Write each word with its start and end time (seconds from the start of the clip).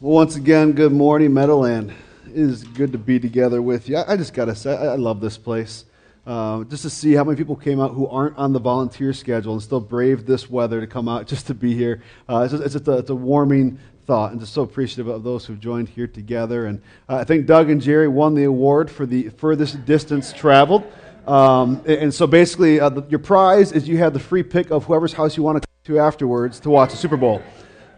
Well, 0.00 0.14
once 0.14 0.36
again, 0.36 0.74
good 0.74 0.92
morning, 0.92 1.34
Meadowland. 1.34 1.92
It 2.28 2.36
is 2.36 2.62
good 2.62 2.92
to 2.92 2.98
be 2.98 3.18
together 3.18 3.60
with 3.60 3.88
you. 3.88 3.96
I, 3.96 4.16
just 4.16 4.32
got 4.32 4.44
to 4.44 4.54
say, 4.54 4.70
I, 4.70 4.94
love 4.94 5.20
this 5.20 5.36
place. 5.36 5.86
Uh, 6.24 6.62
just 6.62 6.82
to 6.82 6.90
see 6.90 7.14
how 7.14 7.24
many 7.24 7.36
people 7.36 7.56
came 7.56 7.80
out 7.80 7.94
who 7.94 8.06
aren't 8.06 8.36
on 8.36 8.52
the 8.52 8.60
volunteer 8.60 9.12
schedule 9.12 9.54
and 9.54 9.60
still 9.60 9.80
braved 9.80 10.24
this 10.24 10.48
weather 10.48 10.80
to 10.80 10.86
come 10.86 11.08
out 11.08 11.26
just 11.26 11.48
to 11.48 11.54
be 11.54 11.74
here. 11.74 12.00
Uh, 12.28 12.42
it's, 12.42 12.52
just, 12.52 12.62
it's, 12.62 12.72
just 12.74 12.86
a, 12.86 12.98
it's, 12.98 13.10
a, 13.10 13.14
warming 13.14 13.76
thought, 14.06 14.30
and 14.30 14.38
just 14.38 14.52
so 14.52 14.62
appreciative 14.62 15.08
of 15.08 15.24
those 15.24 15.44
who've 15.44 15.58
joined 15.58 15.88
here 15.88 16.06
together. 16.06 16.66
And 16.66 16.80
uh, 17.08 17.16
I 17.16 17.24
think 17.24 17.46
Doug 17.46 17.68
and 17.68 17.82
Jerry 17.82 18.06
won 18.06 18.36
the 18.36 18.44
award 18.44 18.92
for 18.92 19.04
the 19.04 19.30
furthest 19.30 19.84
distance 19.84 20.32
traveled. 20.32 20.84
Um, 21.26 21.82
and 21.88 22.14
so 22.14 22.28
basically, 22.28 22.78
uh, 22.78 22.90
the, 22.90 23.02
your 23.08 23.18
prize 23.18 23.72
is 23.72 23.88
you 23.88 23.98
have 23.98 24.12
the 24.12 24.20
free 24.20 24.44
pick 24.44 24.70
of 24.70 24.84
whoever's 24.84 25.12
house 25.12 25.36
you 25.36 25.42
want 25.42 25.60
to 25.60 25.66
come 25.66 25.96
to 25.96 26.00
afterwards 26.00 26.60
to 26.60 26.70
watch 26.70 26.92
the 26.92 26.96
Super 26.96 27.16
Bowl. 27.16 27.42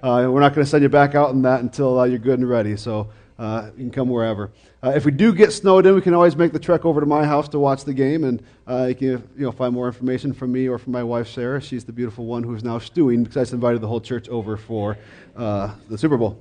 Uh, 0.03 0.27
we're 0.31 0.41
not 0.41 0.55
going 0.55 0.65
to 0.65 0.71
send 0.71 0.83
you 0.83 0.89
back 0.89 1.15
out 1.15 1.31
in 1.31 1.43
that 1.43 1.61
until 1.61 2.01
uh, 2.01 2.05
you're 2.05 2.19
good 2.19 2.39
and 2.39 2.49
ready. 2.49 2.75
So 2.75 3.11
uh, 3.39 3.71
you 3.77 3.85
can 3.85 3.91
come 3.91 4.09
wherever. 4.09 4.51
Uh, 4.83 4.93
if 4.97 5.05
we 5.05 5.11
do 5.11 5.35
get 5.35 5.53
snowed 5.53 5.85
in, 5.85 5.95
we 5.95 6.01
can 6.01 6.15
always 6.15 6.37
make 6.37 6.53
the 6.53 6.59
trek 6.59 6.87
over 6.87 7.01
to 7.01 7.07
my 7.07 7.25
house 7.25 7.49
to 7.51 7.59
watch 7.59 7.85
the 7.85 7.93
game, 7.93 8.25
and 8.25 8.43
uh, 8.67 8.87
you 8.89 8.95
can 8.95 9.09
you 9.09 9.45
know, 9.45 9.53
find 9.53 9.75
more 9.75 9.87
information 9.87 10.33
from 10.33 10.53
me 10.53 10.69
or 10.69 10.79
from 10.79 10.93
my 10.93 11.03
wife 11.03 11.29
Sarah. 11.29 11.61
She's 11.61 11.85
the 11.85 11.93
beautiful 11.93 12.25
one 12.25 12.43
who's 12.43 12.65
now 12.65 12.79
stewing 12.79 13.25
because 13.25 13.53
I 13.53 13.55
invited 13.55 13.83
the 13.83 13.89
whole 13.89 14.01
church 14.01 14.29
over 14.31 14.57
for 14.57 14.97
uh, 15.37 15.75
the 15.91 15.99
Super 15.99 16.17
Bowl. 16.17 16.41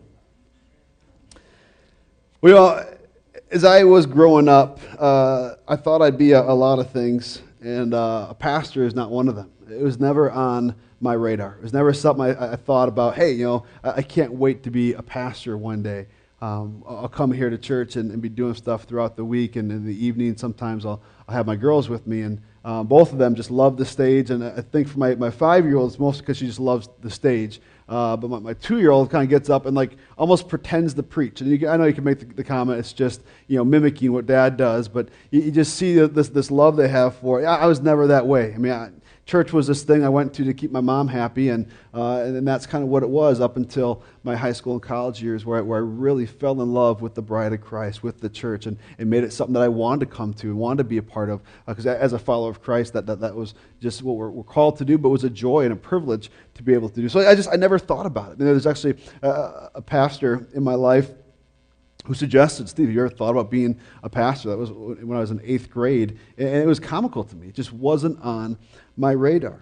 Well, 2.42 2.86
as 3.52 3.66
I 3.66 3.84
was 3.84 4.06
growing 4.06 4.48
up, 4.48 4.80
I 5.02 5.76
thought 5.76 6.02
I'd 6.02 6.18
be 6.18 6.32
a, 6.32 6.42
a 6.42 6.54
lot 6.54 6.80
of 6.80 6.92
things, 6.92 7.42
and 7.62 7.94
a 7.94 8.36
pastor 8.40 8.86
is 8.86 8.96
not 8.96 9.12
one 9.12 9.28
of 9.28 9.36
them. 9.36 9.52
It 9.72 9.82
was 9.82 10.00
never 10.00 10.32
on 10.32 10.76
my 11.02 11.14
radar. 11.14 11.56
It 11.56 11.64
was 11.64 11.74
never 11.74 11.94
something 11.94 12.26
I, 12.26 12.54
I 12.54 12.56
thought 12.56 12.90
about, 12.90 13.16
hey, 13.16 13.32
you 13.32 13.46
know, 13.46 13.66
I, 13.84 13.92
I, 13.92 14.02
can't 14.02 14.34
wait 14.34 14.64
to 14.64 14.72
be 14.72 14.94
a 14.94 15.02
pastor 15.02 15.58
one 15.58 15.82
day. 15.82 16.08
Um, 16.42 16.84
I'll 16.88 17.10
come 17.10 17.32
here 17.32 17.50
to 17.50 17.58
church 17.58 17.96
and, 17.96 18.12
and, 18.12 18.22
be 18.22 18.30
doing 18.30 18.54
stuff 18.54 18.84
throughout 18.84 19.18
the 19.18 19.26
week, 19.26 19.58
and 19.58 19.72
in 19.72 19.86
the 19.86 20.06
evening, 20.06 20.38
sometimes 20.38 20.86
I'll, 20.86 21.02
I'll 21.28 21.36
have 21.36 21.46
my 21.46 21.58
girls 21.58 21.90
with 21.90 22.08
me, 22.08 22.22
and 22.22 22.42
um, 22.64 22.88
both 22.88 23.12
of 23.12 23.18
them 23.18 23.36
just 23.36 23.52
love 23.52 23.78
the 23.78 23.86
stage. 23.86 24.30
And 24.32 24.44
I 24.44 24.62
think 24.62 24.88
for 24.88 25.00
my, 25.00 25.16
my 25.16 25.30
five 25.30 25.66
year 25.66 25.78
old, 25.78 25.92
it's 25.92 26.00
mostly 26.00 26.22
because 26.22 26.38
she 26.38 26.46
just 26.46 26.60
loves 26.60 26.90
the 27.02 27.10
stage. 27.10 27.62
Uh, 27.88 28.16
but 28.16 28.30
my, 28.30 28.40
my 28.40 28.54
two 28.54 28.80
year 28.80 28.92
old 28.92 29.10
kind 29.10 29.24
of 29.24 29.30
gets 29.30 29.50
up 29.50 29.66
and 29.66 29.76
like 29.76 29.98
almost 30.18 30.48
pretends 30.48 30.94
to 30.94 31.04
preach. 31.04 31.42
And 31.42 31.50
you, 31.50 31.68
I 31.68 31.76
know 31.76 31.86
you 31.86 31.94
can 31.94 32.04
make 32.04 32.20
the, 32.20 32.26
the, 32.26 32.44
comment, 32.44 32.80
it's 32.80 32.94
just 32.94 33.22
you 33.48 33.58
know 33.58 33.66
mimicking 33.66 34.12
what 34.12 34.26
dad 34.26 34.58
does, 34.58 34.88
but 34.88 35.10
you, 35.32 35.42
you 35.42 35.52
just 35.52 35.76
see 35.76 35.96
this, 35.96 36.30
this 36.30 36.52
love 36.52 36.76
they 36.76 36.88
have 36.88 37.16
for 37.18 37.42
it. 37.42 37.46
I, 37.46 37.62
I 37.62 37.66
was 37.66 37.82
never 37.82 38.08
that 38.08 38.28
way. 38.28 38.54
I 38.54 38.58
mean, 38.58 38.72
I, 38.72 38.92
church 39.30 39.54
was 39.54 39.68
this 39.68 39.84
thing 39.84 40.04
I 40.04 40.10
went 40.10 40.34
to 40.34 40.44
to 40.44 40.54
keep 40.56 40.72
my 40.72 40.82
mom 40.82 41.08
happy, 41.08 41.50
and, 41.50 41.68
uh, 41.94 42.24
and 42.24 42.48
that's 42.48 42.66
kind 42.66 42.84
of 42.84 42.90
what 42.90 43.04
it 43.04 43.10
was 43.10 43.40
up 43.40 43.58
until 43.58 44.02
my 44.24 44.36
high 44.36 44.52
school 44.52 44.74
and 44.74 44.82
college 44.82 45.22
years, 45.22 45.46
where 45.46 45.60
I, 45.60 45.62
where 45.62 45.78
I 45.78 45.82
really 45.82 46.26
fell 46.26 46.60
in 46.60 46.74
love 46.74 47.04
with 47.04 47.14
the 47.14 47.22
bride 47.22 47.54
of 47.54 47.62
Christ, 47.62 48.02
with 48.02 48.20
the 48.20 48.30
church, 48.30 48.66
and, 48.66 48.76
and 48.98 49.08
made 49.08 49.24
it 49.24 49.32
something 49.32 49.54
that 49.54 49.62
I 49.62 49.68
wanted 49.68 50.10
to 50.10 50.16
come 50.16 50.34
to 50.36 50.48
and 50.48 50.58
wanted 50.58 50.80
to 50.80 50.84
be 50.86 50.98
a 50.98 51.04
part 51.04 51.30
of. 51.30 51.42
Because 51.68 51.86
uh, 51.86 51.96
as 52.02 52.14
a 52.14 52.20
follower 52.20 52.50
of 52.50 52.64
Christ, 52.64 52.94
that, 52.94 53.06
that, 53.06 53.20
that 53.20 53.36
was 53.36 53.54
just 53.80 54.02
what 54.02 54.16
we're, 54.16 54.32
we're, 54.32 54.44
called 54.44 54.78
to 54.78 54.86
do, 54.86 54.98
but 54.98 55.10
it 55.10 55.12
was 55.12 55.24
a 55.24 55.30
joy 55.30 55.64
and 55.64 55.74
a 55.74 55.76
privilege 55.76 56.32
to 56.56 56.64
be 56.64 56.74
able 56.74 56.90
to 56.90 57.00
do. 57.00 57.08
So 57.08 57.20
I 57.20 57.36
just 57.36 57.50
I 57.50 57.56
never 57.56 57.78
thought 57.78 58.08
about 58.08 58.30
it. 58.30 58.34
I 58.34 58.36
mean, 58.38 58.48
there's 58.48 58.66
actually 58.66 58.98
a, 59.22 59.70
a 59.76 59.82
pastor 59.82 60.48
in 60.56 60.64
my 60.64 60.74
life 60.74 61.12
who 62.06 62.16
suggested, 62.16 62.68
Steve, 62.68 62.92
you 62.92 63.00
ever 63.02 63.10
thought 63.10 63.30
about 63.30 63.52
being 63.52 63.80
a 64.02 64.10
pastor? 64.10 64.50
That 64.50 64.58
was 64.58 64.72
when 64.72 65.16
I 65.16 65.20
was 65.20 65.30
in 65.30 65.42
eighth 65.44 65.70
grade. 65.70 66.18
And 66.38 66.48
it 66.48 66.66
was 66.66 66.80
comical 66.80 67.24
to 67.24 67.36
me. 67.36 67.50
It 67.50 67.54
just 67.54 67.72
wasn't 67.72 68.20
on 68.22 68.58
my 69.00 69.12
radar. 69.12 69.62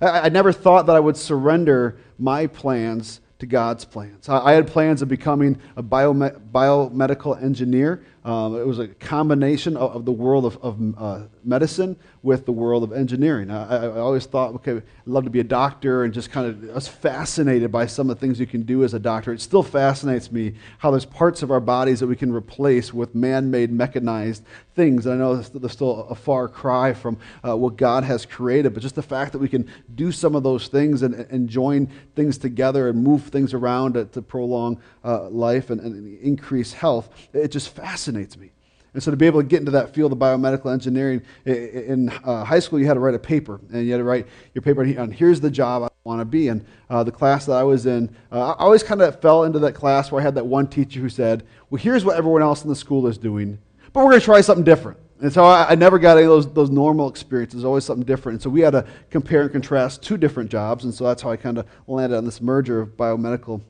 I, 0.00 0.20
I 0.20 0.28
never 0.30 0.52
thought 0.52 0.86
that 0.86 0.96
I 0.96 1.00
would 1.00 1.16
surrender 1.16 1.98
my 2.18 2.46
plans 2.46 3.20
to 3.38 3.46
God's 3.46 3.84
plans. 3.84 4.28
I, 4.28 4.38
I 4.38 4.52
had 4.52 4.66
plans 4.66 5.02
of 5.02 5.08
becoming 5.08 5.60
a 5.76 5.82
biome- 5.82 6.40
biomedical 6.50 7.40
engineer. 7.40 8.04
Um, 8.28 8.56
it 8.56 8.66
was 8.66 8.78
a 8.78 8.88
combination 8.88 9.74
of, 9.74 9.96
of 9.96 10.04
the 10.04 10.12
world 10.12 10.44
of, 10.44 10.58
of 10.58 10.78
uh, 10.98 11.22
medicine 11.44 11.96
with 12.22 12.44
the 12.44 12.52
world 12.52 12.82
of 12.82 12.92
engineering. 12.92 13.50
I, 13.50 13.86
I, 13.86 13.98
always 14.00 14.26
thought, 14.26 14.54
okay, 14.56 14.72
I'd 14.72 14.82
love 15.06 15.24
to 15.24 15.30
be 15.30 15.40
a 15.40 15.44
doctor 15.44 16.04
and 16.04 16.12
just 16.12 16.30
kind 16.30 16.46
of, 16.46 16.70
I 16.70 16.74
was 16.74 16.86
fascinated 16.86 17.72
by 17.72 17.86
some 17.86 18.10
of 18.10 18.20
the 18.20 18.20
things 18.20 18.38
you 18.38 18.46
can 18.46 18.64
do 18.64 18.84
as 18.84 18.92
a 18.92 18.98
doctor. 18.98 19.32
It 19.32 19.40
still 19.40 19.62
fascinates 19.62 20.30
me 20.30 20.56
how 20.76 20.90
there's 20.90 21.06
parts 21.06 21.42
of 21.42 21.50
our 21.50 21.60
bodies 21.60 22.00
that 22.00 22.06
we 22.06 22.16
can 22.16 22.30
replace 22.30 22.92
with 22.92 23.14
man 23.14 23.50
made, 23.50 23.72
mechanized 23.72 24.44
things. 24.74 25.06
And 25.06 25.14
I 25.14 25.16
know 25.16 25.36
there's 25.36 25.72
still 25.72 26.06
a 26.10 26.14
far 26.14 26.48
cry 26.48 26.92
from 26.92 27.16
uh, 27.42 27.56
what 27.56 27.76
God 27.76 28.04
has 28.04 28.26
created, 28.26 28.74
but 28.74 28.82
just 28.82 28.94
the 28.94 29.02
fact 29.02 29.32
that 29.32 29.38
we 29.38 29.48
can 29.48 29.70
do 29.94 30.12
some 30.12 30.34
of 30.34 30.42
those 30.42 30.68
things 30.68 31.00
and, 31.00 31.14
and 31.14 31.48
join 31.48 31.86
things 32.14 32.36
together 32.36 32.90
and 32.90 33.02
move 33.02 33.22
things 33.24 33.54
around 33.54 33.94
to, 33.94 34.04
to 34.04 34.20
prolong 34.20 34.82
uh, 35.02 35.30
life 35.30 35.70
and, 35.70 35.80
and 35.80 36.18
increase 36.18 36.74
health, 36.74 37.08
it 37.32 37.48
just 37.48 37.70
fascinates 37.70 38.17
me. 38.38 38.50
And 38.94 39.02
so 39.02 39.10
to 39.10 39.16
be 39.16 39.26
able 39.26 39.40
to 39.40 39.46
get 39.46 39.60
into 39.60 39.70
that 39.72 39.94
field 39.94 40.12
of 40.12 40.18
biomedical 40.18 40.72
engineering, 40.72 41.22
in 41.44 42.08
uh, 42.24 42.42
high 42.44 42.58
school 42.58 42.80
you 42.80 42.86
had 42.86 42.94
to 42.94 43.00
write 43.00 43.14
a 43.14 43.18
paper, 43.18 43.60
and 43.72 43.84
you 43.86 43.92
had 43.92 43.98
to 43.98 44.04
write 44.04 44.26
your 44.54 44.62
paper 44.62 44.82
on 44.98 45.10
here's 45.10 45.40
the 45.40 45.50
job 45.50 45.82
I 45.82 45.88
want 46.04 46.20
to 46.20 46.24
be. 46.24 46.48
in. 46.48 46.66
uh, 46.88 47.04
the 47.04 47.12
class 47.12 47.46
that 47.46 47.52
I 47.52 47.62
was 47.62 47.86
in, 47.86 48.14
uh, 48.32 48.54
I 48.54 48.64
always 48.64 48.82
kind 48.82 49.02
of 49.02 49.20
fell 49.20 49.44
into 49.44 49.58
that 49.60 49.74
class 49.74 50.10
where 50.10 50.20
I 50.20 50.24
had 50.24 50.34
that 50.36 50.46
one 50.46 50.66
teacher 50.66 51.00
who 51.00 51.08
said, 51.08 51.44
well, 51.70 51.80
here's 51.80 52.04
what 52.04 52.16
everyone 52.16 52.42
else 52.42 52.62
in 52.62 52.68
the 52.68 52.76
school 52.76 53.06
is 53.06 53.18
doing, 53.18 53.58
but 53.92 54.00
we're 54.00 54.10
going 54.10 54.20
to 54.20 54.24
try 54.24 54.40
something 54.40 54.64
different. 54.64 54.98
And 55.20 55.32
so 55.32 55.44
I, 55.44 55.70
I, 55.70 55.74
never 55.74 55.98
got 55.98 56.16
any 56.16 56.26
of 56.26 56.30
those, 56.30 56.52
those 56.52 56.70
normal 56.70 57.08
experiences, 57.08 57.64
always 57.64 57.84
something 57.84 58.06
different. 58.06 58.34
And 58.34 58.42
so 58.42 58.50
we 58.50 58.60
had 58.60 58.70
to 58.70 58.86
compare 59.10 59.42
and 59.42 59.50
contrast 59.50 60.02
two 60.02 60.16
different 60.16 60.48
jobs, 60.48 60.84
and 60.84 60.94
so 60.94 61.04
that's 61.04 61.22
how 61.22 61.30
I 61.30 61.36
kind 61.36 61.58
of 61.58 61.66
landed 61.88 62.16
on 62.16 62.24
this 62.24 62.40
merger 62.40 62.80
of 62.80 62.96
biomedical 62.96 63.60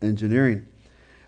engineering. 0.00 0.66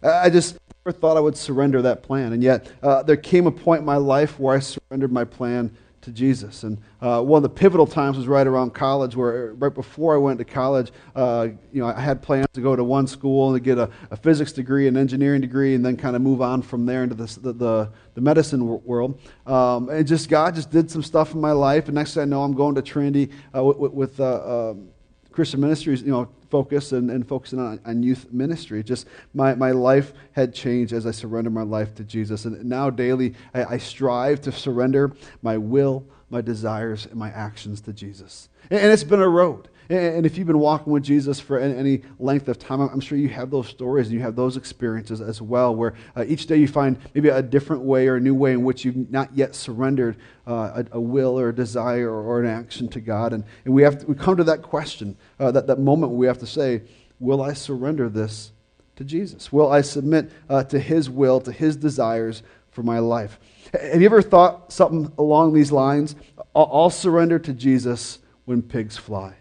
I 0.03 0.31
just 0.31 0.59
never 0.85 0.99
thought 0.99 1.17
I 1.17 1.21
would 1.21 1.37
surrender 1.37 1.81
that 1.81 2.03
plan. 2.03 2.35
And 2.35 2.43
yet, 2.43 2.71
uh, 2.83 3.03
there 3.03 3.17
came 3.17 3.47
a 3.47 3.51
point 3.51 3.81
in 3.81 3.87
my 3.87 3.97
life 3.97 4.39
where 4.39 4.55
I 4.55 4.59
surrendered 4.59 5.13
my 5.13 5.25
plan 5.25 5.75
to 6.03 6.13
Jesus. 6.13 6.63
And 6.63 6.77
uh, 7.01 7.23
one 7.23 7.39
of 7.39 7.43
the 7.43 7.49
pivotal 7.49 7.87
times 7.87 8.19
was 8.19 8.29
right 8.29 8.47
around 8.47 8.75
college, 8.75 9.17
where 9.17 9.55
right 9.55 9.73
before 9.73 10.15
I 10.15 10.19
went 10.19 10.39
to 10.41 10.45
college, 10.45 10.93
uh, 11.17 11.49
you 11.73 11.81
know, 11.81 11.87
I 11.87 11.99
had 11.99 12.21
plans 12.21 12.49
to 12.53 12.61
go 12.61 12.77
to 12.77 12.85
one 12.85 13.07
school 13.07 13.55
and 13.55 13.65
get 13.65 13.79
a, 13.79 13.89
a 14.11 14.17
physics 14.19 14.53
degree, 14.53 14.87
an 14.87 14.99
engineering 14.99 15.41
degree, 15.41 15.75
and 15.75 15.83
then 15.83 15.97
kind 15.97 16.17
of 16.17 16.21
move 16.21 16.43
on 16.43 16.61
from 16.61 16.85
there 16.85 17.03
into 17.03 17.15
the, 17.15 17.53
the, 17.53 17.91
the 18.13 18.21
medicine 18.21 18.85
world. 18.85 19.19
Um, 19.47 19.89
and 19.89 20.07
just 20.07 20.29
God 20.29 20.55
just 20.55 20.71
did 20.71 20.91
some 20.91 21.03
stuff 21.03 21.33
in 21.33 21.41
my 21.41 21.53
life. 21.53 21.87
And 21.87 21.95
next 21.95 22.13
thing 22.13 22.25
I 22.25 22.27
know, 22.27 22.43
I'm 22.43 22.53
going 22.53 22.75
to 22.75 22.83
Trinity 22.83 23.31
uh, 23.57 23.65
with, 23.65 23.93
with 23.93 24.21
uh, 24.21 24.73
um, 24.73 24.89
Christian 25.35 25.61
Ministries, 25.61 26.03
you 26.03 26.13
know, 26.13 26.29
focus 26.51 26.93
and, 26.93 27.11
and 27.11 27.27
focusing 27.27 27.59
on, 27.59 27.81
on 27.85 28.03
youth 28.03 28.33
ministry. 28.33 28.83
Just 28.85 29.09
my, 29.35 29.55
my 29.57 29.73
life 29.73 30.13
had 30.33 30.55
changed 30.55 30.93
as 30.93 31.07
I 31.07 31.11
surrendered 31.11 31.53
my 31.53 31.63
life 31.63 31.95
to 31.97 32.05
Jesus. 32.05 32.45
And 32.45 32.65
now 32.65 32.91
daily, 32.91 33.35
I, 33.53 33.65
I 33.65 33.79
strive 33.79 34.41
to 34.43 34.53
surrender 34.53 35.13
my 35.43 35.59
will, 35.59 36.07
my 36.31 36.41
desires, 36.41 37.07
and 37.07 37.17
my 37.17 37.31
actions 37.31 37.81
to 37.83 37.93
Jesus. 37.93 38.49
And, 38.71 38.93
it's 38.93 39.05
been 39.05 39.21
a 39.21 39.29
road. 39.29 39.69
And 39.91 40.25
if 40.25 40.39
you've 40.39 40.47
been 40.47 40.59
walking 40.59 40.93
with 40.93 41.03
Jesus 41.03 41.39
for 41.39 41.59
any 41.59 42.03
length 42.19 42.49
of 42.49 42.59
time, 42.59 42.81
I'm 42.81 43.01
sure 43.01 43.19
you 43.19 43.29
have 43.29 43.51
those 43.51 43.69
stories 43.69 44.07
and 44.07 44.15
you 44.15 44.23
have 44.23 44.35
those 44.35 44.57
experiences 44.57 45.21
as 45.21 45.43
well, 45.43 45.75
where 45.75 45.93
uh, 46.17 46.25
each 46.27 46.47
day 46.47 46.57
you 46.57 46.67
find 46.67 46.99
maybe 47.13 47.29
a 47.29 47.43
different 47.43 47.83
way 47.83 48.09
or 48.09 48.17
a 48.17 48.21
new 48.21 48.35
way 48.35 48.53
in 48.53 48.65
which 48.65 48.85
you've 48.85 49.11
not 49.11 49.37
yet 49.37 49.55
surrendered 49.55 50.17
uh, 50.47 50.85
a, 50.91 51.01
will 51.01 51.39
or 51.39 51.51
a 51.51 51.55
desire 51.55 52.11
or, 52.11 52.41
an 52.41 52.47
action 52.47 52.89
to 52.89 53.01
God. 53.01 53.35
And, 53.35 53.45
we, 53.67 53.83
have 53.83 53.99
to, 54.01 54.07
we 54.07 54.15
come 54.15 54.39
to 54.39 54.45
that 54.45 54.63
question, 54.63 55.17
uh, 55.39 55.51
that, 55.51 55.67
that 55.67 55.79
moment 55.79 56.13
where 56.13 56.19
we 56.19 56.27
have 56.27 56.39
to 56.39 56.47
say, 56.47 56.83
Will 57.21 57.43
I 57.43 57.53
surrender 57.53 58.09
this 58.09 58.53
to 58.97 59.05
Jesus? 59.05 59.53
Will 59.53 59.71
I 59.71 59.83
submit 59.83 60.31
to 60.49 60.79
His 60.79 61.09
will, 61.09 61.41
to 61.41 61.53
His 61.53 61.77
desires 61.77 62.43
for 62.75 62.83
my 62.83 62.99
life? 62.99 63.39
Have 63.73 64.01
you 64.01 64.07
ever 64.07 64.23
thought 64.23 64.73
something 64.73 65.13
along 65.19 65.55
these 65.55 65.73
lines? 65.73 66.17
I'll, 66.55 66.91
surrender 66.91 67.39
to 67.41 67.53
Jesus 67.53 68.19
when 68.45 68.63
pigs 68.63 68.97
fly. 68.97 69.35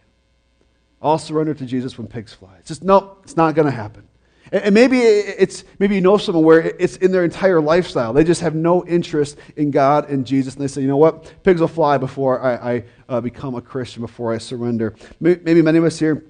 I'll 1.02 1.20
surrender 1.20 1.54
to 1.54 1.66
Jesus 1.66 1.98
when 1.98 2.08
pigs 2.08 2.34
fly. 2.34 2.56
It's 2.60 2.70
just, 2.70 2.84
no, 2.84 3.18
it's 3.24 3.36
not 3.36 3.56
going 3.56 3.66
to 3.66 3.72
happen. 3.72 4.08
And 4.52 4.76
maybe 4.76 5.00
it's 5.00 5.64
maybe 5.80 5.96
you 5.96 6.02
know 6.02 6.18
someone 6.18 6.44
where 6.44 6.60
it's 6.60 6.98
in 6.98 7.12
their 7.12 7.24
entire 7.24 7.60
lifestyle. 7.60 8.14
They 8.14 8.24
just 8.24 8.42
have 8.42 8.54
no 8.54 8.86
interest 8.86 9.40
in 9.56 9.72
God 9.72 10.12
and 10.12 10.28
Jesus, 10.28 10.54
and 10.54 10.64
they 10.64 10.68
say, 10.68 10.82
you 10.82 10.88
know 10.88 10.98
what, 10.98 11.44
pigs 11.44 11.60
will 11.60 11.68
fly 11.68 11.98
before 11.98 12.40
I, 12.40 12.76
I 12.76 12.84
uh, 13.10 13.20
become 13.20 13.56
a 13.56 13.62
Christian, 13.62 14.04
before 14.04 14.32
I 14.32 14.38
surrender. 14.38 14.94
Maybe 15.20 15.64
many 15.64 15.80
of 15.80 15.86
us 15.86 15.98
here 15.98 16.24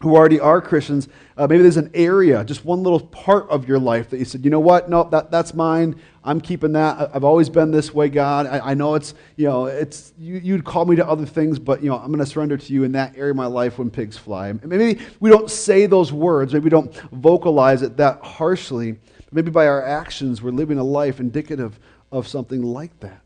who 0.00 0.14
already 0.14 0.38
are 0.38 0.60
Christians, 0.60 1.08
uh, 1.36 1.46
maybe 1.46 1.62
there's 1.62 1.78
an 1.78 1.90
area, 1.94 2.44
just 2.44 2.64
one 2.64 2.82
little 2.82 3.00
part 3.00 3.48
of 3.48 3.66
your 3.66 3.78
life 3.78 4.10
that 4.10 4.18
you 4.18 4.24
said, 4.24 4.44
you 4.44 4.50
know 4.50 4.60
what, 4.60 4.90
no, 4.90 5.04
that, 5.04 5.30
that's 5.30 5.54
mine. 5.54 6.00
I'm 6.22 6.40
keeping 6.40 6.72
that. 6.72 7.10
I've 7.14 7.24
always 7.24 7.48
been 7.48 7.70
this 7.70 7.94
way, 7.94 8.08
God. 8.08 8.46
I, 8.46 8.70
I 8.70 8.74
know 8.74 8.94
it's, 8.94 9.14
you 9.36 9.46
know, 9.46 9.66
it's, 9.66 10.12
you, 10.18 10.36
you'd 10.36 10.64
call 10.64 10.84
me 10.84 10.96
to 10.96 11.06
other 11.06 11.24
things, 11.24 11.58
but, 11.58 11.82
you 11.82 11.88
know, 11.88 11.96
I'm 11.96 12.08
going 12.08 12.18
to 12.18 12.26
surrender 12.26 12.56
to 12.56 12.72
you 12.72 12.84
in 12.84 12.92
that 12.92 13.16
area 13.16 13.30
of 13.30 13.36
my 13.36 13.46
life 13.46 13.78
when 13.78 13.90
pigs 13.90 14.18
fly. 14.18 14.52
Maybe 14.52 15.00
we 15.20 15.30
don't 15.30 15.50
say 15.50 15.86
those 15.86 16.12
words. 16.12 16.52
Maybe 16.52 16.64
we 16.64 16.70
don't 16.70 16.94
vocalize 17.12 17.82
it 17.82 17.96
that 17.96 18.20
harshly. 18.22 18.98
Maybe 19.32 19.50
by 19.50 19.66
our 19.66 19.82
actions, 19.82 20.42
we're 20.42 20.50
living 20.50 20.78
a 20.78 20.84
life 20.84 21.20
indicative 21.20 21.78
of 22.12 22.28
something 22.28 22.62
like 22.62 22.98
that 23.00 23.22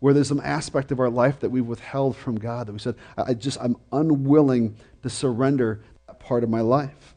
where 0.00 0.12
there's 0.12 0.28
some 0.28 0.40
aspect 0.40 0.92
of 0.92 1.00
our 1.00 1.10
life 1.10 1.40
that 1.40 1.50
we've 1.50 1.66
withheld 1.66 2.16
from 2.16 2.38
God, 2.38 2.66
that 2.66 2.72
we 2.72 2.78
said, 2.78 2.96
I 3.16 3.34
just, 3.34 3.58
I'm 3.60 3.76
unwilling 3.92 4.76
to 5.02 5.10
surrender 5.10 5.82
that 6.06 6.20
part 6.20 6.44
of 6.44 6.50
my 6.50 6.60
life. 6.60 7.14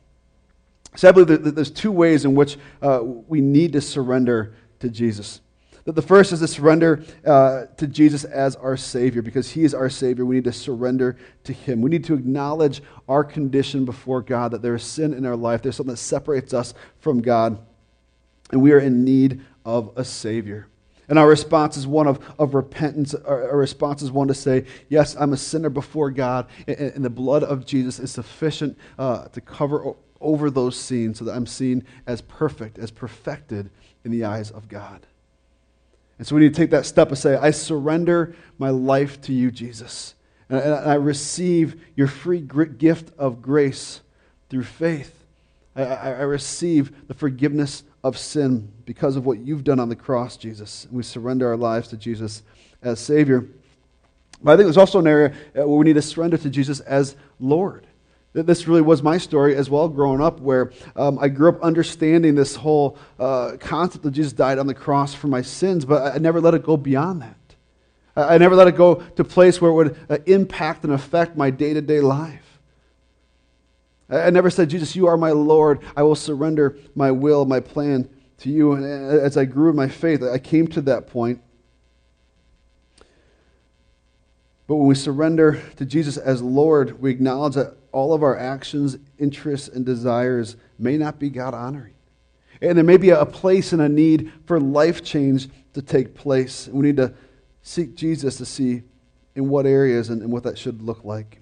So 0.96 1.10
I 1.10 1.12
believe 1.12 1.44
that 1.44 1.56
there's 1.56 1.72
two 1.72 1.92
ways 1.92 2.26
in 2.26 2.34
which 2.34 2.58
uh, 2.82 3.02
we 3.04 3.42
need 3.42 3.74
to 3.74 3.82
surrender 3.82 4.56
to 4.80 4.90
Jesus. 4.90 5.42
That 5.88 5.94
The 5.94 6.02
first 6.02 6.34
is 6.34 6.40
to 6.40 6.48
surrender 6.50 7.06
uh, 7.26 7.68
to 7.78 7.88
Jesus 7.88 8.26
as 8.26 8.58
our 8.58 8.76
Savior. 8.76 9.22
Because 9.22 9.50
He 9.50 9.64
is 9.64 9.74
our 9.74 9.90
Savior, 9.90 10.26
we 10.26 10.36
need 10.36 10.44
to 10.44 10.52
surrender 10.52 11.16
to 11.46 11.54
Him. 11.54 11.82
We 11.82 11.90
need 11.90 12.04
to 12.06 12.14
acknowledge 12.14 12.82
our 13.08 13.24
condition 13.24 13.86
before 13.86 14.22
God, 14.22 14.52
that 14.52 14.62
there 14.62 14.76
is 14.76 14.84
sin 14.84 15.14
in 15.14 15.26
our 15.26 15.38
life, 15.38 15.62
there's 15.62 15.78
something 15.78 15.94
that 15.94 15.98
separates 15.98 16.54
us 16.54 16.74
from 17.00 17.22
God, 17.22 17.58
and 18.52 18.62
we 18.62 18.74
are 18.74 18.80
in 18.80 19.06
need 19.06 19.46
of 19.64 19.94
a 19.96 20.04
Savior. 20.04 20.68
And 21.10 21.18
our 21.18 21.28
response 21.28 21.78
is 21.78 21.88
one 21.88 22.08
of, 22.08 22.20
of 22.38 22.54
repentance. 22.54 23.14
Our, 23.14 23.52
our 23.52 23.58
response 23.58 24.02
is 24.02 24.12
one 24.12 24.28
to 24.28 24.34
say, 24.34 24.66
Yes, 24.90 25.16
I'm 25.18 25.34
a 25.34 25.38
sinner 25.38 25.70
before 25.70 26.12
God, 26.12 26.48
and, 26.68 26.78
and 26.78 27.06
the 27.06 27.10
blood 27.10 27.44
of 27.44 27.66
Jesus 27.66 28.00
is 28.00 28.12
sufficient 28.12 28.78
uh, 29.00 29.26
to 29.30 29.42
cover 29.42 29.94
over 30.20 30.50
those 30.50 30.76
sins 30.76 31.20
so 31.20 31.26
that 31.26 31.36
I'm 31.36 31.46
seen 31.46 31.86
as 32.06 32.22
perfect, 32.22 32.78
as 32.78 32.92
perfected 32.92 33.70
in 34.04 34.12
the 34.12 34.26
eyes 34.26 34.52
of 34.52 34.68
God. 34.68 35.06
And 36.18 36.26
so 36.26 36.36
we 36.36 36.42
need 36.42 36.54
to 36.54 36.60
take 36.60 36.72
that 36.72 36.86
step 36.86 37.10
and 37.10 37.18
say, 37.18 37.36
I 37.36 37.52
surrender 37.52 38.36
my 38.58 38.70
life 38.70 39.22
to 39.22 39.34
you, 39.34 39.52
Jesus. 39.52 40.16
And 40.50 40.60
I 40.60 40.96
receive 40.96 41.82
your 41.96 42.08
free 42.08 42.40
gift 42.40 43.12
of 43.18 43.42
grace 43.42 44.02
through 44.50 44.64
faith. 44.64 45.14
I, 45.76 46.22
receive 46.22 47.08
the 47.08 47.14
forgiveness 47.14 47.84
of 48.04 48.18
sin 48.18 48.72
because 48.86 49.16
of 49.16 49.26
what 49.26 49.40
you've 49.40 49.64
done 49.64 49.80
on 49.80 49.90
the 49.90 49.96
cross, 49.96 50.38
Jesus. 50.38 50.88
We 50.92 51.04
surrender 51.04 51.48
our 51.48 51.58
lives 51.58 51.88
to 51.90 51.98
Jesus 51.98 52.44
as 52.82 53.00
Savior. 53.00 53.48
But 54.42 54.52
I 54.52 54.56
think 54.56 54.66
there's 54.66 54.78
also 54.78 55.00
an 55.00 55.08
area 55.08 55.30
uh, 55.30 55.68
where 55.68 55.78
we 55.78 55.86
need 55.86 55.94
to 55.94 56.02
surrender 56.02 56.38
to 56.38 56.50
Jesus 56.50 56.80
as 56.82 57.16
Lord. 57.40 57.88
This 58.34 58.68
really 58.68 58.82
was 58.82 59.02
my 59.02 59.18
story 59.18 59.56
as 59.56 59.68
well, 59.68 59.90
growing 59.90 60.22
up, 60.22 60.40
where 60.40 60.72
um, 60.96 61.18
I 61.20 61.28
grew 61.28 61.50
up 61.50 61.62
understanding 61.62 62.36
this 62.36 62.56
whole 62.56 62.98
uh, 63.18 63.58
concept 63.60 64.04
that 64.04 64.12
Jesus 64.12 64.32
died 64.32 64.60
on 64.60 64.68
the 64.68 64.76
cross 64.76 65.16
for 65.16 65.28
my 65.28 65.42
sins, 65.42 65.86
but 65.86 66.14
I 66.14 66.20
never 66.20 66.40
let 66.40 66.54
it 66.54 66.64
go 66.64 66.78
beyond 66.78 67.24
that. 67.24 67.36
I 68.16 68.38
never 68.38 68.56
let 68.56 68.68
it 68.68 68.76
go 68.76 68.96
to 68.96 69.22
a 69.22 69.26
place 69.26 69.62
where 69.62 69.72
it 69.72 69.74
would 69.74 69.98
uh, 70.10 70.18
impact 70.26 70.84
and 70.84 70.94
affect 70.94 71.38
my 71.38 71.50
day 71.50 71.74
to 71.74 71.82
day 71.82 72.00
life. 72.00 72.47
I 74.10 74.30
never 74.30 74.50
said, 74.50 74.70
Jesus, 74.70 74.96
you 74.96 75.08
are 75.08 75.18
my 75.18 75.32
Lord. 75.32 75.82
I 75.96 76.04
will 76.04 76.16
surrender 76.16 76.78
my 76.96 77.12
will, 77.12 77.46
my 77.46 77.60
plan 77.60 78.10
to 78.40 78.50
you. 78.50 78.74
And 78.74 78.86
as 78.86 79.36
I 79.36 79.46
grew 79.46 79.70
in 79.70 79.76
my 79.76 79.90
faith, 79.90 80.24
I 80.24 80.38
came 80.38 80.68
to 80.70 80.82
that 80.84 81.08
point. 81.08 81.42
But 84.68 84.76
when 84.76 84.88
we 84.88 84.96
surrender 84.96 85.62
to 85.78 85.86
Jesus 85.86 86.18
as 86.18 86.42
Lord, 86.42 87.02
we 87.02 87.12
acknowledge 87.12 87.56
that 87.56 87.78
all 87.92 88.14
of 88.14 88.22
our 88.22 88.38
actions, 88.38 88.98
interests, 89.18 89.70
and 89.70 89.86
desires 89.86 90.58
may 90.78 90.98
not 90.98 91.20
be 91.20 91.30
God 91.30 91.54
honoring. 91.54 91.94
And 92.62 92.78
there 92.78 92.84
may 92.84 92.98
be 92.98 93.10
a 93.12 93.26
place 93.26 93.72
and 93.72 93.82
a 93.82 93.90
need 93.90 94.32
for 94.46 94.60
life 94.60 95.04
change 95.04 95.50
to 95.74 95.82
take 95.82 96.16
place. 96.16 96.68
We 96.68 96.88
need 96.88 96.98
to 96.98 97.14
seek 97.62 97.96
Jesus 97.96 98.38
to 98.38 98.46
see 98.46 98.84
in 99.36 99.48
what 99.50 99.66
areas 99.66 100.10
and 100.10 100.32
what 100.32 100.44
that 100.44 100.58
should 100.58 100.82
look 100.82 101.04
like. 101.04 101.40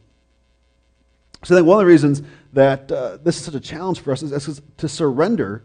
So 1.46 1.54
I 1.54 1.60
think 1.60 1.68
one 1.68 1.78
of 1.78 1.86
the 1.86 1.92
reasons 1.92 2.24
that 2.54 2.92
uh, 2.92 3.18
this 3.24 3.38
is 3.38 3.46
such 3.46 3.54
a 3.54 3.60
challenge 3.60 4.00
for 4.00 4.12
us 4.12 4.24
is, 4.24 4.32
is 4.32 4.62
to 4.78 4.90
surrender 4.90 5.64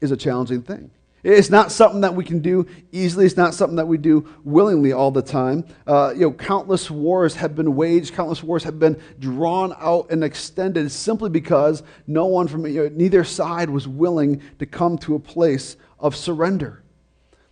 is 0.00 0.10
a 0.10 0.16
challenging 0.16 0.62
thing. 0.62 0.90
It's 1.22 1.50
not 1.50 1.70
something 1.70 2.00
that 2.00 2.14
we 2.14 2.24
can 2.24 2.38
do 2.38 2.66
easily. 2.92 3.26
It's 3.26 3.36
not 3.36 3.52
something 3.52 3.76
that 3.76 3.86
we 3.86 3.98
do 3.98 4.26
willingly 4.44 4.92
all 4.92 5.10
the 5.10 5.20
time. 5.20 5.66
Uh, 5.86 6.12
you 6.14 6.20
know, 6.20 6.32
countless 6.32 6.90
wars 6.90 7.34
have 7.34 7.54
been 7.54 7.76
waged. 7.76 8.14
Countless 8.14 8.42
wars 8.42 8.64
have 8.64 8.78
been 8.78 8.98
drawn 9.18 9.74
out 9.78 10.10
and 10.10 10.24
extended 10.24 10.90
simply 10.90 11.28
because 11.28 11.82
no 12.06 12.24
one 12.24 12.48
from 12.48 12.66
you 12.66 12.84
know, 12.84 12.90
neither 12.94 13.22
side 13.22 13.68
was 13.68 13.86
willing 13.86 14.40
to 14.60 14.64
come 14.64 14.96
to 14.98 15.16
a 15.16 15.20
place 15.20 15.76
of 15.98 16.16
surrender. 16.16 16.82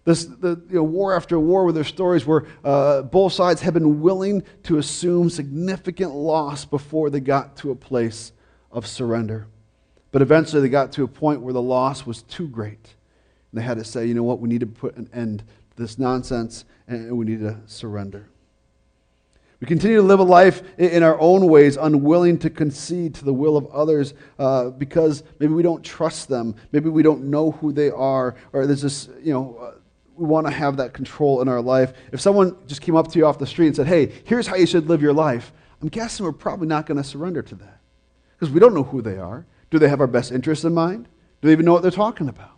This, 0.06 0.24
the 0.24 0.62
you 0.70 0.76
know, 0.76 0.84
war 0.84 1.16
after 1.16 1.38
war 1.38 1.64
with 1.64 1.74
their 1.74 1.84
stories 1.84 2.24
where 2.24 2.44
uh, 2.64 3.02
both 3.02 3.32
sides 3.32 3.60
have 3.62 3.74
been 3.74 4.00
willing 4.00 4.44
to 4.62 4.78
assume 4.78 5.28
significant 5.28 6.14
loss 6.14 6.64
before 6.64 7.10
they 7.10 7.18
got 7.18 7.56
to 7.56 7.72
a 7.72 7.74
place 7.74 8.32
of 8.70 8.86
surrender. 8.86 9.48
But 10.12 10.22
eventually 10.22 10.62
they 10.62 10.68
got 10.68 10.92
to 10.92 11.02
a 11.02 11.08
point 11.08 11.40
where 11.40 11.52
the 11.52 11.60
loss 11.60 12.06
was 12.06 12.22
too 12.22 12.46
great 12.46 12.94
And 13.50 13.60
they 13.60 13.62
had 13.62 13.78
to 13.78 13.84
say, 13.84 14.06
you 14.06 14.14
know 14.14 14.22
what, 14.22 14.38
we 14.38 14.48
need 14.48 14.60
to 14.60 14.66
put 14.66 14.96
an 14.96 15.10
end 15.12 15.40
to 15.40 15.82
this 15.82 15.98
nonsense 15.98 16.64
and 16.86 17.18
we 17.18 17.24
need 17.24 17.40
to 17.40 17.58
surrender. 17.66 18.28
We 19.60 19.66
continue 19.66 19.96
to 19.96 20.02
live 20.02 20.20
a 20.20 20.22
life 20.22 20.62
in 20.78 21.02
our 21.02 21.18
own 21.18 21.48
ways, 21.48 21.76
unwilling 21.76 22.38
to 22.40 22.50
concede 22.50 23.14
to 23.16 23.24
the 23.24 23.32
will 23.32 23.56
of 23.56 23.66
others 23.68 24.14
uh, 24.38 24.70
because 24.70 25.24
maybe 25.40 25.54
we 25.54 25.64
don't 25.64 25.82
trust 25.82 26.28
them, 26.28 26.54
maybe 26.70 26.90
we 26.90 27.02
don't 27.02 27.24
know 27.24 27.50
who 27.50 27.72
they 27.72 27.90
are, 27.90 28.36
or 28.52 28.66
there's 28.66 28.82
this, 28.82 29.08
you 29.20 29.32
know, 29.32 29.56
uh, 29.56 29.72
we 30.16 30.26
want 30.26 30.46
to 30.46 30.52
have 30.52 30.78
that 30.78 30.92
control 30.92 31.42
in 31.42 31.48
our 31.48 31.60
life. 31.60 31.92
If 32.12 32.20
someone 32.20 32.56
just 32.66 32.80
came 32.80 32.96
up 32.96 33.08
to 33.12 33.18
you 33.18 33.26
off 33.26 33.38
the 33.38 33.46
street 33.46 33.68
and 33.68 33.76
said, 33.76 33.86
hey, 33.86 34.12
here's 34.24 34.46
how 34.46 34.56
you 34.56 34.66
should 34.66 34.88
live 34.88 35.02
your 35.02 35.12
life, 35.12 35.52
I'm 35.80 35.88
guessing 35.88 36.24
we're 36.24 36.32
probably 36.32 36.66
not 36.66 36.86
going 36.86 36.96
to 36.96 37.04
surrender 37.04 37.42
to 37.42 37.54
that 37.56 37.80
because 38.34 38.52
we 38.52 38.60
don't 38.60 38.74
know 38.74 38.84
who 38.84 39.02
they 39.02 39.18
are. 39.18 39.46
Do 39.70 39.78
they 39.78 39.88
have 39.88 40.00
our 40.00 40.06
best 40.06 40.32
interests 40.32 40.64
in 40.64 40.74
mind? 40.74 41.08
Do 41.40 41.48
they 41.48 41.52
even 41.52 41.66
know 41.66 41.72
what 41.72 41.82
they're 41.82 41.90
talking 41.90 42.28
about? 42.28 42.52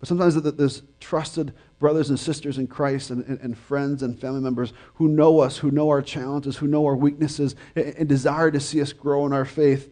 But 0.00 0.08
sometimes 0.08 0.40
there's 0.42 0.82
trusted 1.00 1.54
brothers 1.78 2.10
and 2.10 2.20
sisters 2.20 2.58
in 2.58 2.66
Christ 2.66 3.10
and, 3.10 3.24
and, 3.24 3.40
and, 3.40 3.56
friends 3.56 4.02
and 4.02 4.18
family 4.18 4.40
members 4.40 4.72
who 4.94 5.08
know 5.08 5.40
us, 5.40 5.56
who 5.56 5.70
know 5.70 5.88
our 5.88 6.02
challenges, 6.02 6.56
who 6.56 6.66
know 6.66 6.84
our 6.84 6.96
weaknesses, 6.96 7.56
and, 7.74 7.94
and, 7.96 8.08
desire 8.08 8.50
to 8.50 8.60
see 8.60 8.82
us 8.82 8.92
grow 8.92 9.24
in 9.24 9.32
our 9.32 9.44
faith. 9.46 9.88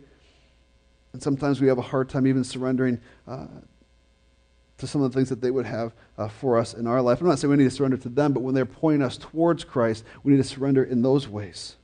And 1.13 1.23
sometimes 1.23 1.61
we 1.61 1.69
have 1.69 1.79
a 1.79 1.83
hard 1.83 2.09
time 2.09 2.27
even 2.27 2.45
surrendering 2.45 3.01
uh, 3.27 3.47
to 4.83 4.87
some 4.89 5.01
of 5.01 5.13
the 5.13 5.17
things 5.17 5.29
that 5.29 5.41
they 5.41 5.53
would 5.53 5.65
have 5.65 5.93
uh, 6.19 6.27
for 6.27 6.59
us 6.59 6.75
in 6.75 6.89
our 6.89 7.01
life. 7.01 7.21
I'm 7.21 7.29
not 7.29 7.39
saying 7.39 7.53
we 7.53 7.57
need 7.57 7.65
to 7.65 7.71
surrender 7.71 7.97
to 7.99 8.09
them, 8.09 8.33
but 8.33 8.41
when 8.41 8.53
they're 8.53 8.67
pointing 8.67 9.01
us 9.01 9.17
towards 9.17 9.63
Christ, 9.63 10.05
we 10.25 10.33
need 10.33 10.39
to 10.39 10.45
surrender 10.45 10.83
in 10.83 11.03
those 11.03 11.29
ways. 11.29 11.77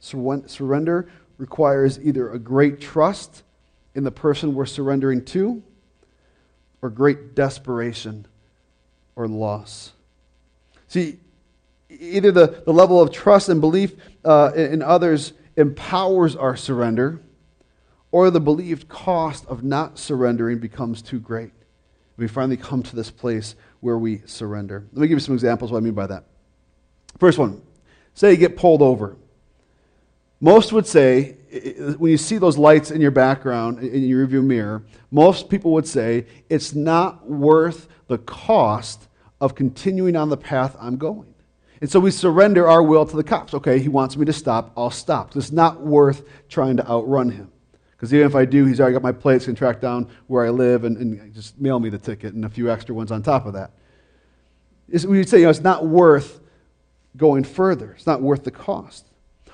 Surrender 0.00 1.08
requires 1.38 2.00
either 2.00 2.30
a 2.32 2.38
great 2.38 2.80
trust 2.80 3.44
in 3.94 4.02
the 4.02 4.10
person 4.10 4.54
we're 4.54 4.66
surrendering 4.66 5.24
to 5.26 5.62
or 6.82 6.90
great 6.90 7.36
desperation 7.36 8.26
or 9.14 9.28
loss. 9.28 9.92
See, 10.88 11.20
either 11.88 12.32
the, 12.32 12.62
the 12.64 12.72
level 12.72 13.00
of 13.00 13.12
trust 13.12 13.48
and 13.48 13.60
belief 13.60 13.94
uh, 14.24 14.50
in 14.56 14.82
others 14.82 15.34
empowers 15.56 16.34
our 16.34 16.56
surrender, 16.56 17.20
or 18.10 18.30
the 18.30 18.40
believed 18.40 18.88
cost 18.88 19.46
of 19.46 19.62
not 19.62 19.98
surrendering 19.98 20.58
becomes 20.58 21.00
too 21.00 21.20
great. 21.20 21.52
We 22.18 22.28
finally 22.28 22.56
come 22.56 22.82
to 22.82 22.96
this 22.96 23.10
place 23.10 23.54
where 23.80 23.96
we 23.96 24.22
surrender. 24.26 24.84
Let 24.92 25.02
me 25.02 25.08
give 25.08 25.16
you 25.16 25.20
some 25.20 25.34
examples 25.34 25.70
of 25.70 25.74
what 25.74 25.78
I 25.78 25.82
mean 25.82 25.94
by 25.94 26.08
that. 26.08 26.24
First 27.18 27.38
one 27.38 27.62
say 28.12 28.32
you 28.32 28.36
get 28.36 28.56
pulled 28.56 28.82
over. 28.82 29.16
Most 30.40 30.72
would 30.72 30.86
say, 30.86 31.36
when 31.98 32.10
you 32.10 32.16
see 32.16 32.38
those 32.38 32.58
lights 32.58 32.90
in 32.90 33.00
your 33.00 33.10
background, 33.12 33.78
in 33.78 34.02
your 34.04 34.26
rearview 34.26 34.44
mirror, 34.44 34.82
most 35.10 35.48
people 35.48 35.72
would 35.72 35.86
say 35.86 36.26
it's 36.48 36.74
not 36.74 37.28
worth 37.28 37.88
the 38.08 38.18
cost 38.18 39.08
of 39.40 39.54
continuing 39.54 40.16
on 40.16 40.28
the 40.28 40.36
path 40.36 40.76
I'm 40.80 40.96
going. 40.96 41.32
And 41.80 41.90
so 41.90 42.00
we 42.00 42.10
surrender 42.10 42.68
our 42.68 42.82
will 42.82 43.06
to 43.06 43.16
the 43.16 43.22
cops. 43.24 43.54
Okay, 43.54 43.78
he 43.78 43.88
wants 43.88 44.16
me 44.16 44.26
to 44.26 44.32
stop, 44.32 44.72
I'll 44.76 44.90
stop. 44.90 45.36
It's 45.36 45.52
not 45.52 45.80
worth 45.80 46.28
trying 46.48 46.76
to 46.78 46.88
outrun 46.88 47.30
him. 47.30 47.52
Because 47.98 48.14
even 48.14 48.28
if 48.28 48.36
I 48.36 48.44
do, 48.44 48.64
he's 48.64 48.78
already 48.78 48.92
got 48.92 49.02
my 49.02 49.10
plates, 49.10 49.48
and 49.48 49.56
track 49.56 49.80
down 49.80 50.08
where 50.28 50.46
I 50.46 50.50
live 50.50 50.84
and, 50.84 50.96
and 50.96 51.34
just 51.34 51.60
mail 51.60 51.80
me 51.80 51.90
the 51.90 51.98
ticket 51.98 52.32
and 52.32 52.44
a 52.44 52.48
few 52.48 52.70
extra 52.70 52.94
ones 52.94 53.10
on 53.10 53.24
top 53.24 53.44
of 53.44 53.54
that. 53.54 53.72
We 54.88 55.18
would 55.18 55.28
say, 55.28 55.38
you 55.38 55.44
know, 55.44 55.50
it's 55.50 55.60
not 55.60 55.84
worth 55.84 56.40
going 57.16 57.42
further. 57.42 57.92
It's 57.92 58.06
not 58.06 58.22
worth 58.22 58.44
the 58.44 58.52
cost. 58.52 59.06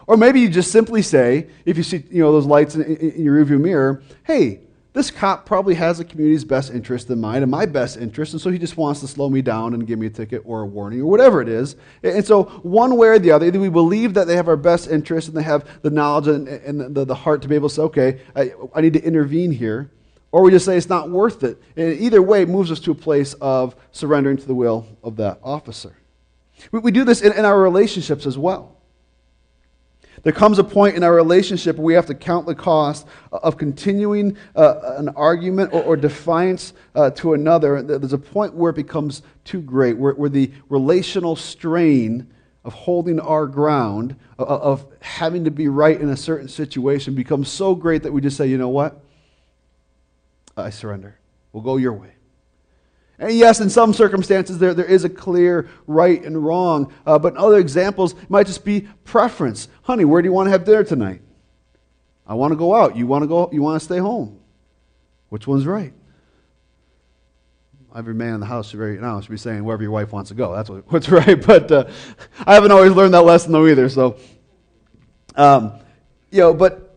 Or 0.07 0.19
maybe 0.19 0.41
you 0.41 0.51
just 0.51 0.71
simply 0.71 1.01
say, 1.01 1.49
if 1.65 1.79
you 1.79 1.83
see 1.83 2.05
you 2.11 2.23
know, 2.23 2.33
those 2.33 2.45
lights 2.45 2.75
in, 2.75 2.83
in 2.83 3.25
your 3.25 3.43
rearview 3.43 3.59
mirror, 3.59 4.03
hey, 4.25 4.61
this 4.95 5.11
cop 5.11 5.45
probably 5.45 5.75
has 5.75 5.99
the 5.99 6.05
community's 6.05 6.45
best 6.45 6.73
interest 6.73 7.11
in 7.11 7.21
mind 7.21 7.43
and 7.43 7.51
my 7.51 7.67
best 7.67 7.97
interest, 7.97 8.33
and 8.33 8.41
so 8.41 8.49
he 8.49 8.61
just 8.61 8.77
wants 8.77 9.01
to 9.01 9.09
slow 9.09 9.29
me 9.29 9.43
down 9.43 9.75
and 9.75 9.89
give 9.89 9.99
me 9.99 10.07
a 10.07 10.11
ticket 10.11 10.43
or 10.45 10.63
a 10.63 10.67
warning 10.67 11.01
or 11.01 11.07
whatever 11.07 11.43
it 11.43 11.49
is. 11.49 11.75
And 12.05 12.25
so, 12.25 12.45
one 12.63 12.97
way 12.97 13.09
or 13.09 13.19
the 13.19 13.33
other, 13.33 13.47
either 13.47 13.59
we 13.59 13.69
believe 13.69 14.15
that 14.15 14.29
they 14.29 14.37
have 14.37 14.47
our 14.47 14.57
best 14.57 14.89
interest 14.89 15.27
and 15.27 15.37
they 15.37 15.43
have 15.43 15.69
the 15.83 15.91
knowledge 15.91 16.29
and, 16.29 16.47
and 16.47 16.95
the, 16.95 17.05
the 17.05 17.15
heart 17.15 17.43
to 17.43 17.49
be 17.49 17.57
able 17.57 17.69
to 17.69 17.75
say, 17.75 17.83
okay, 17.83 18.21
I, 18.37 18.53
I 18.73 18.81
need 18.83 18.93
to 18.93 19.03
intervene 19.03 19.51
here, 19.51 19.91
or 20.31 20.43
we 20.45 20.53
just 20.53 20.65
say 20.65 20.77
it's 20.77 20.89
not 20.89 21.11
worth 21.11 21.43
it. 21.43 21.61
And 21.77 21.99
either 21.99 22.23
way, 22.23 22.45
moves 22.45 22.71
us 22.71 22.79
to 22.81 22.93
a 22.93 22.95
place 22.95 23.35
of 23.41 23.75
surrendering 23.91 24.37
to 24.37 24.47
the 24.47 24.55
will 24.55 24.87
of 25.03 25.17
that 25.17 25.41
officer. 25.43 25.97
We, 26.71 26.79
we 26.79 26.93
do 26.93 27.03
this 27.03 27.21
in, 27.21 27.33
in 27.33 27.45
our 27.45 27.61
relationships 27.61 28.27
as 28.27 28.39
well. 28.39 28.74
There 30.25 30.33
comes 30.33 30.59
a 30.59 30.65
point 30.65 30.97
in 30.97 31.05
our 31.05 31.15
relationship 31.15 31.77
where 31.77 31.85
we 31.85 31.95
have 31.95 32.07
to 32.07 32.15
count 32.15 32.47
the 32.47 32.55
cost 32.55 33.07
of 33.31 33.59
continuing 33.59 34.37
uh, 34.57 34.97
an 34.97 35.11
argument 35.11 35.73
or, 35.75 35.83
or 35.83 35.97
defiance 35.97 36.73
uh, 36.95 37.11
to 37.11 37.35
another. 37.35 37.83
There's 37.83 38.15
a 38.15 38.19
point 38.19 38.55
where 38.55 38.71
it 38.71 38.77
becomes 38.77 39.23
too 39.45 39.61
great, 39.61 39.99
where, 39.99 40.15
where 40.15 40.31
the 40.31 40.51
relational 40.71 41.37
strain 41.37 42.27
of 42.65 42.73
holding 42.73 43.21
our 43.21 43.47
ground, 43.47 44.17
of, 44.39 44.49
of 44.49 44.87
having 45.01 45.45
to 45.45 45.51
be 45.51 45.69
right 45.69 46.01
in 46.01 46.09
a 46.09 46.17
certain 46.17 46.49
situation, 46.49 47.15
becomes 47.15 47.51
so 47.51 47.75
great 47.75 48.03
that 48.03 48.13
we 48.13 48.23
just 48.23 48.39
say, 48.39 48.47
you 48.47 48.57
know 48.57 48.71
what? 48.71 49.05
I 50.57 50.71
surrender. 50.71 51.19
We'll 51.53 51.63
go 51.63 51.77
your 51.77 51.93
way. 51.93 52.15
And 53.19 53.33
yes, 53.33 53.61
in 53.61 53.71
some 53.71 53.93
circumstances, 53.93 54.59
there, 54.59 54.75
there 54.75 54.85
is 54.85 55.05
a 55.05 55.09
clear 55.09 55.69
right 55.87 56.23
and 56.25 56.45
wrong. 56.45 56.93
Uh, 57.07 57.19
but 57.19 57.35
in 57.35 57.39
other 57.39 57.59
examples, 57.59 58.15
might 58.29 58.47
just 58.47 58.65
be 58.65 58.89
preference. 59.05 59.69
Honey, 59.83 60.05
where 60.05 60.21
do 60.21 60.27
you 60.27 60.33
want 60.33 60.49
to 60.49 60.51
have 60.51 60.65
dinner 60.65 60.83
tonight? 60.83 61.23
I 62.27 62.35
want 62.35 62.53
to 62.53 62.57
go 62.57 62.75
out. 62.75 62.97
You 62.97 63.07
want 63.07 63.23
to 63.23 63.27
go? 63.27 63.51
You 63.53 63.63
want 63.63 63.81
to 63.81 63.85
stay 63.85 63.99
home? 63.99 64.41
Which 65.29 65.47
one's 65.47 65.67
right? 65.67 65.93
Every 67.95 68.15
man 68.15 68.35
in 68.35 68.41
the 68.41 68.47
house 68.47 68.71
should, 68.71 69.01
now 69.01 69.21
should 69.21 69.31
be 69.31 69.37
saying 69.37 69.65
wherever 69.65 69.83
your 69.83 69.93
wife 69.93 70.11
wants 70.13 70.29
to 70.29 70.35
go. 70.35 70.53
That's 70.55 70.69
what, 70.69 70.85
what's 70.93 71.09
right. 71.09 71.41
But 71.41 71.71
uh, 71.71 71.85
I 72.45 72.55
haven't 72.55 72.73
always 72.73 72.93
learned 72.93 73.15
that 73.15 73.23
lesson 73.23 73.53
though 73.53 73.67
either. 73.67 73.89
So, 73.89 74.17
um, 75.37 75.79
you 76.31 76.41
know, 76.41 76.55
but 76.55 76.94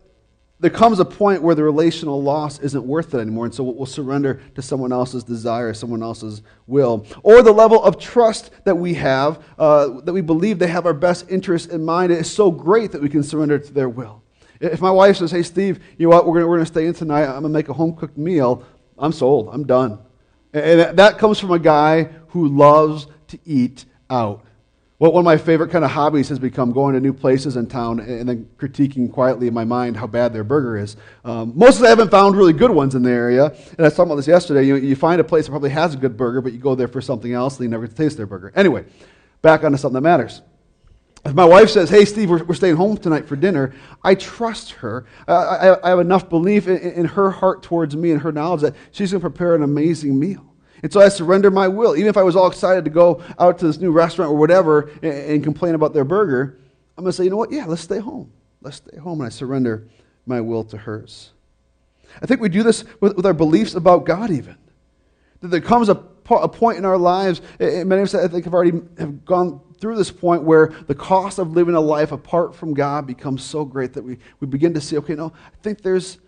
there 0.60 0.70
comes 0.70 0.98
a 0.98 1.04
point 1.04 1.40
where 1.42 1.54
the 1.54 1.62
relational 1.62 2.20
loss 2.20 2.58
isn't 2.58 2.84
worth 2.84 3.14
it 3.14 3.18
anymore, 3.18 3.44
and 3.44 3.54
so 3.54 3.62
we'll 3.62 3.86
surrender 3.86 4.40
to 4.56 4.62
someone 4.62 4.92
else's 4.92 5.22
desire, 5.22 5.72
someone 5.72 6.02
else's 6.02 6.42
will. 6.66 7.06
Or 7.22 7.42
the 7.42 7.52
level 7.52 7.82
of 7.82 7.98
trust 7.98 8.50
that 8.64 8.76
we 8.76 8.94
have, 8.94 9.44
uh, 9.58 10.00
that 10.00 10.12
we 10.12 10.20
believe 10.20 10.58
they 10.58 10.66
have 10.66 10.84
our 10.84 10.94
best 10.94 11.30
interest 11.30 11.70
in 11.70 11.84
mind, 11.84 12.10
is 12.10 12.30
so 12.30 12.50
great 12.50 12.90
that 12.92 13.00
we 13.00 13.08
can 13.08 13.22
surrender 13.22 13.58
to 13.58 13.72
their 13.72 13.88
will. 13.88 14.22
If 14.60 14.80
my 14.80 14.90
wife 14.90 15.18
says, 15.18 15.30
Hey, 15.30 15.44
Steve, 15.44 15.78
you 15.96 16.08
know 16.08 16.16
what, 16.16 16.26
we're 16.26 16.42
going 16.42 16.58
to 16.58 16.66
stay 16.66 16.86
in 16.86 16.94
tonight, 16.94 17.24
I'm 17.24 17.42
going 17.42 17.44
to 17.44 17.48
make 17.50 17.68
a 17.68 17.72
home 17.72 17.94
cooked 17.94 18.18
meal, 18.18 18.64
I'm 18.98 19.12
sold, 19.12 19.50
I'm 19.52 19.64
done. 19.64 20.00
And 20.52 20.98
that 20.98 21.18
comes 21.18 21.38
from 21.38 21.52
a 21.52 21.58
guy 21.58 22.04
who 22.28 22.48
loves 22.48 23.06
to 23.28 23.38
eat 23.44 23.84
out. 24.10 24.44
Well, 25.00 25.12
one 25.12 25.20
of 25.20 25.26
my 25.26 25.36
favorite 25.36 25.70
kind 25.70 25.84
of 25.84 25.92
hobbies 25.92 26.28
has 26.28 26.40
become 26.40 26.72
going 26.72 26.94
to 26.94 27.00
new 27.00 27.12
places 27.12 27.56
in 27.56 27.68
town 27.68 28.00
and 28.00 28.28
then 28.28 28.50
critiquing 28.56 29.12
quietly 29.12 29.46
in 29.46 29.54
my 29.54 29.62
mind 29.62 29.96
how 29.96 30.08
bad 30.08 30.32
their 30.32 30.42
burger 30.42 30.76
is. 30.76 30.96
Um, 31.24 31.52
mostly 31.54 31.86
I 31.86 31.90
haven't 31.90 32.10
found 32.10 32.36
really 32.36 32.52
good 32.52 32.72
ones 32.72 32.96
in 32.96 33.04
the 33.04 33.10
area. 33.10 33.44
And 33.46 33.78
I 33.78 33.84
was 33.84 33.94
talking 33.94 34.10
about 34.10 34.16
this 34.16 34.26
yesterday. 34.26 34.64
You, 34.64 34.74
you 34.74 34.96
find 34.96 35.20
a 35.20 35.24
place 35.24 35.46
that 35.46 35.52
probably 35.52 35.70
has 35.70 35.94
a 35.94 35.96
good 35.96 36.16
burger, 36.16 36.40
but 36.40 36.52
you 36.52 36.58
go 36.58 36.74
there 36.74 36.88
for 36.88 37.00
something 37.00 37.32
else 37.32 37.58
and 37.58 37.64
you 37.64 37.70
never 37.70 37.86
taste 37.86 38.16
their 38.16 38.26
burger. 38.26 38.52
Anyway, 38.56 38.86
back 39.40 39.62
onto 39.62 39.78
something 39.78 39.94
that 39.94 40.00
matters. 40.00 40.42
If 41.24 41.32
my 41.32 41.44
wife 41.44 41.70
says, 41.70 41.90
hey, 41.90 42.04
Steve, 42.04 42.28
we're, 42.28 42.42
we're 42.42 42.54
staying 42.54 42.74
home 42.74 42.96
tonight 42.96 43.28
for 43.28 43.36
dinner, 43.36 43.74
I 44.02 44.16
trust 44.16 44.72
her. 44.72 45.06
I, 45.28 45.76
I, 45.80 45.90
have 45.90 46.00
enough 46.00 46.28
belief 46.28 46.66
in, 46.66 46.78
in 46.78 47.04
her 47.04 47.30
heart 47.30 47.62
towards 47.62 47.94
me 47.94 48.10
and 48.10 48.22
her 48.22 48.32
knowledge 48.32 48.62
that 48.62 48.74
she's 48.90 49.12
going 49.12 49.20
to 49.20 49.30
prepare 49.30 49.54
an 49.54 49.62
amazing 49.62 50.18
meal. 50.18 50.47
And 50.82 50.92
so 50.92 51.00
I 51.00 51.08
surrender 51.08 51.50
my 51.50 51.68
will. 51.68 51.96
Even 51.96 52.08
if 52.08 52.16
I 52.16 52.22
was 52.22 52.36
all 52.36 52.46
excited 52.46 52.84
to 52.84 52.90
go 52.90 53.22
out 53.38 53.58
to 53.58 53.66
this 53.66 53.78
new 53.78 53.90
restaurant 53.90 54.30
or 54.30 54.36
whatever 54.36 54.90
and, 55.02 55.12
and 55.12 55.44
complain 55.44 55.74
about 55.74 55.92
their 55.92 56.04
burger, 56.04 56.58
I'm 56.96 57.04
going 57.04 57.12
to 57.12 57.16
say, 57.16 57.24
you 57.24 57.30
know 57.30 57.36
what? 57.36 57.52
Yeah, 57.52 57.66
let's 57.66 57.82
stay 57.82 57.98
home. 57.98 58.32
Let's 58.60 58.78
stay 58.78 58.96
home. 58.96 59.20
And 59.20 59.26
I 59.26 59.30
surrender 59.30 59.88
my 60.26 60.40
will 60.40 60.64
to 60.64 60.76
hers. 60.76 61.30
I 62.22 62.26
think 62.26 62.40
we 62.40 62.48
do 62.48 62.62
this 62.62 62.84
with, 63.00 63.16
with 63.16 63.26
our 63.26 63.34
beliefs 63.34 63.74
about 63.74 64.06
God, 64.06 64.30
even. 64.30 64.56
That 65.40 65.48
there 65.48 65.60
comes 65.60 65.88
a, 65.88 66.02
a 66.30 66.48
point 66.48 66.78
in 66.78 66.84
our 66.84 66.98
lives, 66.98 67.40
and 67.60 67.88
many 67.88 68.02
of 68.02 68.08
us, 68.08 68.14
I 68.14 68.28
think, 68.28 68.44
have 68.44 68.54
already 68.54 68.80
have 68.98 69.24
gone 69.24 69.60
through 69.78 69.96
this 69.96 70.10
point 70.10 70.42
where 70.42 70.74
the 70.86 70.94
cost 70.94 71.38
of 71.38 71.52
living 71.52 71.74
a 71.74 71.80
life 71.80 72.10
apart 72.10 72.54
from 72.54 72.74
God 72.74 73.06
becomes 73.06 73.44
so 73.44 73.64
great 73.64 73.92
that 73.92 74.02
we, 74.02 74.18
we 74.40 74.46
begin 74.46 74.74
to 74.74 74.80
see, 74.80 74.98
okay, 74.98 75.14
no, 75.14 75.32
I 75.36 75.62
think 75.62 75.82
there's, 75.82 76.18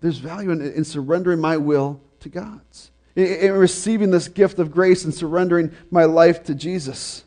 there's 0.00 0.18
value 0.18 0.50
in, 0.50 0.60
in 0.60 0.84
surrendering 0.84 1.40
my 1.40 1.56
will 1.56 2.02
to 2.20 2.28
God's 2.28 2.90
in 3.16 3.52
receiving 3.52 4.10
this 4.10 4.28
gift 4.28 4.58
of 4.58 4.70
grace 4.70 5.04
and 5.04 5.14
surrendering 5.14 5.72
my 5.90 6.04
life 6.04 6.44
to 6.44 6.54
Jesus. 6.54 7.24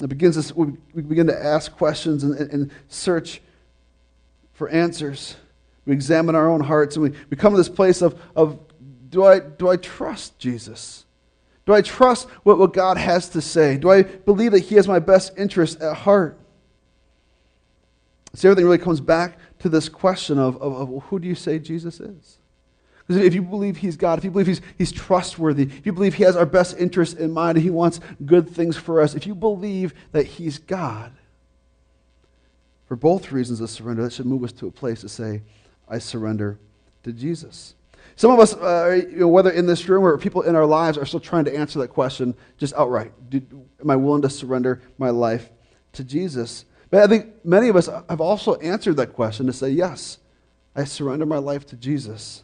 It 0.00 0.08
begins 0.08 0.36
this, 0.36 0.54
we 0.54 0.72
begin 0.94 1.26
to 1.26 1.44
ask 1.44 1.72
questions 1.72 2.22
and, 2.22 2.34
and 2.52 2.70
search 2.88 3.40
for 4.52 4.68
answers. 4.68 5.36
We 5.86 5.92
examine 5.92 6.36
our 6.36 6.48
own 6.48 6.60
hearts 6.60 6.96
and 6.96 7.02
we, 7.02 7.18
we 7.30 7.36
come 7.36 7.52
to 7.52 7.56
this 7.56 7.68
place 7.68 8.00
of, 8.00 8.20
of 8.36 8.60
do, 9.10 9.24
I, 9.24 9.40
do 9.40 9.68
I 9.68 9.76
trust 9.76 10.38
Jesus? 10.38 11.04
Do 11.66 11.74
I 11.74 11.82
trust 11.82 12.28
what, 12.44 12.58
what 12.58 12.72
God 12.72 12.96
has 12.96 13.28
to 13.30 13.40
say? 13.40 13.76
Do 13.76 13.90
I 13.90 14.02
believe 14.02 14.52
that 14.52 14.60
He 14.60 14.76
has 14.76 14.86
my 14.86 15.00
best 15.00 15.32
interest 15.36 15.80
at 15.80 15.96
heart? 15.96 16.38
See, 18.34 18.46
everything 18.46 18.66
really 18.66 18.78
comes 18.78 19.00
back 19.00 19.38
to 19.60 19.68
this 19.68 19.88
question 19.88 20.38
of, 20.38 20.56
of, 20.62 20.94
of 20.94 21.02
who 21.04 21.18
do 21.18 21.26
you 21.26 21.34
say 21.34 21.58
Jesus 21.58 21.98
is? 21.98 22.38
If 23.08 23.34
you 23.34 23.42
believe 23.42 23.78
he's 23.78 23.96
God, 23.96 24.18
if 24.18 24.24
you 24.24 24.30
believe 24.30 24.46
he's, 24.46 24.60
he's 24.76 24.92
trustworthy, 24.92 25.62
if 25.62 25.86
you 25.86 25.92
believe 25.92 26.14
he 26.14 26.24
has 26.24 26.36
our 26.36 26.44
best 26.44 26.76
interests 26.78 27.14
in 27.14 27.32
mind 27.32 27.56
and 27.56 27.64
he 27.64 27.70
wants 27.70 28.00
good 28.26 28.50
things 28.50 28.76
for 28.76 29.00
us, 29.00 29.14
if 29.14 29.26
you 29.26 29.34
believe 29.34 29.94
that 30.12 30.26
he's 30.26 30.58
God, 30.58 31.12
for 32.86 32.96
both 32.96 33.32
reasons 33.32 33.60
of 33.60 33.70
surrender, 33.70 34.02
that 34.02 34.12
should 34.12 34.26
move 34.26 34.44
us 34.44 34.52
to 34.52 34.66
a 34.66 34.70
place 34.70 35.00
to 35.00 35.08
say, 35.08 35.42
I 35.88 35.98
surrender 35.98 36.58
to 37.02 37.12
Jesus. 37.12 37.74
Some 38.16 38.30
of 38.30 38.40
us, 38.40 38.54
uh, 38.54 39.06
you 39.10 39.20
know, 39.20 39.28
whether 39.28 39.50
in 39.50 39.66
this 39.66 39.88
room 39.88 40.04
or 40.04 40.18
people 40.18 40.42
in 40.42 40.54
our 40.54 40.66
lives, 40.66 40.98
are 40.98 41.06
still 41.06 41.20
trying 41.20 41.44
to 41.46 41.56
answer 41.56 41.78
that 41.78 41.88
question 41.88 42.34
just 42.58 42.74
outright. 42.74 43.12
Am 43.32 43.90
I 43.90 43.96
willing 43.96 44.22
to 44.22 44.30
surrender 44.30 44.82
my 44.98 45.10
life 45.10 45.50
to 45.92 46.04
Jesus? 46.04 46.66
But 46.90 47.04
I 47.04 47.06
think 47.06 47.44
many 47.44 47.68
of 47.68 47.76
us 47.76 47.86
have 47.86 48.20
also 48.20 48.56
answered 48.56 48.96
that 48.96 49.14
question 49.14 49.46
to 49.46 49.52
say, 49.52 49.70
yes, 49.70 50.18
I 50.74 50.84
surrender 50.84 51.26
my 51.26 51.38
life 51.38 51.64
to 51.66 51.76
Jesus 51.76 52.42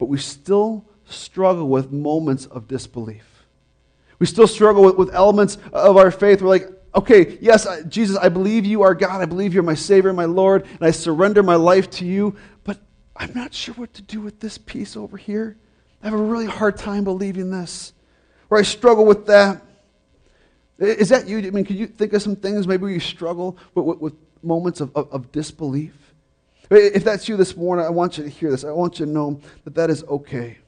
but 0.00 0.06
we 0.06 0.18
still 0.18 0.84
struggle 1.04 1.68
with 1.68 1.92
moments 1.92 2.46
of 2.46 2.66
disbelief. 2.66 3.44
We 4.18 4.24
still 4.24 4.46
struggle 4.46 4.82
with, 4.82 4.96
with 4.96 5.14
elements 5.14 5.58
of 5.74 5.98
our 5.98 6.10
faith. 6.10 6.40
We're 6.40 6.48
like, 6.48 6.68
okay, 6.94 7.36
yes, 7.42 7.68
Jesus, 7.86 8.16
I 8.16 8.30
believe 8.30 8.64
you 8.64 8.80
are 8.80 8.94
God. 8.94 9.20
I 9.20 9.26
believe 9.26 9.52
you're 9.52 9.62
my 9.62 9.74
Savior, 9.74 10.12
my 10.14 10.24
Lord, 10.24 10.62
and 10.64 10.82
I 10.82 10.90
surrender 10.90 11.42
my 11.42 11.56
life 11.56 11.90
to 11.90 12.06
you, 12.06 12.34
but 12.64 12.78
I'm 13.14 13.32
not 13.34 13.52
sure 13.52 13.74
what 13.74 13.92
to 13.94 14.02
do 14.02 14.22
with 14.22 14.40
this 14.40 14.56
piece 14.56 14.96
over 14.96 15.18
here. 15.18 15.58
I 16.02 16.06
have 16.06 16.18
a 16.18 16.22
really 16.22 16.46
hard 16.46 16.78
time 16.78 17.04
believing 17.04 17.50
this, 17.50 17.92
or 18.48 18.58
I 18.58 18.62
struggle 18.62 19.04
with 19.04 19.26
that. 19.26 19.60
Is 20.78 21.10
that 21.10 21.28
you? 21.28 21.38
I 21.38 21.50
mean, 21.50 21.66
can 21.66 21.76
you 21.76 21.86
think 21.86 22.14
of 22.14 22.22
some 22.22 22.36
things 22.36 22.66
maybe 22.66 22.90
you 22.90 23.00
struggle 23.00 23.58
with, 23.74 23.84
with, 23.84 23.98
with 23.98 24.14
moments 24.42 24.80
of, 24.80 24.96
of, 24.96 25.12
of 25.12 25.30
disbelief? 25.30 25.99
If 26.70 27.02
that's 27.02 27.28
you 27.28 27.36
this 27.36 27.56
morning, 27.56 27.84
I 27.84 27.90
want 27.90 28.16
you 28.16 28.24
to 28.24 28.30
hear 28.30 28.50
this. 28.50 28.64
I 28.64 28.70
want 28.70 29.00
you 29.00 29.06
to 29.06 29.10
know 29.10 29.40
that 29.64 29.74
that 29.74 29.90
is 29.90 30.04
okay. 30.04 30.58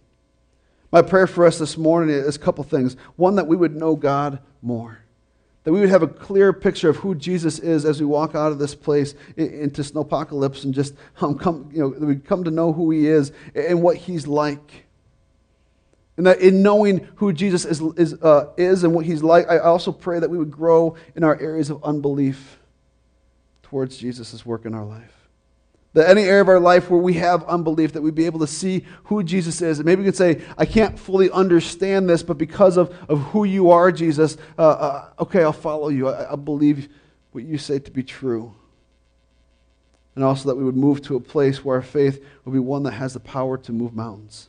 My 0.91 1.01
prayer 1.01 1.27
for 1.27 1.47
us 1.47 1.59
this 1.59 1.79
morning 1.79 2.15
is 2.15 2.37
a 2.37 2.39
couple 2.39 2.65
things. 2.65 2.97
One, 3.17 3.37
that 3.37 3.47
we 3.47 3.57
would 3.57 3.77
know 3.77 3.95
God 3.95 4.41
more. 4.61 4.99
That 5.65 5.73
we 5.73 5.79
would 5.79 5.89
have 5.91 6.03
a 6.03 6.09
clear 6.09 6.53
picture 6.53 6.91
of 6.91 6.97
who 6.97 7.15
Jesus 7.15 7.61
is 7.61 7.85
as 7.85 8.01
we 8.01 8.07
walk 8.07 8.35
out 8.35 8.51
of 8.51 8.59
this 8.59 8.75
place 8.75 9.15
into 9.37 9.83
snowpocalypse 9.83 10.65
and 10.65 10.75
just 10.75 10.95
um, 11.21 11.39
come, 11.39 11.71
you 11.73 11.81
know, 11.81 12.07
we 12.07 12.17
come 12.17 12.43
to 12.45 12.51
know 12.51 12.73
who 12.73 12.91
he 12.91 13.07
is 13.07 13.31
and 13.55 13.81
what 13.81 13.97
he's 13.97 14.27
like. 14.27 14.87
And 16.17 16.27
that 16.27 16.41
in 16.41 16.63
knowing 16.63 17.09
who 17.15 17.33
Jesus 17.33 17.65
is, 17.65 17.81
is, 17.97 18.15
uh, 18.15 18.53
is 18.57 18.83
and 18.83 18.93
what 18.93 19.07
he's 19.07 19.23
like, 19.23 19.49
I 19.49 19.59
also 19.59 19.93
pray 19.93 20.19
that 20.19 20.29
we 20.29 20.37
would 20.37 20.51
grow 20.51 20.97
in 21.15 21.23
our 21.23 21.41
areas 21.41 21.71
of 21.71 21.83
unbelief 21.85 22.59
towards 23.63 23.97
Jesus' 23.97 24.45
work 24.45 24.67
in 24.67 24.75
our 24.75 24.85
life. 24.85 25.22
That 25.95 26.09
any 26.09 26.23
area 26.23 26.41
of 26.41 26.49
our 26.49 26.61
life 26.61 26.89
where 26.89 27.01
we 27.01 27.15
have 27.15 27.45
unbelief, 27.45 27.93
that 27.93 28.03
we'd 28.03 28.15
be 28.15 28.25
able 28.25 28.41
to 28.41 28.47
see 28.47 28.85
who 29.05 29.23
Jesus 29.23 29.61
is. 29.61 29.79
And 29.79 29.85
maybe 29.85 30.01
we 30.01 30.07
could 30.07 30.17
say, 30.17 30.41
I 30.57 30.65
can't 30.65 30.99
fully 30.99 31.31
understand 31.31 32.09
this, 32.09 32.23
but 32.23 32.39
because 32.39 32.79
of, 32.79 32.97
of 33.11 33.21
who 33.21 33.45
you 33.45 33.71
are, 33.71 33.93
Jesus, 33.93 34.39
uh, 34.59 34.63
uh, 34.63 35.09
okay, 35.21 35.43
I'll 35.43 35.53
follow 35.53 35.89
you. 35.89 36.09
I, 36.09 36.33
I 36.33 36.37
believe 36.37 36.89
what 37.33 37.45
you 37.45 37.59
say 37.59 37.79
to 37.79 37.91
be 37.91 38.03
true. 38.03 38.55
And 40.15 40.25
also 40.25 40.49
that 40.49 40.57
we 40.57 40.65
would 40.65 40.77
move 40.77 41.03
to 41.03 41.17
a 41.17 41.21
place 41.21 41.65
where 41.65 41.77
our 41.77 41.83
faith 41.83 42.25
will 42.45 42.53
be 42.53 42.59
one 42.59 42.83
that 42.85 42.93
has 42.93 43.15
the 43.15 43.21
power 43.21 43.59
to 43.59 43.73
move 43.73 43.95
mountains. 43.95 44.49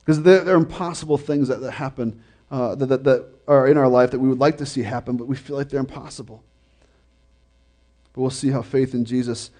Because 0.00 0.22
there, 0.22 0.42
there, 0.42 0.54
are 0.54 0.58
impossible 0.58 1.18
things 1.18 1.48
that, 1.48 1.60
that 1.60 1.72
happen 1.72 2.22
uh, 2.50 2.74
that, 2.76 2.86
that, 2.86 3.04
that 3.04 3.26
are 3.46 3.68
in 3.68 3.76
our 3.76 3.88
life 3.88 4.10
that 4.12 4.18
we 4.18 4.28
would 4.28 4.38
like 4.38 4.56
to 4.58 4.66
see 4.66 4.82
happen, 4.82 5.16
but 5.16 5.26
we 5.26 5.36
feel 5.36 5.56
like 5.56 5.68
they're 5.68 5.80
impossible. 5.80 6.42
But 8.12 8.22
we'll 8.22 8.30
see 8.30 8.50
how 8.50 8.62
faith 8.62 8.94
in 8.94 9.04
Jesus 9.04 9.50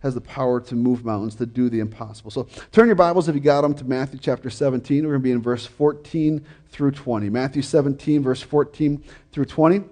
has 0.00 0.14
the 0.14 0.20
power 0.20 0.60
to 0.60 0.74
move 0.74 1.04
mountains, 1.04 1.34
to 1.36 1.46
do 1.46 1.68
the 1.68 1.80
impossible. 1.80 2.30
So 2.30 2.48
turn 2.72 2.86
your 2.86 2.96
Bibles, 2.96 3.28
if 3.28 3.34
you 3.34 3.40
got 3.40 3.62
them, 3.62 3.74
to 3.74 3.84
Matthew 3.84 4.18
chapter 4.20 4.50
17. 4.50 5.04
We're 5.04 5.10
going 5.10 5.20
to 5.20 5.24
be 5.24 5.32
in 5.32 5.42
verse 5.42 5.66
14 5.66 6.44
through 6.70 6.92
20. 6.92 7.28
Matthew 7.30 7.62
17, 7.62 8.22
verse 8.22 8.42
14 8.42 9.02
through 9.32 9.44
20. 9.44 9.84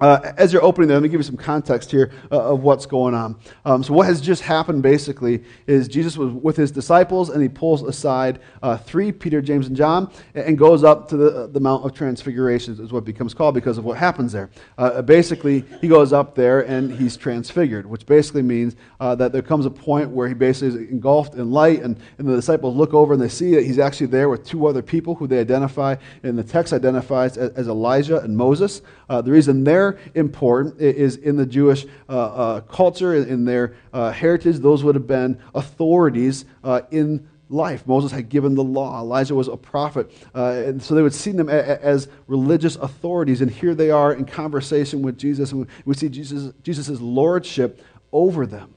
Uh, 0.00 0.32
as 0.36 0.52
you're 0.52 0.64
opening 0.64 0.88
there, 0.88 0.96
let 0.96 1.02
me 1.02 1.08
give 1.08 1.20
you 1.20 1.24
some 1.24 1.36
context 1.36 1.88
here 1.90 2.10
uh, 2.32 2.52
of 2.52 2.62
what's 2.62 2.86
going 2.86 3.14
on. 3.14 3.36
Um, 3.64 3.84
so, 3.84 3.92
what 3.92 4.06
has 4.06 4.20
just 4.20 4.42
happened 4.42 4.82
basically 4.82 5.44
is 5.68 5.86
Jesus 5.86 6.16
was 6.16 6.32
with 6.32 6.56
his 6.56 6.72
disciples 6.72 7.30
and 7.30 7.40
he 7.40 7.48
pulls 7.48 7.82
aside 7.82 8.40
uh, 8.64 8.76
three, 8.76 9.12
Peter, 9.12 9.40
James, 9.40 9.68
and 9.68 9.76
John, 9.76 10.10
and 10.34 10.58
goes 10.58 10.82
up 10.82 11.08
to 11.10 11.16
the, 11.16 11.46
the 11.46 11.60
Mount 11.60 11.84
of 11.84 11.94
Transfiguration, 11.94 12.80
is 12.80 12.92
what 12.92 13.04
becomes 13.04 13.32
called 13.32 13.54
because 13.54 13.78
of 13.78 13.84
what 13.84 13.96
happens 13.96 14.32
there. 14.32 14.50
Uh, 14.76 15.02
basically, 15.02 15.64
he 15.80 15.86
goes 15.86 16.12
up 16.12 16.34
there 16.34 16.66
and 16.66 16.92
he's 16.92 17.16
transfigured, 17.16 17.86
which 17.86 18.04
basically 18.04 18.42
means 18.42 18.74
uh, 18.98 19.14
that 19.14 19.30
there 19.30 19.42
comes 19.42 19.66
a 19.66 19.70
point 19.70 20.10
where 20.10 20.26
he 20.26 20.34
basically 20.34 20.68
is 20.68 20.90
engulfed 20.90 21.34
in 21.34 21.52
light, 21.52 21.80
and, 21.80 21.96
and 22.18 22.26
the 22.26 22.34
disciples 22.34 22.74
look 22.74 22.92
over 22.92 23.12
and 23.12 23.22
they 23.22 23.28
see 23.28 23.54
that 23.54 23.64
he's 23.64 23.78
actually 23.78 24.08
there 24.08 24.28
with 24.28 24.44
two 24.44 24.66
other 24.66 24.82
people 24.82 25.14
who 25.14 25.28
they 25.28 25.38
identify, 25.38 25.94
and 26.24 26.36
the 26.36 26.42
text 26.42 26.72
identifies 26.72 27.36
as, 27.36 27.50
as 27.50 27.68
Elijah 27.68 28.18
and 28.20 28.36
Moses. 28.36 28.82
Uh, 29.08 29.20
the 29.20 29.30
reason 29.30 29.62
they're 29.62 29.91
important 30.14 30.80
is 30.80 31.16
in 31.16 31.36
the 31.36 31.46
Jewish 31.46 31.86
uh, 32.08 32.12
uh, 32.12 32.60
culture, 32.62 33.14
in 33.14 33.44
their 33.44 33.74
uh, 33.92 34.10
heritage. 34.10 34.58
Those 34.58 34.84
would 34.84 34.94
have 34.94 35.06
been 35.06 35.40
authorities 35.54 36.44
uh, 36.64 36.82
in 36.90 37.28
life. 37.48 37.86
Moses 37.86 38.10
had 38.10 38.28
given 38.28 38.54
the 38.54 38.64
law. 38.64 39.00
Elijah 39.00 39.34
was 39.34 39.48
a 39.48 39.56
prophet. 39.56 40.10
Uh, 40.34 40.62
and 40.66 40.82
so 40.82 40.94
they 40.94 41.02
would 41.02 41.14
see 41.14 41.32
them 41.32 41.48
a, 41.48 41.52
a, 41.52 41.78
as 41.80 42.08
religious 42.26 42.76
authorities. 42.76 43.40
And 43.40 43.50
here 43.50 43.74
they 43.74 43.90
are 43.90 44.12
in 44.12 44.24
conversation 44.24 45.02
with 45.02 45.18
Jesus. 45.18 45.52
And 45.52 45.66
we 45.84 45.94
see 45.94 46.08
Jesus' 46.08 46.52
Jesus's 46.62 47.00
lordship 47.00 47.84
over 48.10 48.46
them. 48.46 48.74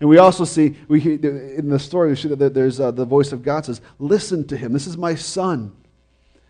And 0.00 0.08
we 0.08 0.18
also 0.18 0.44
see, 0.44 0.76
we 0.88 1.00
hear, 1.00 1.14
in 1.14 1.68
the 1.68 1.78
story, 1.78 2.10
we 2.10 2.16
see 2.16 2.28
that 2.28 2.54
there's 2.54 2.80
uh, 2.80 2.90
the 2.90 3.04
voice 3.04 3.32
of 3.32 3.42
God 3.42 3.64
says, 3.64 3.80
Listen 3.98 4.46
to 4.48 4.56
him. 4.56 4.72
This 4.72 4.86
is 4.86 4.96
my 4.96 5.14
son. 5.14 5.74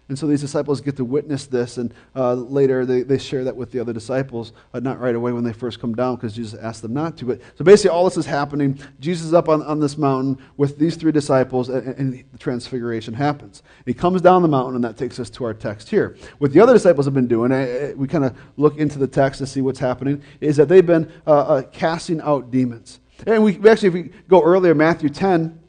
And 0.09 0.19
so 0.19 0.27
these 0.27 0.43
disciples 0.43 0.83
get 0.83 0.97
to 0.97 1.05
witness 1.05 1.47
this, 1.47 1.79
and 1.79 1.95
uh, 2.15 2.35
later 2.35 2.85
they, 2.85 3.03
they 3.03 3.17
share 3.17 3.43
that 3.45 3.57
with 3.57 3.73
the 3.73 3.81
other 3.81 3.95
disciples, 3.95 4.53
uh, 4.75 4.81
not 4.81 5.01
right 5.01 5.15
away 5.15 5.33
when 5.33 5.45
they 5.45 5.53
first 5.55 5.81
come 5.81 5.95
down 5.95 6.17
because 6.17 6.35
Jesus 6.35 6.61
asked 6.61 6.83
them 6.83 6.93
not 6.93 7.17
to. 7.19 7.25
But 7.25 7.41
so 7.57 7.65
basically, 7.65 7.91
all 7.91 8.05
this 8.05 8.19
is 8.19 8.27
happening. 8.27 8.79
Jesus 9.01 9.27
is 9.27 9.33
up 9.33 9.49
on, 9.49 9.63
on 9.63 9.81
this 9.81 9.97
mountain 9.97 10.37
with 10.59 10.79
these 10.79 10.97
three 10.97 11.13
disciples, 11.13 11.71
and, 11.71 11.87
and 11.97 12.25
the 12.33 12.39
transfiguration 12.39 13.15
happens. 13.15 13.63
He 13.87 13.95
comes 13.95 14.21
down 14.21 14.43
the 14.43 14.49
mountain, 14.49 14.75
and 14.75 14.85
that 14.85 14.99
takes 14.99 15.19
us 15.19 15.31
to 15.31 15.45
our 15.45 15.55
text 15.55 15.89
here. 15.89 16.17
What 16.37 16.53
the 16.53 16.61
other 16.61 16.75
disciples 16.75 17.07
have 17.07 17.15
been 17.15 17.29
doing, 17.29 17.51
uh, 17.51 17.93
we 17.97 18.07
kind 18.07 18.25
of 18.25 18.37
look 18.59 18.77
into 18.77 18.99
the 18.99 19.09
text 19.09 19.39
to 19.39 19.47
see 19.47 19.63
what's 19.63 19.79
happening, 19.79 20.23
is 20.43 20.57
that 20.57 20.69
they've 20.69 20.85
been 20.85 21.11
uh, 21.27 21.31
uh, 21.31 21.63
casting 21.63 22.21
out 22.21 22.51
demons. 22.51 23.01
And 23.27 23.43
we, 23.43 23.55
actually, 23.69 23.89
if 23.89 23.95
we 23.95 24.03
go 24.29 24.43
earlier, 24.43 24.75
Matthew 24.75 25.09
10, 25.09 25.64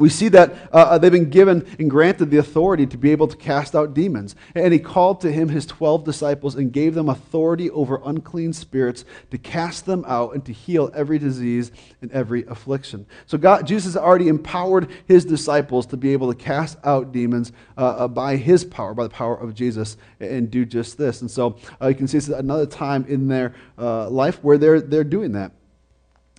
we 0.00 0.08
see 0.08 0.28
that 0.28 0.52
uh, 0.72 0.76
uh, 0.76 0.98
they've 0.98 1.12
been 1.12 1.28
given 1.28 1.66
and 1.78 1.90
granted 1.90 2.30
the 2.30 2.38
authority 2.38 2.86
to 2.86 2.96
be 2.96 3.12
able 3.12 3.28
to 3.28 3.36
cast 3.36 3.74
out 3.74 3.92
demons. 3.92 4.34
And 4.54 4.72
he 4.72 4.78
called 4.78 5.20
to 5.20 5.30
him 5.30 5.50
his 5.50 5.66
12 5.66 6.04
disciples 6.04 6.54
and 6.54 6.72
gave 6.72 6.94
them 6.94 7.10
authority 7.10 7.68
over 7.70 8.00
unclean 8.06 8.54
spirits 8.54 9.04
to 9.30 9.36
cast 9.36 9.84
them 9.84 10.06
out 10.08 10.32
and 10.32 10.42
to 10.46 10.54
heal 10.54 10.90
every 10.94 11.18
disease 11.18 11.70
and 12.00 12.10
every 12.12 12.46
affliction. 12.46 13.04
So 13.26 13.36
God, 13.36 13.66
Jesus 13.66 13.94
already 13.94 14.28
empowered 14.28 14.88
his 15.06 15.26
disciples 15.26 15.84
to 15.88 15.98
be 15.98 16.14
able 16.14 16.32
to 16.32 16.38
cast 16.38 16.78
out 16.82 17.12
demons 17.12 17.52
uh, 17.76 17.80
uh, 17.80 18.08
by 18.08 18.36
his 18.36 18.64
power, 18.64 18.94
by 18.94 19.02
the 19.02 19.10
power 19.10 19.36
of 19.36 19.54
Jesus, 19.54 19.98
and 20.18 20.50
do 20.50 20.64
just 20.64 20.96
this. 20.96 21.20
And 21.20 21.30
so 21.30 21.58
uh, 21.78 21.88
you 21.88 21.94
can 21.94 22.08
see 22.08 22.16
this 22.16 22.28
is 22.28 22.34
another 22.34 22.64
time 22.64 23.04
in 23.06 23.28
their 23.28 23.54
uh, 23.78 24.08
life 24.08 24.42
where 24.42 24.56
they're, 24.56 24.80
they're 24.80 25.04
doing 25.04 25.32
that, 25.32 25.52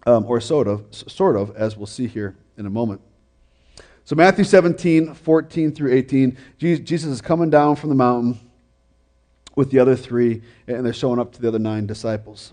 um, 0.08 0.26
or 0.26 0.42
sort 0.42 0.68
of, 0.68 0.84
sort 0.90 1.36
of, 1.36 1.56
as 1.56 1.78
we'll 1.78 1.86
see 1.86 2.08
here 2.08 2.36
in 2.58 2.66
a 2.66 2.70
moment. 2.72 3.02
So, 4.12 4.16
Matthew 4.18 4.44
17, 4.44 5.14
14 5.14 5.72
through 5.72 5.94
18, 5.94 6.38
Jesus 6.58 7.06
is 7.06 7.22
coming 7.22 7.50
down 7.50 7.78
from 7.78 7.88
the 7.88 7.96
mountain 7.96 8.38
with 9.56 9.72
the 9.72 9.80
other 9.80 9.96
three, 9.96 10.42
and 10.68 10.86
they're 10.86 10.92
showing 10.92 11.18
up 11.18 11.32
to 11.32 11.42
the 11.42 11.48
other 11.48 11.60
nine 11.60 11.88
disciples. 11.88 12.52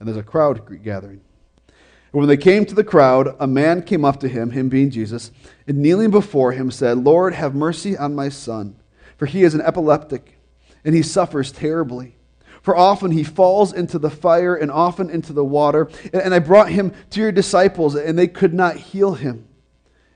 And 0.00 0.08
there's 0.08 0.18
a 0.18 0.24
crowd 0.24 0.82
gathering. 0.82 1.20
And 1.68 2.20
when 2.20 2.26
they 2.26 2.36
came 2.36 2.66
to 2.66 2.74
the 2.74 2.82
crowd, 2.82 3.36
a 3.38 3.46
man 3.46 3.80
came 3.80 4.04
up 4.04 4.18
to 4.18 4.28
him, 4.28 4.50
him 4.50 4.68
being 4.68 4.90
Jesus, 4.90 5.30
and 5.68 5.78
kneeling 5.78 6.10
before 6.10 6.50
him 6.50 6.72
said, 6.72 6.98
Lord, 6.98 7.32
have 7.34 7.54
mercy 7.54 7.96
on 7.96 8.16
my 8.16 8.28
son, 8.28 8.74
for 9.18 9.26
he 9.26 9.44
is 9.44 9.54
an 9.54 9.60
epileptic, 9.60 10.36
and 10.84 10.96
he 10.96 11.02
suffers 11.02 11.52
terribly. 11.52 12.16
For 12.62 12.76
often 12.76 13.12
he 13.12 13.22
falls 13.22 13.72
into 13.72 14.00
the 14.00 14.10
fire 14.10 14.56
and 14.56 14.72
often 14.72 15.10
into 15.10 15.32
the 15.32 15.44
water. 15.44 15.88
And 16.12 16.34
I 16.34 16.40
brought 16.40 16.70
him 16.70 16.92
to 17.10 17.20
your 17.20 17.30
disciples, 17.30 17.94
and 17.94 18.18
they 18.18 18.26
could 18.26 18.52
not 18.52 18.74
heal 18.74 19.14
him. 19.14 19.45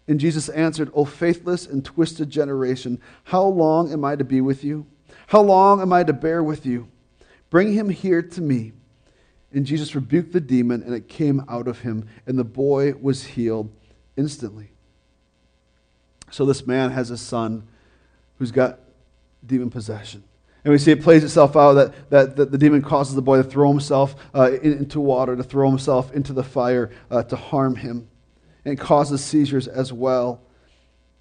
And 0.09 0.19
Jesus 0.19 0.49
answered, 0.49 0.91
O 0.95 1.05
faithless 1.05 1.67
and 1.67 1.85
twisted 1.85 2.31
generation, 2.31 3.01
how 3.25 3.45
long 3.45 3.93
am 3.93 4.05
I 4.05 4.17
to 4.17 4.25
be 4.25 4.41
with 4.41 4.65
you? 4.65 4.87
How 5.29 5.41
long 5.41 5.81
am 5.81 5.93
I 5.93 6.03
to 6.03 6.13
bear 6.13 6.43
with 6.43 6.67
you? 6.67 6.89
Bring 7.51 7.73
him 7.73 7.89
here 7.89 8.23
to 8.23 8.41
me. 8.41 8.73
And 9.53 9.67
Jesus 9.67 9.95
rebuked 9.95 10.33
the 10.33 10.41
demon, 10.41 10.83
and 10.83 10.95
it 10.95 11.09
came 11.09 11.45
out 11.49 11.67
of 11.67 11.81
him, 11.81 12.09
and 12.27 12.39
the 12.39 12.45
boy 12.45 12.95
was 13.01 13.25
healed 13.25 13.71
instantly. 14.17 14.71
So 16.31 16.45
this 16.45 16.67
man 16.67 16.91
has 16.91 17.11
a 17.11 17.17
son 17.17 17.67
who's 18.39 18.53
got 18.53 18.79
demon 19.45 19.71
possession. 19.71 20.23
And 20.65 20.73
we 20.73 20.79
see 20.79 20.93
it 20.93 21.03
plays 21.03 21.25
itself 21.25 21.57
out 21.57 21.73
that, 21.75 22.11
that, 22.11 22.37
that 22.37 22.53
the 22.53 22.59
demon 22.59 22.83
causes 22.83 23.15
the 23.15 23.23
boy 23.23 23.39
to 23.39 23.45
throw 23.45 23.71
himself 23.71 24.15
uh, 24.35 24.53
into 24.63 25.01
water, 25.01 25.35
to 25.35 25.43
throw 25.43 25.69
himself 25.69 26.13
into 26.13 26.33
the 26.33 26.45
fire, 26.45 26.91
uh, 27.11 27.23
to 27.25 27.37
harm 27.37 27.77
him 27.77 28.09
and 28.65 28.79
causes 28.79 29.25
seizures 29.25 29.69
as 29.69 29.93
well. 29.93 30.41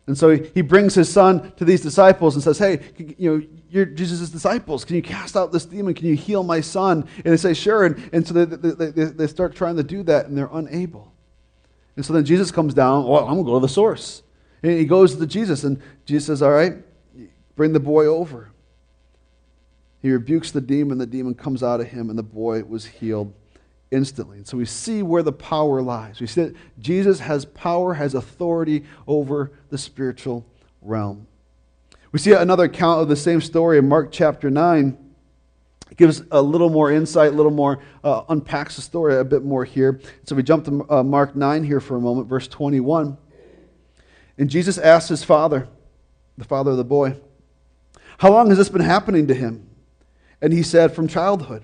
And 0.08 0.18
so 0.18 0.32
he, 0.32 0.50
he 0.56 0.62
brings 0.62 0.96
his 0.96 1.08
son 1.08 1.52
to 1.58 1.66
these 1.66 1.82
disciples 1.82 2.34
and 2.34 2.44
says, 2.44 2.58
Hey, 2.58 2.80
you 3.18 3.38
know, 3.38 3.48
you're 3.70 3.86
Jesus' 3.86 4.30
disciples. 4.32 4.84
Can 4.84 4.96
you 4.96 5.04
cast 5.04 5.38
out 5.38 5.52
this 5.52 5.66
demon? 5.66 5.94
Can 5.94 6.08
you 6.08 6.16
heal 6.16 6.44
my 6.44 6.62
son? 6.62 7.08
And 7.18 7.26
they 7.26 7.38
say, 7.38 7.54
Sure. 7.54 7.86
And, 7.86 8.10
and 8.12 8.28
so 8.28 8.34
they, 8.34 8.46
they, 8.46 8.90
they, 8.90 9.04
they 9.06 9.28
start 9.28 9.54
trying 9.54 9.78
to 9.78 9.84
do 9.84 10.02
that, 10.04 10.26
and 10.26 10.36
they're 10.36 10.50
unable. 10.52 11.14
And 11.96 12.04
so 12.04 12.14
then 12.14 12.26
Jesus 12.26 12.50
comes 12.50 12.74
down. 12.74 13.06
Well, 13.06 13.20
I'm 13.20 13.36
going 13.36 13.46
to 13.46 13.52
go 13.52 13.60
to 13.60 13.62
the 13.62 13.72
source. 13.72 14.24
And 14.64 14.72
he 14.72 14.86
goes 14.86 15.16
to 15.16 15.28
Jesus, 15.28 15.64
and 15.64 15.80
Jesus 16.06 16.26
says, 16.26 16.42
All 16.42 16.50
right, 16.50 16.74
bring 17.56 17.74
the 17.74 17.80
boy 17.80 18.08
over. 18.08 18.50
He 20.02 20.10
rebukes 20.10 20.52
the 20.52 20.62
demon, 20.62 20.98
the 20.98 21.06
demon 21.06 21.36
comes 21.36 21.62
out 21.62 21.82
of 21.82 21.88
him, 21.88 22.10
and 22.10 22.18
the 22.18 22.24
boy 22.24 22.64
was 22.64 22.86
healed 22.86 23.32
instantly. 23.92 24.38
And 24.38 24.48
so 24.48 24.58
we 24.58 24.66
see 24.66 25.02
where 25.02 25.24
the 25.24 25.32
power 25.32 25.82
lies. 25.82 26.20
We 26.20 26.28
see 26.28 26.44
that 26.44 26.56
Jesus 26.80 27.20
has 27.20 27.46
power, 27.46 27.94
has 27.94 28.14
authority 28.14 28.86
over 29.08 29.52
the 29.70 29.78
spiritual 29.78 30.46
realm. 30.82 31.28
We 32.12 32.20
see 32.20 32.34
another 32.34 32.66
account 32.66 33.02
of 33.02 33.08
the 33.08 33.16
same 33.16 33.42
story 33.42 33.78
in 33.78 33.88
Mark 33.88 34.12
chapter 34.12 34.50
9. 34.50 34.98
It 35.92 35.98
gives 35.98 36.24
a 36.32 36.42
little 36.42 36.70
more 36.70 36.92
insight, 36.92 37.34
a 37.34 37.36
little 37.36 37.52
more, 37.52 37.82
uh, 38.04 38.24
unpacks 38.30 38.76
the 38.76 38.82
story 38.82 39.18
a 39.18 39.24
bit 39.24 39.44
more 39.44 39.66
here. 39.66 40.00
So 40.26 40.36
we 40.36 40.44
jump 40.44 40.66
to 40.66 40.86
uh, 40.90 41.04
Mark 41.04 41.36
9 41.36 41.64
here 41.64 41.80
for 41.80 41.98
a 41.98 42.02
moment, 42.02 42.28
verse 42.28 42.48
21. 42.48 43.18
And 44.38 44.50
Jesus 44.50 44.78
asked 44.78 45.10
his 45.10 45.24
father, 45.24 45.68
the 46.38 46.46
father 46.46 46.72
of 46.72 46.78
the 46.78 46.84
boy, 46.84 47.16
How 48.20 48.32
long 48.32 48.50
has 48.50 48.58
this 48.58 48.70
been 48.70 48.82
happening 48.82 49.28
to 49.28 49.34
him? 49.34 49.68
And 50.42 50.54
he 50.54 50.64
said, 50.64 50.96
From 50.96 51.08
childhood 51.08 51.64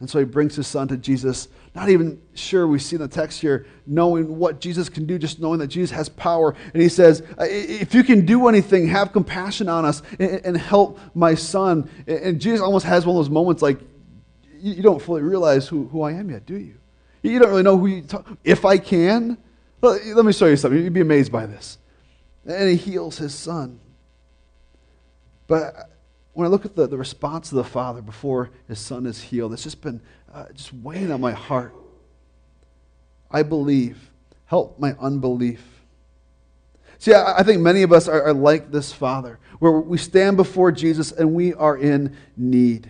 And 0.00 0.08
so 0.08 0.18
he 0.18 0.24
brings 0.24 0.54
his 0.54 0.66
son 0.66 0.88
to 0.88 0.96
Jesus 0.96 1.48
not 1.78 1.90
even 1.90 2.20
sure 2.34 2.66
we 2.66 2.78
see 2.80 2.96
in 2.96 3.02
the 3.02 3.08
text 3.08 3.40
here, 3.40 3.66
knowing 3.86 4.36
what 4.36 4.60
Jesus 4.60 4.88
can 4.88 5.06
do, 5.06 5.16
just 5.16 5.38
knowing 5.38 5.60
that 5.60 5.68
Jesus 5.68 5.90
has 5.92 6.08
power. 6.08 6.54
And 6.72 6.82
he 6.82 6.88
says, 6.88 7.22
If 7.38 7.94
you 7.94 8.02
can 8.02 8.26
do 8.26 8.48
anything, 8.48 8.88
have 8.88 9.12
compassion 9.12 9.68
on 9.68 9.84
us 9.84 10.02
and, 10.18 10.56
help 10.56 10.98
my 11.14 11.36
son. 11.36 11.88
And 12.08 12.40
Jesus 12.40 12.60
almost 12.60 12.84
has 12.84 13.06
one 13.06 13.16
of 13.16 13.20
those 13.20 13.30
moments 13.30 13.62
like, 13.62 13.78
you 14.60 14.82
don't 14.82 15.00
fully 15.00 15.22
realize 15.22 15.68
who, 15.68 15.86
who 15.86 16.02
I 16.02 16.12
am 16.12 16.30
yet, 16.30 16.46
do 16.46 16.56
you? 16.56 16.74
You 17.22 17.38
don't 17.38 17.50
really 17.50 17.62
know 17.62 17.78
who 17.78 17.86
you 17.86 18.02
talk. 18.02 18.26
If 18.42 18.64
I 18.64 18.78
can, 18.78 19.38
let 19.80 20.24
me 20.24 20.32
show 20.32 20.46
you 20.46 20.56
something. 20.56 20.82
You'd 20.82 20.92
be 20.92 21.00
amazed 21.00 21.30
by 21.30 21.46
this. 21.46 21.78
And 22.44 22.68
he 22.68 22.74
heals 22.74 23.18
his 23.18 23.34
son. 23.34 23.78
But 25.46 25.90
when 26.38 26.46
I 26.46 26.50
look 26.50 26.64
at 26.64 26.76
the, 26.76 26.86
the 26.86 26.96
response 26.96 27.50
of 27.50 27.56
the 27.56 27.64
father 27.64 28.00
before 28.00 28.50
his 28.68 28.78
son 28.78 29.06
is 29.06 29.20
healed, 29.20 29.52
it's 29.52 29.64
just 29.64 29.82
been 29.82 30.00
uh, 30.32 30.44
just 30.54 30.72
weighing 30.72 31.10
on 31.10 31.20
my 31.20 31.32
heart. 31.32 31.74
I 33.28 33.42
believe. 33.42 34.12
Help 34.44 34.78
my 34.78 34.94
unbelief. 35.00 35.60
See, 36.98 37.12
I, 37.12 37.38
I 37.38 37.42
think 37.42 37.60
many 37.60 37.82
of 37.82 37.92
us 37.92 38.06
are, 38.06 38.22
are 38.22 38.32
like 38.32 38.70
this 38.70 38.92
father, 38.92 39.40
where 39.58 39.72
we 39.72 39.98
stand 39.98 40.36
before 40.36 40.70
Jesus 40.70 41.10
and 41.10 41.34
we 41.34 41.54
are 41.54 41.76
in 41.76 42.16
need. 42.36 42.88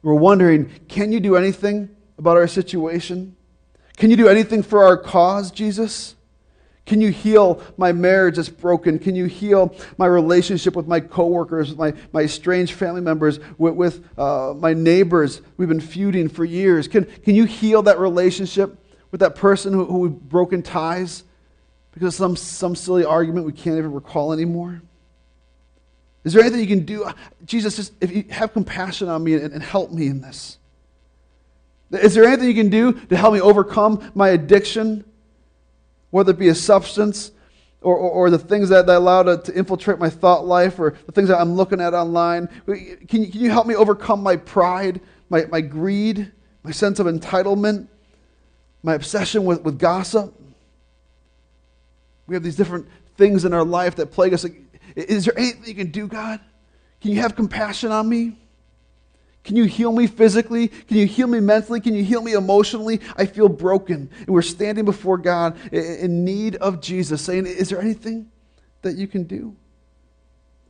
We're 0.00 0.14
wondering, 0.14 0.70
can 0.88 1.12
you 1.12 1.20
do 1.20 1.36
anything 1.36 1.94
about 2.16 2.38
our 2.38 2.48
situation? 2.48 3.36
Can 3.98 4.10
you 4.10 4.16
do 4.16 4.28
anything 4.28 4.62
for 4.62 4.84
our 4.84 4.96
cause, 4.96 5.50
Jesus? 5.50 6.14
Can 6.86 7.00
you 7.00 7.10
heal 7.10 7.62
my 7.78 7.92
marriage 7.92 8.36
that's 8.36 8.50
broken? 8.50 8.98
Can 8.98 9.14
you 9.14 9.24
heal 9.24 9.74
my 9.96 10.06
relationship 10.06 10.76
with 10.76 10.86
my 10.86 11.00
coworkers, 11.00 11.74
my, 11.76 11.94
my 12.12 12.22
estranged 12.22 12.74
family 12.74 13.00
members, 13.00 13.40
with, 13.56 13.74
with 13.74 14.18
uh, 14.18 14.52
my 14.54 14.74
neighbors 14.74 15.40
we've 15.56 15.68
been 15.68 15.80
feuding 15.80 16.28
for 16.28 16.44
years? 16.44 16.86
Can, 16.86 17.04
can 17.04 17.34
you 17.34 17.44
heal 17.44 17.82
that 17.82 17.98
relationship 17.98 18.78
with 19.10 19.20
that 19.20 19.34
person 19.34 19.72
who, 19.72 19.86
who 19.86 19.98
we've 20.00 20.10
broken 20.10 20.62
ties 20.62 21.24
because 21.92 22.08
of 22.08 22.14
some, 22.14 22.36
some 22.36 22.76
silly 22.76 23.04
argument 23.04 23.46
we 23.46 23.52
can't 23.52 23.78
even 23.78 23.92
recall 23.92 24.32
anymore? 24.32 24.82
Is 26.24 26.34
there 26.34 26.42
anything 26.42 26.60
you 26.60 26.66
can 26.66 26.84
do? 26.84 27.08
Jesus, 27.46 27.76
just 27.76 27.92
if 28.00 28.10
you 28.10 28.24
have 28.30 28.52
compassion 28.52 29.08
on 29.08 29.24
me 29.24 29.34
and, 29.34 29.54
and 29.54 29.62
help 29.62 29.90
me 29.90 30.06
in 30.06 30.20
this. 30.20 30.58
Is 31.90 32.14
there 32.14 32.24
anything 32.24 32.48
you 32.48 32.54
can 32.54 32.70
do 32.70 32.92
to 32.92 33.16
help 33.16 33.32
me 33.34 33.40
overcome 33.40 34.10
my 34.14 34.30
addiction? 34.30 35.04
Whether 36.14 36.30
it 36.30 36.38
be 36.38 36.46
a 36.46 36.54
substance 36.54 37.32
or, 37.80 37.96
or, 37.96 38.08
or 38.08 38.30
the 38.30 38.38
things 38.38 38.68
that 38.68 38.88
I 38.88 38.94
allow 38.94 39.24
to, 39.24 39.36
to, 39.36 39.52
infiltrate 39.52 39.98
my 39.98 40.08
thought 40.08 40.46
life, 40.46 40.78
or 40.78 40.96
the 41.06 41.10
things 41.10 41.28
that 41.28 41.40
I'm 41.40 41.54
looking 41.54 41.80
at 41.80 41.92
online? 41.92 42.46
Can 42.66 43.24
you, 43.24 43.32
can 43.32 43.40
you 43.40 43.50
help 43.50 43.66
me 43.66 43.74
overcome 43.74 44.22
my 44.22 44.36
pride, 44.36 45.00
my, 45.28 45.46
my 45.46 45.60
greed, 45.60 46.30
my 46.62 46.70
sense 46.70 47.00
of 47.00 47.08
entitlement, 47.08 47.88
my 48.84 48.94
obsession 48.94 49.44
with, 49.44 49.62
with 49.62 49.76
gossip? 49.76 50.32
We 52.28 52.36
have 52.36 52.44
these 52.44 52.54
different 52.54 52.86
things 53.16 53.44
in 53.44 53.52
our 53.52 53.64
life 53.64 53.96
that 53.96 54.12
plague 54.12 54.34
us. 54.34 54.46
Is 54.94 55.24
there 55.24 55.36
anything 55.36 55.64
you 55.64 55.74
can 55.74 55.90
do, 55.90 56.06
God? 56.06 56.38
Can 57.00 57.10
you 57.10 57.22
have 57.22 57.34
compassion 57.34 57.90
on 57.90 58.08
me? 58.08 58.38
Can 59.44 59.56
you 59.56 59.64
heal 59.64 59.92
me 59.92 60.06
physically? 60.06 60.68
Can 60.68 60.96
you 60.96 61.06
heal 61.06 61.26
me 61.26 61.38
mentally? 61.38 61.80
Can 61.80 61.94
you 61.94 62.02
heal 62.02 62.22
me 62.22 62.32
emotionally? 62.32 63.00
I 63.16 63.26
feel 63.26 63.48
broken. 63.48 64.08
And 64.20 64.28
we're 64.28 64.42
standing 64.42 64.86
before 64.86 65.18
God 65.18 65.56
in 65.70 66.24
need 66.24 66.56
of 66.56 66.80
Jesus, 66.80 67.20
saying, 67.20 67.46
Is 67.46 67.68
there 67.68 67.80
anything 67.80 68.30
that 68.82 68.96
you 68.96 69.06
can 69.06 69.24
do? 69.24 69.54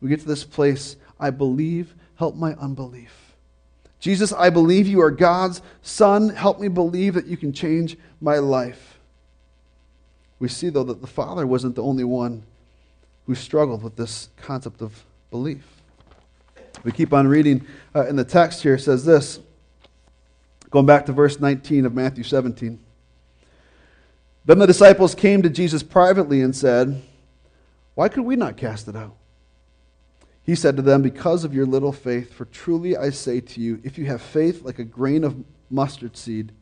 We 0.01 0.09
get 0.09 0.21
to 0.21 0.27
this 0.27 0.45
place, 0.45 0.97
I 1.19 1.31
believe, 1.31 1.95
help 2.17 2.35
my 2.35 2.55
unbelief. 2.55 3.35
Jesus, 4.01 4.33
I 4.33 4.51
believe 4.51 4.87
you 4.87 5.01
are 5.01 5.11
God's 5.11 5.63
Son. 5.81 6.29
Help 6.29 6.61
me 6.61 6.69
believe 6.69 7.15
that 7.15 7.27
you 7.27 7.37
can 7.37 7.53
change 7.53 7.97
my 8.21 8.39
life. 8.39 8.99
We 10.41 10.49
see, 10.49 10.69
though, 10.69 10.85
that 10.85 11.01
the 11.01 11.07
Father 11.07 11.47
wasn't 11.47 11.77
the 11.77 11.83
only 11.83 12.05
one 12.05 12.43
who 13.27 13.35
struggled 13.35 13.83
with 13.83 13.97
this 13.97 14.29
concept 14.37 14.83
of 14.83 15.05
belief. 15.31 15.74
We 16.83 16.93
keep 16.93 17.13
on 17.13 17.29
reading 17.29 17.67
uh, 17.95 18.07
in 18.07 18.17
the 18.17 18.25
text 18.25 18.63
here, 18.63 18.75
it 18.75 18.81
says 18.81 19.05
this, 19.05 19.39
going 20.71 20.87
back 20.87 21.07
to 21.07 21.13
verse 21.13 21.39
19 21.39 21.87
of 21.87 21.95
Matthew 21.95 22.25
17. 22.25 22.79
Then 24.45 24.59
the 24.59 24.67
disciples 24.67 25.15
came 25.15 25.43
to 25.43 25.49
Jesus 25.49 25.83
privately 25.83 26.43
and 26.43 26.55
said, 26.55 27.01
Why 27.95 28.09
could 28.09 28.25
we 28.25 28.37
not 28.37 28.57
cast 28.57 28.89
it 28.89 28.97
out? 28.97 29.17
He 30.43 30.55
said 30.55 30.77
to 30.77 30.83
them, 30.83 31.01
Because 31.01 31.45
of 31.45 31.55
your 31.55 31.65
little 31.65 31.93
faith, 31.93 32.35
for 32.35 32.45
truly 32.47 32.97
I 32.97 33.11
say 33.11 33.41
to 33.41 33.61
you, 33.61 33.81
if 33.83 33.97
you 33.97 34.05
have 34.07 34.21
faith 34.21 34.63
like 34.63 34.79
a 34.79 34.85
grain 34.85 35.25
of 35.25 35.43
mustard 35.71 36.17
seed, 36.17 36.53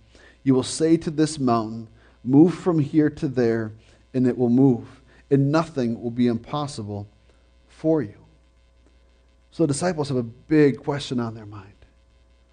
you 0.45 0.55
will 0.55 0.63
say 0.63 0.97
to 0.99 1.11
this 1.11 1.39
mountain, 1.39 1.89
Move 2.23 2.55
from 2.55 2.79
here 2.79 3.11
to 3.11 3.27
there, 3.27 3.73
and 4.15 4.27
it 4.29 4.39
will 4.39 4.51
move, 4.51 4.87
and 5.31 5.51
nothing 5.51 6.01
will 6.01 6.13
be 6.13 6.29
impossible 6.29 7.09
for 7.67 8.01
you. 8.01 8.22
So 9.53 9.63
the 9.63 9.69
disciples 9.69 10.09
have 10.09 10.17
a 10.17 10.23
big 10.23 10.83
question 10.83 11.21
on 11.21 11.35
their 11.35 11.47
mind. 11.47 11.73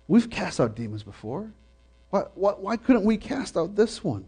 We've 0.08 0.30
cast 0.30 0.60
out 0.60 0.76
demons 0.76 1.02
before. 1.02 1.52
Why, 2.10 2.22
why, 2.36 2.52
why 2.52 2.78
couldn't 2.78 3.06
we 3.06 3.18
cast 3.18 3.56
out 3.56 3.76
this 3.76 4.04
one? 4.04 4.26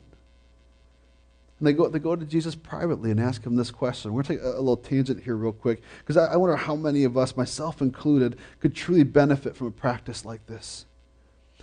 And 1.60 1.68
they 1.68 1.74
go, 1.74 1.90
they 1.90 2.00
go 2.00 2.16
to 2.16 2.26
Jesus 2.26 2.56
privately 2.56 3.12
and 3.12 3.20
ask 3.20 3.44
him 3.44 3.56
this 3.56 3.70
question. 3.70 4.14
We're 4.14 4.24
going 4.24 4.40
to 4.40 4.44
take 4.44 4.54
a, 4.54 4.58
a 4.58 4.62
little 4.62 4.78
tangent 4.78 5.24
here, 5.24 5.36
real 5.36 5.52
quick, 5.52 5.82
because 6.00 6.18
I, 6.18 6.34
I 6.34 6.36
wonder 6.38 6.56
how 6.56 6.76
many 6.76 7.04
of 7.04 7.18
us, 7.18 7.38
myself 7.38 7.82
included, 7.82 8.38
could 8.60 8.74
truly 8.74 9.04
benefit 9.04 9.56
from 9.56 9.68
a 9.68 9.72
practice 9.72 10.26
like 10.26 10.46
this 10.48 10.86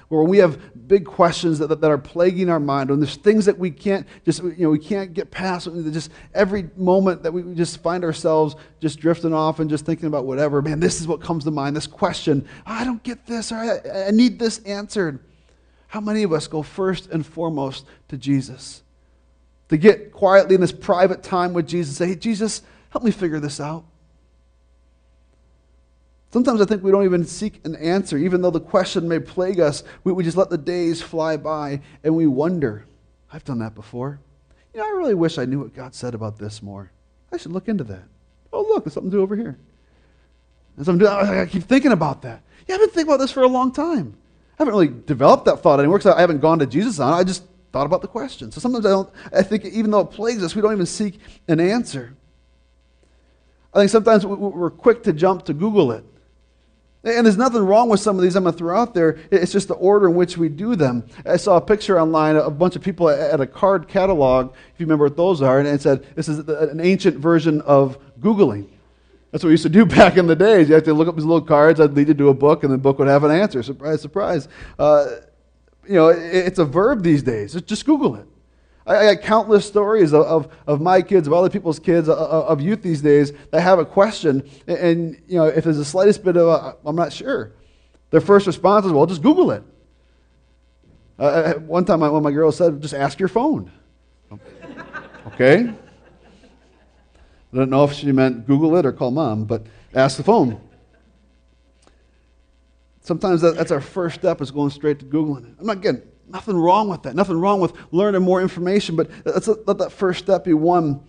where 0.09 0.23
we 0.23 0.39
have 0.39 0.89
big 0.89 1.05
questions 1.05 1.59
that, 1.59 1.69
that, 1.69 1.81
that, 1.83 1.91
are 1.91 1.99
plaguing 1.99 2.49
our 2.49 2.59
mind, 2.59 2.91
and 2.91 3.03
there's 3.03 3.17
things 3.17 3.45
that 3.45 3.59
we 3.59 3.71
can't 3.71 4.07
just, 4.25 4.43
you 4.43 4.57
know, 4.59 4.71
we 4.71 4.79
can't 4.79 5.13
get 5.13 5.31
past. 5.31 5.69
Just 5.93 6.11
every 6.35 6.71
moment 6.77 7.23
that 7.23 7.33
we 7.33 7.43
just 7.55 7.83
find 7.83 8.05
ourselves 8.05 8.57
just 8.81 8.99
drifting 9.01 9.35
off 9.35 9.61
and 9.61 9.69
just 9.69 9.85
thinking 9.85 10.07
about 10.07 10.25
whatever, 10.25 10.63
man, 10.63 10.81
this 10.81 11.01
is 11.01 11.07
what 11.07 11.21
comes 11.21 11.45
to 11.45 11.51
mind. 11.51 11.77
This 11.77 11.87
question, 11.87 12.49
I 12.65 12.85
don't 12.85 13.03
get 13.03 13.27
this, 13.27 13.53
or 13.53 13.57
I, 13.57 14.07
I 14.07 14.11
need 14.11 14.39
this 14.39 14.61
answered. 14.61 15.21
How 15.89 16.01
many 16.01 16.23
of 16.23 16.33
us 16.33 16.47
go 16.47 16.63
first 16.63 17.11
and 17.11 17.25
foremost 17.25 17.85
to 18.09 18.17
Jesus? 18.17 18.83
To 19.69 19.77
get 19.77 20.13
quietly 20.13 20.55
in 20.55 20.61
this 20.63 20.73
private 20.73 21.23
time 21.23 21.53
with 21.53 21.69
Jesus, 21.69 21.97
say, 21.97 22.09
hey, 22.09 22.15
Jesus, 22.17 22.63
help 22.91 23.05
me 23.05 23.11
figure 23.11 23.41
this 23.41 23.61
out. 23.61 23.85
Sometimes 26.31 26.61
I 26.61 26.67
think 26.67 26.83
we 26.83 26.91
don't 26.91 27.05
even 27.05 27.25
seek 27.25 27.65
an 27.65 27.75
answer. 27.77 28.19
Even 28.19 28.43
though 28.43 28.51
the 28.51 28.61
question 28.61 29.09
may 29.09 29.19
plague 29.19 29.61
us, 29.61 29.83
we, 30.05 30.13
we 30.13 30.25
just 30.25 30.37
let 30.37 30.51
the 30.51 30.59
days 30.59 31.01
fly 31.01 31.37
by 31.37 31.81
and 32.05 32.15
we 32.15 32.27
wonder. 32.27 32.87
I've 33.33 33.45
done 33.45 33.59
that 33.61 33.75
before. 33.75 34.21
You 34.75 34.81
know, 34.81 34.87
I 34.87 34.91
really 34.91 35.15
wish 35.15 35.39
I 35.39 35.47
knew 35.47 35.61
what 35.61 35.75
God 35.75 35.95
said 35.95 36.15
about 36.15 36.39
this 36.39 36.63
more. 36.63 36.93
I 37.33 37.39
should 37.39 37.53
look 37.53 37.69
into 37.69 37.85
that. 37.85 38.05
Oh, 38.53 38.63
look, 38.63 38.85
there's 38.85 38.95
something 38.95 39.11
to 39.11 39.17
do 39.17 39.23
over 39.23 39.37
here. 39.37 39.59
So 40.83 40.93
I'm 40.93 40.99
doing, 40.99 41.11
I 41.11 41.47
keep 41.47 41.65
thinking 41.65 41.93
about 41.93 42.23
that. 42.23 42.43
Yeah, 42.67 42.77
I've 42.77 42.81
been 42.81 42.91
thinking 42.91 43.09
about 43.13 43.21
this 43.21 43.33
for 43.33 43.43
a 43.43 43.49
long 43.49 43.73
time. 43.73 44.15
I 44.59 44.63
haven't 44.63 44.75
really 44.75 44.95
developed 45.07 45.47
that 45.47 45.61
thought 45.61 45.81
anymore 45.81 45.99
because 45.99 46.15
I 46.15 46.21
haven't 46.21 46.41
gone 46.41 46.59
to 46.59 46.67
Jesus 46.67 47.01
on 47.01 47.13
it. 47.13 47.17
I 47.17 47.25
just 47.25 47.45
thought 47.73 47.87
about 47.87 48.03
the 48.03 48.09
question. 48.09 48.53
So 48.53 48.61
sometimes 48.61 48.87
I 48.87 48.91
don't, 48.91 49.11
I 49.33 49.43
think 49.43 49.65
even 49.65 49.91
though 49.91 50.01
it 50.01 50.11
plagues 50.11 50.43
us, 50.43 50.55
we 50.55 50.63
don't 50.63 50.73
even 50.73 50.87
seek 50.87 51.21
an 51.49 51.61
answer. 51.61 52.15
I 53.73 53.81
think 53.81 53.91
sometimes 53.91 54.25
we're 54.25 54.71
quick 54.71 55.03
to 55.05 55.13
jump 55.13 55.45
to 55.47 55.55
Google 55.55 55.93
it. 55.93 56.05
And 57.05 57.25
there's 57.25 57.37
nothing 57.37 57.65
wrong 57.65 57.89
with 57.89 58.01
some 58.01 58.17
of 58.17 58.23
these 58.23 58.35
I'm 58.35 58.43
going 58.43 58.55
to 58.55 58.59
throw 58.59 58.77
out 58.77 58.93
there. 58.93 59.19
It's 59.31 59.53
just 59.53 59.69
the 59.69 59.75
order 59.75 60.09
in 60.09 60.17
which 60.17 60.37
we 60.37 60.49
do 60.49 60.75
them. 60.75 61.07
I 61.25 61.37
saw 61.37 61.57
a 61.57 61.61
picture 61.61 62.01
online 62.01 62.35
of 62.35 62.47
a 62.47 62.51
bunch 62.51 62.75
of 62.75 62.83
people 62.83 63.09
at 63.09 63.41
a 63.41 63.47
card 63.47 63.87
catalog, 63.87 64.53
if 64.75 64.81
you 64.81 64.87
remember 64.87 65.05
what 65.05 65.17
those 65.17 65.41
are, 65.41 65.61
and 65.61 65.69
it 65.69 65.81
said 65.81 66.05
this 66.17 66.29
is 66.29 66.41
an 66.49 66.81
ancient 66.81 67.19
version 67.19 67.61
of 67.63 67.99
Googling. 68.21 68.69
That's 69.31 69.45
what 69.45 69.49
we 69.49 69.53
used 69.53 69.63
to 69.63 69.69
do 69.69 69.87
back 69.87 70.17
in 70.17 70.27
the 70.27 70.35
days. 70.35 70.69
You 70.69 70.75
have 70.75 70.85
to 70.85 70.95
look 70.95 71.07
up 71.07 71.15
these 71.15 71.25
little 71.25 71.47
cards, 71.47 71.81
I'd 71.81 71.93
lead 71.93 72.09
you 72.09 72.15
to 72.15 72.29
a 72.31 72.35
book, 72.35 72.65
and 72.65 72.73
the 72.73 72.79
book 72.79 72.99
would 72.99 73.09
have 73.09 73.23
an 73.23 73.31
answer. 73.31 73.63
Surprise, 73.63 74.03
surprise. 74.03 74.49
Uh, 74.79 75.07
you 75.87 75.95
know, 75.95 76.09
it's 76.09 76.59
a 76.59 76.65
verb 76.65 77.05
these 77.05 77.23
days. 77.23 77.55
Just 77.63 77.87
Google 77.87 78.17
it. 78.17 78.27
I, 78.89 79.15
got 79.15 79.23
countless 79.23 79.67
stories 79.67 80.15
of, 80.15 80.25
of, 80.25 80.57
of, 80.67 80.81
my 80.81 81.03
kids, 81.03 81.27
of 81.27 81.35
other 81.35 81.51
people's 81.51 81.79
kids, 81.79 82.09
of, 82.09 82.17
of, 82.17 82.61
youth 82.61 82.81
these 82.81 83.03
days 83.03 83.33
that 83.51 83.61
have 83.61 83.79
a 83.79 83.85
question. 83.85 84.49
And, 84.67 84.79
and, 84.79 85.23
you 85.29 85.37
know, 85.37 85.45
if 85.45 85.65
there's 85.65 85.77
the 85.77 85.85
slightest 85.85 86.25
bit 86.25 86.39
of, 86.39 86.77
I'm 86.87 86.97
not 86.97 87.13
sure, 87.13 87.53
their 88.11 88.23
first 88.23 88.47
response 88.47 88.87
is, 88.87 88.93
well, 88.93 89.05
just 89.05 89.23
Google 89.23 89.51
it. 89.51 89.63
Uh, 91.19 91.55
one 91.55 91.85
time, 91.85 92.01
one 92.01 92.15
of 92.15 92.23
my 92.23 92.31
girls 92.31 92.57
said, 92.57 92.81
just 92.81 92.95
ask 92.95 93.19
your 93.19 93.29
phone. 93.29 93.71
okay. 95.27 95.69
I 97.53 97.57
don't 97.57 97.71
know 97.71 97.85
if 97.85 97.93
she 97.93 98.11
meant 98.13 98.47
Google 98.47 98.77
it 98.77 98.87
or 98.87 98.93
call 98.93 99.11
mom, 99.11 99.45
but 99.45 99.67
ask 99.95 100.17
the 100.17 100.23
phone. 100.23 100.61
Sometimes 103.03 103.41
that, 103.41 103.57
that's 103.57 103.71
our 103.71 103.81
first 103.81 104.17
step 104.17 104.41
is 104.41 104.51
going 104.51 104.71
straight 104.71 104.99
to 105.01 105.05
Googling 105.05 105.51
it. 105.51 105.57
I'm 105.59 105.67
not 105.67 105.81
getting 105.83 106.03
Nothing 106.31 106.57
wrong 106.57 106.89
with 106.89 107.03
that. 107.03 107.15
Nothing 107.15 107.41
wrong 107.41 107.61
with 107.61 107.73
learning 107.91 108.23
more 108.23 108.41
information, 108.41 108.97
but 108.97 109.11
let's 109.25 109.49
let 109.49 109.79
that 109.79 109.93
first 109.93 110.21
step 110.21 110.45
be 110.45 110.55
one 110.55 111.03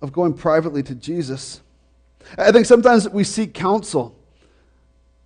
of 0.00 0.12
going 0.12 0.34
privately 0.34 0.82
to 0.82 0.94
Jesus. 0.94 1.60
I 2.36 2.52
think 2.52 2.66
sometimes 2.66 3.08
we 3.08 3.24
seek 3.24 3.54
counsel, 3.54 4.16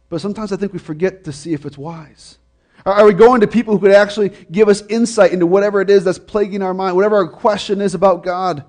but 0.08 0.20
sometimes 0.20 0.52
I 0.52 0.56
think 0.56 0.72
we 0.72 0.78
forget 0.78 1.24
to 1.24 1.32
see 1.32 1.52
if 1.52 1.66
it's 1.66 1.78
wise. 1.78 2.38
Are 2.84 3.04
we 3.04 3.14
going 3.14 3.40
to 3.40 3.48
people 3.48 3.74
who 3.74 3.80
could 3.80 3.94
actually 3.94 4.28
give 4.50 4.68
us 4.68 4.82
insight 4.86 5.32
into 5.32 5.46
whatever 5.46 5.80
it 5.80 5.90
is 5.90 6.04
that's 6.04 6.20
plaguing 6.20 6.62
our 6.62 6.72
mind, 6.72 6.94
whatever 6.94 7.16
our 7.16 7.28
question 7.28 7.80
is 7.80 7.94
about 7.94 8.22
God? 8.22 8.64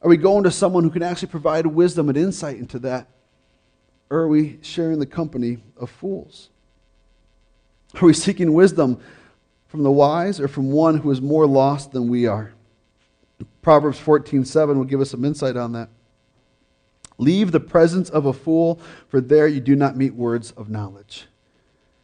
Are 0.00 0.08
we 0.08 0.16
going 0.16 0.44
to 0.44 0.50
someone 0.50 0.84
who 0.84 0.90
can 0.90 1.02
actually 1.02 1.28
provide 1.28 1.66
wisdom 1.66 2.08
and 2.08 2.16
insight 2.16 2.58
into 2.58 2.78
that? 2.80 3.08
Or 4.10 4.20
are 4.20 4.28
we 4.28 4.58
sharing 4.62 5.00
the 5.00 5.06
company 5.06 5.58
of 5.76 5.90
fools? 5.90 6.50
Are 8.00 8.06
we 8.06 8.12
seeking 8.12 8.52
wisdom 8.52 9.00
from 9.70 9.84
the 9.84 9.90
wise 9.90 10.40
or 10.40 10.48
from 10.48 10.72
one 10.72 10.98
who 10.98 11.10
is 11.10 11.20
more 11.20 11.46
lost 11.46 11.92
than 11.92 12.08
we 12.08 12.26
are? 12.26 12.52
Proverbs 13.62 13.98
14:7 13.98 14.76
will 14.76 14.84
give 14.84 15.00
us 15.00 15.10
some 15.10 15.24
insight 15.24 15.56
on 15.56 15.72
that. 15.72 15.88
Leave 17.18 17.52
the 17.52 17.60
presence 17.60 18.10
of 18.10 18.26
a 18.26 18.32
fool, 18.32 18.80
for 19.08 19.20
there 19.20 19.46
you 19.46 19.60
do 19.60 19.76
not 19.76 19.96
meet 19.96 20.14
words 20.14 20.50
of 20.52 20.68
knowledge. 20.68 21.28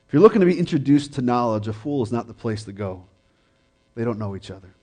If 0.06 0.12
you're 0.12 0.22
looking 0.22 0.40
to 0.40 0.46
be 0.46 0.58
introduced 0.58 1.14
to 1.14 1.22
knowledge, 1.22 1.66
a 1.66 1.72
fool 1.72 2.02
is 2.02 2.12
not 2.12 2.28
the 2.28 2.34
place 2.34 2.64
to 2.64 2.72
go. 2.72 3.04
They 3.94 4.04
don't 4.04 4.18
know 4.18 4.36
each 4.36 4.50
other. 4.50 4.74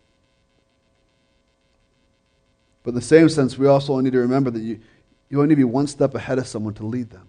But 2.84 2.90
in 2.90 2.96
the 2.96 3.02
same 3.02 3.30
sense, 3.30 3.58
we 3.58 3.68
also 3.68 3.98
need 4.02 4.12
to 4.12 4.20
remember 4.20 4.52
that 4.52 4.60
you, 4.60 4.82
you 5.30 5.38
only 5.38 5.50
need 5.50 5.62
to 5.62 5.68
be 5.68 5.72
one 5.72 5.88
step 5.88 6.16
ahead 6.16 6.38
of 6.38 6.48
someone 6.48 6.74
to 6.74 6.86
lead 6.86 7.12
them. 7.12 7.28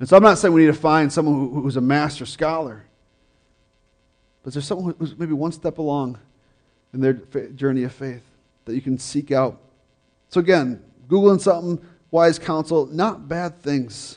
And 0.00 0.08
so 0.08 0.16
I'm 0.16 0.22
not 0.22 0.38
saying 0.38 0.54
we 0.54 0.62
need 0.62 0.68
to 0.68 0.80
find 0.80 1.12
someone 1.12 1.34
who, 1.34 1.60
who's 1.60 1.76
a 1.76 1.82
master 1.82 2.24
scholar. 2.24 2.84
But 4.48 4.54
there 4.54 4.62
someone 4.62 4.94
who's 4.98 5.14
maybe 5.18 5.34
one 5.34 5.52
step 5.52 5.76
along 5.76 6.16
in 6.94 7.02
their 7.02 7.12
journey 7.12 7.82
of 7.82 7.92
faith 7.92 8.22
that 8.64 8.74
you 8.74 8.80
can 8.80 8.96
seek 8.96 9.30
out. 9.30 9.60
So, 10.30 10.40
again, 10.40 10.82
Googling 11.06 11.38
something, 11.38 11.86
wise 12.10 12.38
counsel, 12.38 12.86
not 12.86 13.28
bad 13.28 13.60
things. 13.60 14.16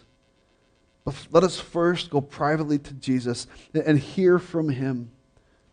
But 1.03 1.15
let 1.31 1.43
us 1.43 1.59
first 1.59 2.11
go 2.11 2.21
privately 2.21 2.79
to 2.79 2.93
Jesus 2.93 3.45
and 3.73 3.99
hear 3.99 4.39
from 4.39 4.69
him 4.69 5.11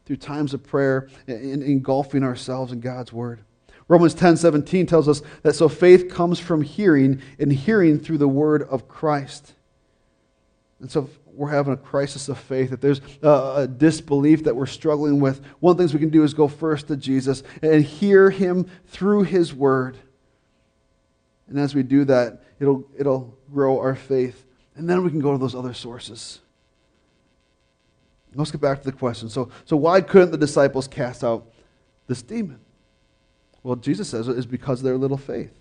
through 0.04 0.16
times 0.16 0.52
of 0.54 0.66
prayer 0.66 1.08
and 1.28 1.62
engulfing 1.62 2.24
ourselves 2.24 2.72
in 2.72 2.80
God's 2.80 3.12
word. 3.12 3.38
Romans 3.86 4.12
10 4.12 4.38
17 4.38 4.86
tells 4.86 5.08
us 5.08 5.22
that 5.42 5.54
so 5.54 5.68
faith 5.68 6.10
comes 6.10 6.40
from 6.40 6.62
hearing, 6.62 7.22
and 7.38 7.52
hearing 7.52 8.00
through 8.00 8.18
the 8.18 8.26
word 8.26 8.64
of 8.64 8.88
Christ. 8.88 9.54
And 10.80 10.90
so 10.90 11.08
we're 11.38 11.50
having 11.50 11.72
a 11.72 11.76
crisis 11.76 12.28
of 12.28 12.36
faith, 12.36 12.72
if 12.72 12.80
there's 12.80 13.00
a 13.22 13.68
disbelief 13.68 14.42
that 14.44 14.56
we're 14.56 14.66
struggling 14.66 15.20
with, 15.20 15.40
one 15.60 15.70
of 15.70 15.76
the 15.76 15.82
things 15.82 15.94
we 15.94 16.00
can 16.00 16.10
do 16.10 16.24
is 16.24 16.34
go 16.34 16.48
first 16.48 16.88
to 16.88 16.96
Jesus 16.96 17.44
and 17.62 17.84
hear 17.84 18.28
him 18.28 18.68
through 18.88 19.22
his 19.22 19.54
word. 19.54 19.96
And 21.46 21.56
as 21.56 21.76
we 21.76 21.84
do 21.84 22.04
that, 22.06 22.42
it'll, 22.58 22.84
it'll 22.98 23.38
grow 23.52 23.78
our 23.78 23.94
faith. 23.94 24.44
And 24.74 24.90
then 24.90 25.04
we 25.04 25.10
can 25.10 25.20
go 25.20 25.30
to 25.30 25.38
those 25.38 25.54
other 25.54 25.72
sources. 25.72 26.40
Let's 28.34 28.50
get 28.50 28.60
back 28.60 28.80
to 28.80 28.84
the 28.84 28.96
question. 28.96 29.28
So, 29.28 29.48
so 29.64 29.76
why 29.76 30.00
couldn't 30.00 30.32
the 30.32 30.38
disciples 30.38 30.88
cast 30.88 31.22
out 31.22 31.52
this 32.08 32.20
demon? 32.20 32.58
Well, 33.62 33.76
Jesus 33.76 34.08
says 34.08 34.26
it's 34.26 34.44
because 34.44 34.80
of 34.80 34.84
their 34.84 34.98
little 34.98 35.16
faith. 35.16 35.54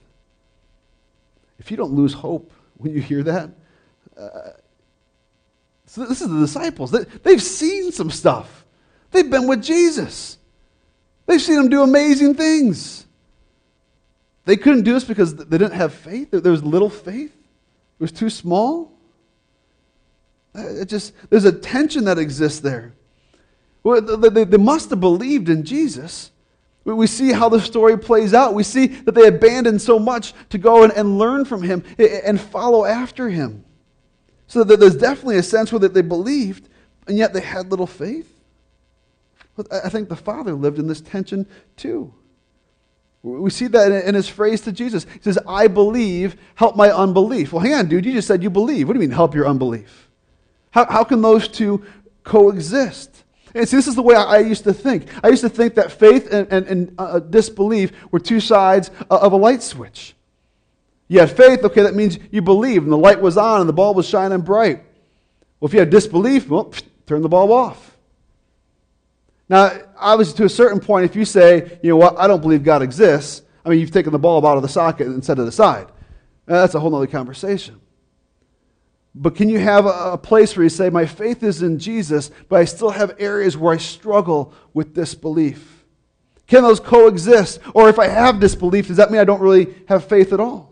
If 1.60 1.70
you 1.70 1.78
don't 1.78 1.94
lose 1.94 2.14
hope 2.14 2.52
when 2.78 2.94
you 2.94 3.02
hear 3.02 3.22
that, 3.24 3.52
uh, 4.20 4.52
so 5.88 6.06
this 6.06 6.22
is 6.22 6.30
the 6.30 6.40
disciples. 6.40 6.92
They, 6.92 7.04
they've 7.24 7.42
seen 7.42 7.92
some 7.92 8.12
stuff. 8.12 8.66
They've 9.12 9.30
been 9.30 9.48
with 9.48 9.64
Jesus. 9.64 10.38
They've 11.26 11.42
seen 11.42 11.60
him 11.60 11.70
do 11.70 11.82
amazing 11.82 12.36
things. 12.36 13.06
They 14.46 14.58
couldn't 14.58 14.84
do 14.84 14.94
this 14.94 15.06
because 15.06 15.36
they 15.36 15.58
didn't 15.58 15.74
have 15.74 15.94
faith. 15.94 16.32
There 16.32 16.52
was 16.52 16.64
little 16.64 16.90
faith. 16.90 17.34
It 17.34 18.04
was 18.04 18.12
too 18.12 18.30
small. 18.30 18.92
Uh, 20.54 20.82
it 20.82 20.90
just 20.90 21.14
there's 21.30 21.46
a 21.46 21.52
tension 21.52 22.06
that 22.06 22.18
exists 22.18 22.60
there. 22.60 22.94
They, 23.84 24.58
must 24.58 24.90
have 24.90 25.00
believed 25.00 25.48
in 25.48 25.64
Jesus. 25.64 26.32
We 26.84 27.08
see 27.08 27.32
how 27.32 27.48
the 27.50 27.60
story 27.62 27.98
plays 27.98 28.34
out. 28.34 28.54
We 28.54 28.64
see 28.64 28.88
that 28.88 29.14
they 29.14 29.28
abandoned 29.28 29.82
so 29.82 30.00
much 30.00 30.34
to 30.50 30.58
go 30.58 30.84
and 30.84 31.18
learn 31.18 31.46
from 31.46 31.62
him 31.62 31.84
and 31.98 32.40
follow 32.40 32.86
after 32.86 33.30
him. 33.30 33.64
So 34.48 34.64
that 34.64 34.80
there's 34.80 34.96
definitely 34.96 35.38
a 35.38 35.44
sense 35.44 35.72
where 35.72 35.80
that 35.80 35.94
they 35.94 36.02
believed, 36.02 36.70
and 37.08 37.18
yet 37.18 37.34
they 37.34 37.42
had 37.42 37.70
little 37.70 37.88
faith. 37.88 38.34
I 39.72 39.90
think 39.90 40.08
the 40.08 40.16
Father 40.16 40.54
lived 40.54 40.80
in 40.80 40.88
this 40.88 41.02
tension 41.02 41.48
too. 41.76 42.14
We 43.24 43.50
see 43.50 43.68
that 43.68 43.92
in 43.92 44.16
his 44.16 44.30
phrase 44.30 44.62
to 44.62 44.72
Jesus. 44.72 45.06
He 45.14 45.20
says, 45.22 45.40
I 45.48 45.68
believe, 45.68 46.38
help 46.56 46.76
my 46.76 46.92
unbelief. 46.92 47.52
Well, 47.52 47.62
hang 47.62 47.74
on, 47.74 47.88
dude, 47.88 48.06
you 48.06 48.14
just 48.14 48.28
said 48.28 48.44
you 48.44 48.50
believe. 48.50 48.88
What 48.88 48.94
do 48.94 49.00
you 49.00 49.08
mean, 49.08 49.16
help 49.16 49.36
your 49.36 49.48
unbelief? 49.48 50.10
How, 50.72 50.86
how 50.86 51.04
can 51.04 51.22
those 51.22 51.48
two 51.48 51.84
coexist? 52.24 53.24
And 53.56 53.68
see, 53.68 53.76
this 53.76 53.88
is 53.88 53.96
the 53.96 54.02
way 54.02 54.16
I, 54.16 54.40
used 54.40 54.64
to 54.66 54.74
think. 54.74 55.08
I 55.24 55.30
used 55.30 55.42
to 55.42 55.50
think 55.50 55.76
that 55.76 55.92
faith 55.92 56.32
and, 56.32 56.48
and, 56.52 56.68
and 56.68 56.96
uh, 56.98 57.20
disbelief 57.20 57.92
were 58.12 58.20
two 58.20 58.40
sides 58.40 58.92
of 59.10 59.34
a 59.34 59.36
light 59.36 59.64
switch. 59.64 60.16
You 61.08 61.20
had 61.20 61.32
faith, 61.32 61.64
okay, 61.64 61.84
that 61.84 61.96
means 61.96 62.20
you 62.32 62.42
believe, 62.42 62.84
and 62.84 62.92
the 62.92 62.98
light 62.98 63.22
was 63.22 63.38
on 63.38 63.62
and 63.62 63.70
the 63.70 63.74
bulb 63.74 63.96
was 63.96 64.08
shining 64.08 64.42
bright. 64.42 64.84
Well, 65.60 65.68
if 65.68 65.74
you 65.74 65.80
had 65.80 65.90
disbelief, 65.90 66.50
well, 66.50 66.74
turn 67.06 67.22
the 67.22 67.30
bulb 67.30 67.52
off. 67.52 67.98
Now, 69.50 69.72
obviously, 69.98 70.38
to 70.38 70.46
a 70.46 70.50
certain 70.50 70.80
point, 70.80 71.06
if 71.06 71.16
you 71.16 71.24
say, 71.24 71.80
you 71.82 71.90
know 71.90 71.96
what, 71.96 72.18
I 72.18 72.28
don't 72.28 72.42
believe 72.42 72.64
God 72.64 72.82
exists, 72.82 73.42
I 73.64 73.70
mean, 73.70 73.80
you've 73.80 73.92
taken 73.92 74.12
the 74.12 74.20
bulb 74.20 74.46
out 74.46 74.58
of 74.58 74.64
the 74.64 74.70
socket 74.70 75.08
and 75.08 75.24
set 75.24 75.40
it 75.40 75.48
aside. 75.48 75.88
Uh, 76.48 76.62
that's 76.62 76.76
a 76.76 76.80
whole 76.80 76.94
other 76.96 77.08
conversation. 77.08 77.80
But 79.16 79.36
can 79.36 79.50
you 79.50 79.60
have 79.60 79.86
a, 79.86 80.18
place 80.18 80.56
where 80.56 80.64
you 80.64 80.70
say, 80.70 80.90
My 80.90 81.06
faith 81.06 81.42
is 81.42 81.64
in 81.64 81.80
Jesus, 81.80 82.30
but 82.50 82.60
I 82.60 82.66
still 82.66 82.92
have 82.92 83.16
areas 83.18 83.58
where 83.58 83.74
I 83.74 83.78
struggle 83.78 84.54
with 84.74 84.94
disbelief? 84.94 85.84
Can 86.46 86.64
those 86.64 86.80
coexist? 86.80 87.60
Or 87.74 87.90
if 87.90 88.00
I 88.00 88.08
have 88.08 88.40
disbelief, 88.40 88.88
does 88.88 88.98
that 88.98 89.12
mean 89.12 89.20
I 89.20 89.26
don't 89.26 89.42
really 89.42 89.74
have 89.88 90.06
faith 90.06 90.34
at 90.34 90.40
all? 90.40 90.67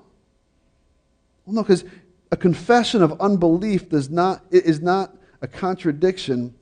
Well, 1.46 1.56
no, 1.56 1.64
because 1.64 1.86
a 2.32 2.38
confession 2.38 3.02
of 3.02 3.20
unbelief 3.22 3.90
does 3.90 4.10
not, 4.10 4.44
is 4.52 4.82
not 4.82 5.16
a 5.42 5.48
contradiction 5.48 6.56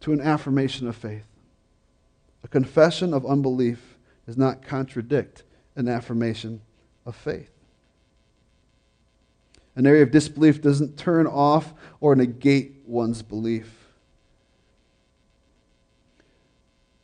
to 0.00 0.12
an 0.12 0.20
affirmation 0.20 0.88
of 0.88 0.96
faith. 0.96 1.26
A 2.42 2.48
confession 2.48 3.14
of 3.14 3.26
unbelief 3.26 3.96
does 4.26 4.36
not 4.36 4.62
contradict 4.62 5.44
an 5.76 5.88
affirmation 5.88 6.60
of 7.06 7.16
faith. 7.16 7.50
An 9.76 9.86
area 9.86 10.02
of 10.02 10.10
disbelief 10.10 10.62
doesn't 10.62 10.96
turn 10.96 11.26
off 11.26 11.74
or 12.00 12.14
negate 12.14 12.82
one's 12.86 13.22
belief. 13.22 13.84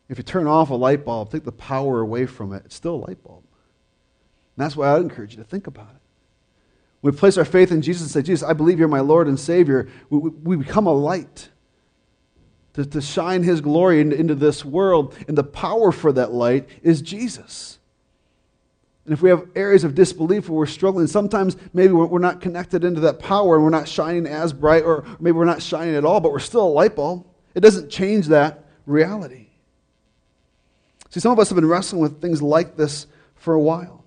If 0.08 0.18
you 0.18 0.24
turn 0.24 0.46
off 0.46 0.70
a 0.70 0.74
light 0.74 1.04
bulb, 1.04 1.30
take 1.30 1.44
the 1.44 1.52
power 1.52 2.00
away 2.00 2.26
from 2.26 2.52
it, 2.52 2.62
it's 2.66 2.74
still 2.74 2.96
a 2.96 3.02
light 3.06 3.22
bulb. 3.22 3.44
And 4.56 4.64
that's 4.64 4.76
why 4.76 4.92
I'd 4.92 5.02
encourage 5.02 5.32
you 5.32 5.38
to 5.38 5.48
think 5.48 5.66
about 5.66 5.90
it. 5.90 6.02
We 7.02 7.12
place 7.12 7.38
our 7.38 7.44
faith 7.44 7.72
in 7.72 7.82
Jesus 7.82 8.02
and 8.02 8.10
say, 8.10 8.22
Jesus, 8.22 8.46
I 8.46 8.52
believe 8.52 8.78
you're 8.78 8.88
my 8.88 9.00
Lord 9.00 9.26
and 9.26 9.40
Savior, 9.40 9.88
we, 10.10 10.18
we 10.18 10.56
become 10.56 10.86
a 10.86 10.92
light 10.92 11.48
to, 12.74 12.84
to 12.84 13.00
shine 13.00 13.42
his 13.42 13.60
glory 13.60 14.00
into, 14.00 14.16
into 14.16 14.34
this 14.34 14.64
world. 14.64 15.16
And 15.26 15.36
the 15.36 15.44
power 15.44 15.92
for 15.92 16.12
that 16.12 16.32
light 16.32 16.68
is 16.82 17.00
Jesus. 17.00 17.78
And 19.04 19.14
if 19.14 19.22
we 19.22 19.30
have 19.30 19.48
areas 19.56 19.82
of 19.82 19.94
disbelief 19.94 20.48
where 20.48 20.58
we're 20.58 20.66
struggling, 20.66 21.06
sometimes 21.06 21.56
maybe 21.72 21.92
we're, 21.92 22.06
we're 22.06 22.18
not 22.18 22.40
connected 22.40 22.84
into 22.84 23.00
that 23.00 23.18
power 23.18 23.56
and 23.56 23.64
we're 23.64 23.70
not 23.70 23.88
shining 23.88 24.26
as 24.26 24.52
bright, 24.52 24.84
or 24.84 25.04
maybe 25.18 25.32
we're 25.32 25.44
not 25.46 25.62
shining 25.62 25.94
at 25.94 26.04
all, 26.04 26.20
but 26.20 26.32
we're 26.32 26.38
still 26.38 26.66
a 26.66 26.68
light 26.68 26.96
bulb. 26.96 27.26
It 27.54 27.60
doesn't 27.60 27.90
change 27.90 28.28
that 28.28 28.66
reality. 28.86 29.48
See, 31.08 31.18
some 31.18 31.32
of 31.32 31.38
us 31.38 31.48
have 31.48 31.56
been 31.56 31.66
wrestling 31.66 32.02
with 32.02 32.20
things 32.20 32.40
like 32.40 32.76
this 32.76 33.06
for 33.34 33.54
a 33.54 33.60
while. 33.60 33.99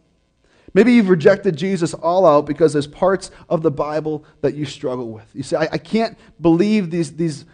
Maybe 0.73 0.93
you've 0.93 1.09
rejected 1.09 1.55
Jesus 1.55 1.93
all 1.93 2.25
out 2.25 2.45
because 2.45 2.73
there's 2.73 2.87
parts 2.87 3.31
of 3.47 3.61
the 3.61 3.71
Bible 3.71 4.25
that 4.41 4.55
you 4.55 4.65
struggle 4.65 5.09
with. 5.09 5.29
You 5.33 5.43
say, 5.43 5.57
I, 5.57 5.69
I 5.73 5.77
can't 5.77 6.17
believe 6.41 6.89
these, 6.89 7.15
these 7.15 7.45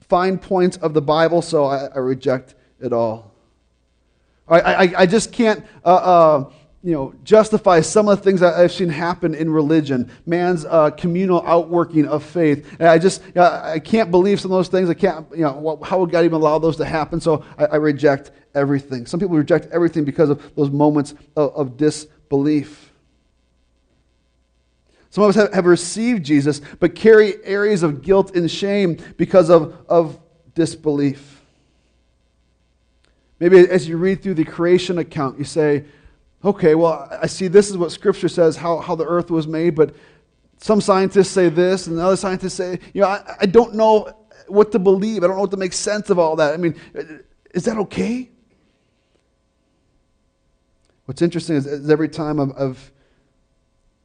fine 0.00 0.38
points 0.38 0.76
of 0.76 0.94
the 0.94 1.02
Bible, 1.02 1.42
so 1.42 1.64
I, 1.64 1.86
I 1.86 1.98
reject 1.98 2.54
it 2.80 2.92
all. 2.92 3.34
I, 4.46 4.60
I, 4.60 4.92
I 4.98 5.06
just 5.06 5.32
can't 5.32 5.64
uh, 5.84 5.88
uh, 5.88 6.50
you 6.82 6.92
know, 6.92 7.12
justify 7.24 7.80
some 7.80 8.08
of 8.08 8.18
the 8.18 8.24
things 8.24 8.40
that 8.40 8.54
I've 8.54 8.72
seen 8.72 8.88
happen 8.88 9.34
in 9.34 9.50
religion, 9.50 10.10
man's 10.26 10.64
uh, 10.64 10.90
communal 10.90 11.42
outworking 11.44 12.06
of 12.06 12.24
faith. 12.24 12.76
And 12.78 12.88
I 12.88 12.98
just, 12.98 13.20
uh, 13.36 13.60
I 13.64 13.80
can't 13.80 14.10
believe 14.10 14.40
some 14.40 14.52
of 14.52 14.56
those 14.56 14.68
things. 14.68 14.88
I 14.88 14.94
can't, 14.94 15.26
you 15.32 15.42
know, 15.42 15.80
how 15.84 15.98
would 15.98 16.10
God 16.10 16.24
even 16.24 16.34
allow 16.34 16.58
those 16.58 16.76
to 16.76 16.84
happen? 16.84 17.20
So 17.20 17.44
I, 17.58 17.64
I 17.66 17.76
reject 17.76 18.30
everything. 18.54 19.06
Some 19.06 19.18
people 19.18 19.36
reject 19.36 19.66
everything 19.72 20.04
because 20.04 20.30
of 20.30 20.54
those 20.54 20.70
moments 20.70 21.14
of, 21.36 21.54
of 21.54 21.76
disbelief. 21.76 22.14
Some 25.10 25.24
of 25.24 25.30
us 25.30 25.36
have, 25.36 25.52
have 25.52 25.66
received 25.66 26.24
Jesus, 26.24 26.60
but 26.80 26.94
carry 26.94 27.42
areas 27.44 27.82
of 27.82 28.02
guilt 28.02 28.36
and 28.36 28.50
shame 28.50 28.98
because 29.16 29.50
of, 29.50 29.76
of 29.88 30.18
disbelief. 30.54 31.42
Maybe 33.40 33.58
as 33.58 33.88
you 33.88 33.96
read 33.96 34.22
through 34.22 34.34
the 34.34 34.44
creation 34.44 34.98
account, 34.98 35.38
you 35.38 35.44
say, 35.44 35.84
okay, 36.44 36.74
well, 36.74 37.08
I 37.22 37.26
see 37.26 37.48
this 37.48 37.70
is 37.70 37.76
what 37.76 37.92
Scripture 37.92 38.28
says, 38.28 38.56
how, 38.56 38.78
how 38.78 38.94
the 38.94 39.06
earth 39.06 39.30
was 39.30 39.46
made, 39.46 39.74
but 39.74 39.94
some 40.58 40.80
scientists 40.80 41.30
say 41.30 41.48
this, 41.48 41.86
and 41.86 41.98
other 41.98 42.16
scientists 42.16 42.54
say, 42.54 42.80
you 42.92 43.02
know, 43.02 43.08
I, 43.08 43.36
I 43.40 43.46
don't 43.46 43.74
know 43.74 44.12
what 44.48 44.72
to 44.72 44.78
believe. 44.78 45.22
I 45.22 45.26
don't 45.26 45.36
know 45.36 45.42
what 45.42 45.50
to 45.52 45.56
make 45.56 45.72
sense 45.72 46.10
of 46.10 46.18
all 46.18 46.36
that. 46.36 46.54
I 46.54 46.56
mean, 46.56 46.74
is 47.54 47.64
that 47.64 47.78
okay? 47.78 48.30
What's 51.08 51.22
interesting 51.22 51.56
is, 51.56 51.66
is 51.66 51.88
every 51.88 52.10
time 52.10 52.38
I've, 52.38 52.52
I've 52.58 52.92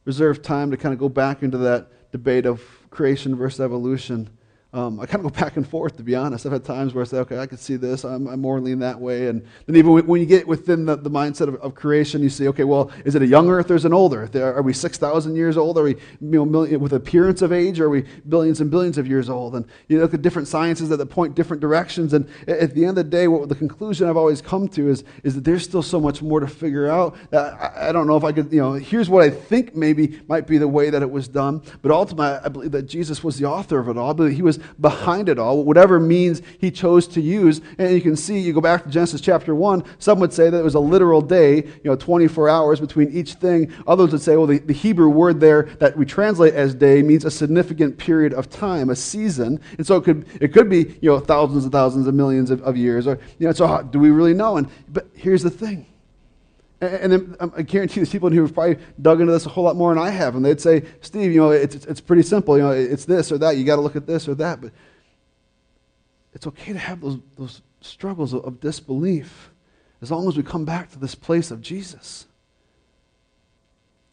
reserve 0.06 0.40
time 0.40 0.70
to 0.70 0.78
kind 0.78 0.94
of 0.94 0.98
go 0.98 1.10
back 1.10 1.42
into 1.42 1.58
that 1.58 2.10
debate 2.12 2.46
of 2.46 2.62
creation 2.88 3.36
versus 3.36 3.60
evolution. 3.60 4.30
Um, 4.74 4.98
I 4.98 5.06
kind 5.06 5.24
of 5.24 5.32
go 5.32 5.40
back 5.44 5.56
and 5.56 5.66
forth, 5.66 5.96
to 5.98 6.02
be 6.02 6.16
honest. 6.16 6.44
I've 6.44 6.52
had 6.52 6.64
times 6.64 6.94
where 6.94 7.02
I 7.02 7.06
say, 7.06 7.18
okay, 7.18 7.38
I 7.38 7.46
can 7.46 7.58
see 7.58 7.76
this. 7.76 8.04
I'm, 8.04 8.26
I'm 8.26 8.40
more 8.40 8.60
lean 8.60 8.80
that 8.80 9.00
way. 9.00 9.28
And 9.28 9.46
then 9.66 9.76
even 9.76 10.04
when 10.06 10.20
you 10.20 10.26
get 10.26 10.48
within 10.48 10.84
the, 10.84 10.96
the 10.96 11.10
mindset 11.10 11.46
of, 11.46 11.54
of, 11.56 11.76
creation, 11.76 12.22
you 12.22 12.28
see, 12.28 12.48
okay, 12.48 12.64
well, 12.64 12.90
is 13.04 13.14
it 13.14 13.22
a 13.22 13.26
young 13.26 13.48
earth 13.48 13.70
or 13.70 13.76
is 13.76 13.84
it 13.84 13.88
an 13.88 13.94
old 13.94 14.14
earth? 14.14 14.34
Are 14.34 14.62
we 14.62 14.72
6,000 14.72 15.36
years 15.36 15.56
old? 15.56 15.78
Are 15.78 15.84
we 15.84 15.90
you 15.94 15.98
know, 16.20 16.44
million, 16.44 16.80
with 16.80 16.92
appearance 16.92 17.40
of 17.40 17.52
age? 17.52 17.78
Are 17.78 17.88
we 17.88 18.04
billions 18.28 18.60
and 18.60 18.68
billions 18.68 18.98
of 18.98 19.06
years 19.06 19.30
old? 19.30 19.54
And 19.54 19.64
you 19.86 20.00
look 20.00 20.12
at 20.12 20.22
different 20.22 20.48
sciences 20.48 20.88
that 20.88 21.04
point 21.06 21.36
different 21.36 21.60
directions. 21.60 22.12
And 22.12 22.28
at 22.48 22.74
the 22.74 22.82
end 22.84 22.90
of 22.90 22.96
the 22.96 23.04
day, 23.04 23.28
what 23.28 23.48
the 23.48 23.54
conclusion 23.54 24.08
I've 24.08 24.16
always 24.16 24.42
come 24.42 24.66
to 24.68 24.88
is, 24.88 25.04
is 25.22 25.36
that 25.36 25.44
there's 25.44 25.62
still 25.62 25.82
so 25.82 26.00
much 26.00 26.20
more 26.20 26.40
to 26.40 26.48
figure 26.48 26.88
out. 26.88 27.16
I, 27.32 27.88
I 27.88 27.92
don't 27.92 28.08
know 28.08 28.16
if 28.16 28.24
I 28.24 28.32
could, 28.32 28.52
you 28.52 28.60
know, 28.60 28.72
here's 28.72 29.08
what 29.08 29.22
I 29.22 29.30
think 29.30 29.76
maybe 29.76 30.20
might 30.26 30.48
be 30.48 30.58
the 30.58 30.66
way 30.66 30.90
that 30.90 31.02
it 31.02 31.10
was 31.10 31.28
done. 31.28 31.62
But 31.80 31.92
ultimately, 31.92 32.40
I 32.44 32.48
believe 32.48 32.72
that 32.72 32.84
Jesus 32.84 33.22
was 33.22 33.38
the 33.38 33.46
author 33.46 33.78
of 33.78 33.88
it 33.88 33.96
all. 33.96 34.10
I 34.10 34.12
believe 34.14 34.34
he 34.34 34.42
was 34.42 34.58
behind 34.80 35.28
it 35.28 35.38
all, 35.38 35.64
whatever 35.64 36.00
means 36.00 36.42
he 36.58 36.70
chose 36.70 37.06
to 37.08 37.20
use. 37.20 37.60
And 37.78 37.94
you 37.94 38.00
can 38.00 38.16
see, 38.16 38.38
you 38.38 38.52
go 38.52 38.60
back 38.60 38.84
to 38.84 38.90
Genesis 38.90 39.20
chapter 39.20 39.54
1, 39.54 39.84
some 39.98 40.18
would 40.20 40.32
say 40.32 40.50
that 40.50 40.58
it 40.58 40.64
was 40.64 40.74
a 40.74 40.80
literal 40.80 41.20
day, 41.20 41.56
you 41.56 41.80
know, 41.84 41.96
24 41.96 42.48
hours 42.48 42.80
between 42.80 43.10
each 43.10 43.34
thing. 43.34 43.72
Others 43.86 44.12
would 44.12 44.22
say, 44.22 44.36
well, 44.36 44.46
the, 44.46 44.58
the 44.58 44.72
Hebrew 44.72 45.08
word 45.08 45.40
there 45.40 45.64
that 45.78 45.96
we 45.96 46.04
translate 46.04 46.54
as 46.54 46.74
day 46.74 47.02
means 47.02 47.24
a 47.24 47.30
significant 47.30 47.98
period 47.98 48.34
of 48.34 48.50
time, 48.50 48.90
a 48.90 48.96
season. 48.96 49.60
And 49.78 49.86
so 49.86 49.96
it 49.96 50.04
could, 50.04 50.26
it 50.40 50.52
could 50.52 50.68
be, 50.68 50.96
you 51.00 51.10
know, 51.10 51.20
thousands 51.20 51.64
and 51.64 51.72
thousands 51.72 52.06
of 52.06 52.14
millions 52.14 52.50
of, 52.50 52.62
of 52.62 52.76
years. 52.76 53.06
Or, 53.06 53.18
you 53.38 53.46
know, 53.46 53.52
so 53.52 53.82
do 53.82 53.98
we 53.98 54.10
really 54.10 54.34
know? 54.34 54.56
And, 54.56 54.68
but 54.88 55.08
here's 55.14 55.42
the 55.42 55.50
thing. 55.50 55.86
And 56.84 57.12
then 57.12 57.36
um, 57.40 57.52
I 57.56 57.62
guarantee 57.62 57.96
there's 57.96 58.10
people 58.10 58.28
in 58.28 58.32
here 58.32 58.42
who 58.42 58.46
have 58.46 58.54
probably 58.54 58.78
dug 59.00 59.20
into 59.20 59.32
this 59.32 59.46
a 59.46 59.48
whole 59.48 59.64
lot 59.64 59.76
more 59.76 59.94
than 59.94 60.02
I 60.02 60.10
have. 60.10 60.34
And 60.36 60.44
they'd 60.44 60.60
say, 60.60 60.84
Steve, 61.00 61.32
you 61.32 61.40
know, 61.40 61.50
it's, 61.50 61.74
it's 61.74 62.00
pretty 62.00 62.22
simple. 62.22 62.56
You 62.56 62.64
know, 62.64 62.70
it's 62.70 63.04
this 63.04 63.30
or 63.32 63.38
that. 63.38 63.56
You 63.56 63.64
got 63.64 63.76
to 63.76 63.82
look 63.82 63.96
at 63.96 64.06
this 64.06 64.28
or 64.28 64.34
that. 64.36 64.60
But 64.60 64.72
it's 66.32 66.46
okay 66.46 66.72
to 66.72 66.78
have 66.78 67.00
those, 67.00 67.18
those 67.36 67.62
struggles 67.80 68.32
of, 68.32 68.44
of 68.44 68.60
disbelief 68.60 69.50
as 70.02 70.10
long 70.10 70.28
as 70.28 70.36
we 70.36 70.42
come 70.42 70.64
back 70.64 70.90
to 70.92 70.98
this 70.98 71.14
place 71.14 71.50
of 71.50 71.62
Jesus. 71.62 72.26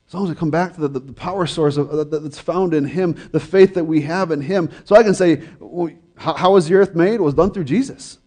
As 0.07 0.13
long 0.13 0.23
as 0.23 0.29
we 0.29 0.35
come 0.35 0.51
back 0.51 0.73
to 0.75 0.81
the, 0.81 0.87
the, 0.87 0.99
the 0.99 1.13
power 1.13 1.45
source 1.47 1.77
of, 1.77 1.89
uh, 1.89 2.03
that's 2.03 2.39
found 2.39 2.73
in 2.73 2.85
Him, 2.85 3.15
the 3.31 3.39
faith 3.39 3.73
that 3.75 3.85
we 3.85 4.01
have 4.01 4.31
in 4.31 4.41
Him. 4.41 4.69
So 4.83 4.95
I 4.95 5.03
can 5.03 5.13
say, 5.13 5.41
well, 5.59 5.91
how, 6.17 6.33
how 6.33 6.53
was 6.53 6.67
the 6.67 6.75
earth 6.75 6.95
made? 6.95 7.15
It 7.15 7.21
was 7.21 7.33
done 7.33 7.51
through 7.51 7.63
Jesus. 7.63 8.19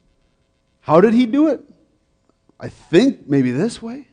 How 0.81 1.01
did 1.01 1.15
He 1.15 1.27
do 1.27 1.49
it? 1.49 1.63
I 2.59 2.69
think 2.69 3.29
maybe 3.29 3.51
this 3.51 3.83
way. 3.83 4.09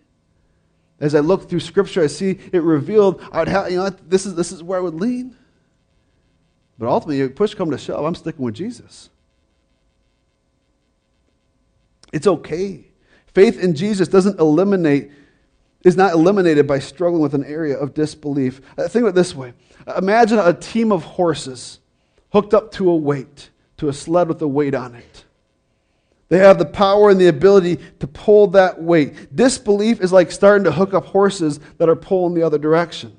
As 1.02 1.16
I 1.16 1.20
look 1.20 1.50
through 1.50 1.60
Scripture, 1.62 2.04
I 2.04 2.08
see 2.08 2.40
it 2.54 2.62
revealed. 2.62 3.22
I 3.32 3.40
would 3.40 3.48
have, 3.48 3.72
you 3.72 3.78
know, 3.78 3.90
this 3.90 4.28
is 4.28 4.36
this 4.36 4.52
is 4.52 4.62
where 4.62 4.80
I 4.80 4.82
would 4.82 4.94
lean. 4.94 5.36
But 6.78 6.88
ultimately, 6.88 7.28
push 7.30 7.56
come 7.56 7.72
to 7.72 7.78
shove, 7.78 8.06
I'm 8.06 8.16
sticking 8.16 8.46
with 8.46 8.54
Jesus. 8.54 9.10
It's 12.14 12.28
okay. 12.28 12.86
Faith 13.34 13.60
in 13.60 13.74
Jesus 13.76 14.08
doesn't 14.08 14.40
eliminate, 14.40 15.12
is 15.84 15.98
not 15.98 16.14
eliminated 16.14 16.68
by 16.68 16.80
struggling 16.80 17.22
with 17.22 17.34
an 17.34 17.46
area 17.46 17.78
of 17.78 17.94
disbelief. 17.94 18.62
Uh, 18.78 18.88
think 18.88 19.04
of 19.04 19.10
it 19.10 19.16
this 19.16 19.34
way 19.36 19.54
Imagine 19.98 20.38
a 20.38 20.54
team 20.54 20.92
of 20.92 21.04
horses 21.04 21.80
hooked 22.32 22.54
up 22.54 22.72
to 22.74 22.90
a 22.90 22.96
weight, 22.96 23.50
to 23.78 23.90
a 23.90 23.94
sled 23.94 24.28
with 24.28 24.42
a 24.42 24.48
weight 24.48 24.76
on 24.76 24.94
it. 24.94 25.26
They 26.32 26.38
have 26.38 26.58
the 26.58 26.66
power 26.66 27.10
and 27.10 27.20
the 27.20 27.28
ability 27.28 27.78
to 28.00 28.08
pull 28.08 28.48
that 28.52 28.82
weight. 28.82 29.36
Disbelief 29.36 30.00
is 30.00 30.14
like 30.14 30.32
starting 30.32 30.64
to 30.64 30.72
hook 30.72 30.94
up 30.94 31.04
horses 31.04 31.60
that 31.78 31.90
are 31.90 31.96
pulling 31.96 32.36
the 32.36 32.42
other 32.42 32.58
direction. 32.58 33.18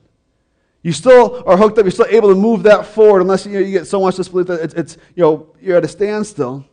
You 0.83 0.93
still 0.93 1.43
are 1.47 1.59
hooked 1.59 1.77
up, 1.77 1.85
you're 1.85 1.91
still 1.91 2.07
able 2.09 2.31
to 2.31 2.35
move 2.35 2.63
that 2.63 2.87
forward 2.87 3.21
unless 3.21 3.45
you, 3.45 3.53
know, 3.53 3.59
you 3.59 3.71
get 3.71 3.87
so 3.87 4.01
much 4.01 4.17
disbelief 4.17 4.47
that 4.47 4.61
it's, 4.63 4.73
it's, 4.73 4.97
you 5.15 5.23
know, 5.23 5.55
you're 5.61 5.77
at 5.77 5.85
a 5.85 5.89
standstill. 5.89 6.65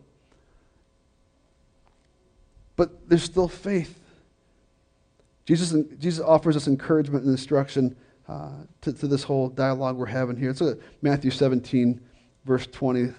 But 2.77 3.09
there's 3.09 3.23
still 3.23 3.49
faith. 3.49 3.99
Jesus, 5.45 5.75
Jesus 5.97 6.23
offers 6.25 6.55
us 6.55 6.69
encouragement 6.69 7.25
and 7.25 7.33
instruction 7.33 7.97
uh, 8.29 8.51
to, 8.79 8.93
to 8.93 9.07
this 9.07 9.23
whole 9.23 9.49
dialogue 9.49 9.97
we're 9.97 10.05
having 10.05 10.37
here. 10.37 10.51
At 10.51 10.77
Matthew 11.01 11.31
17, 11.31 11.99
verse 12.45 12.65
20 12.67 13.13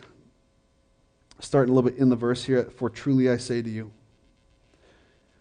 starting 1.40 1.72
a 1.72 1.74
little 1.74 1.90
bit 1.90 1.98
in 1.98 2.09
the 2.09 2.16
verse 2.16 2.44
here. 2.44 2.64
For 2.76 2.88
truly 2.88 3.31
I 3.31 3.37
say 3.37 3.62
to 3.62 3.70
you, 3.70 3.90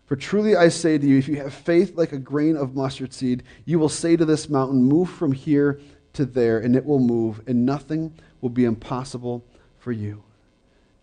for 0.05 0.15
truly 0.15 0.55
I 0.55 0.69
say 0.69 0.97
to 0.97 1.05
you, 1.05 1.19
if 1.19 1.27
you 1.27 1.35
have 1.35 1.53
faith 1.53 1.95
like 1.95 2.13
a 2.13 2.17
grain 2.17 2.57
of 2.57 2.75
mustard 2.75 3.13
seed, 3.13 3.43
you 3.65 3.77
will 3.77 3.89
say 3.89 4.15
to 4.15 4.25
this 4.25 4.49
mountain, 4.49 4.83
Move 4.83 5.09
from 5.09 5.31
here 5.31 5.79
to 6.13 6.25
there, 6.25 6.59
and 6.59 6.75
it 6.75 6.83
will 6.83 6.97
move, 6.97 7.41
and 7.45 7.63
nothing 7.63 8.13
will 8.41 8.49
be 8.49 8.65
impossible 8.65 9.45
for 9.77 9.91
you. 9.91 10.23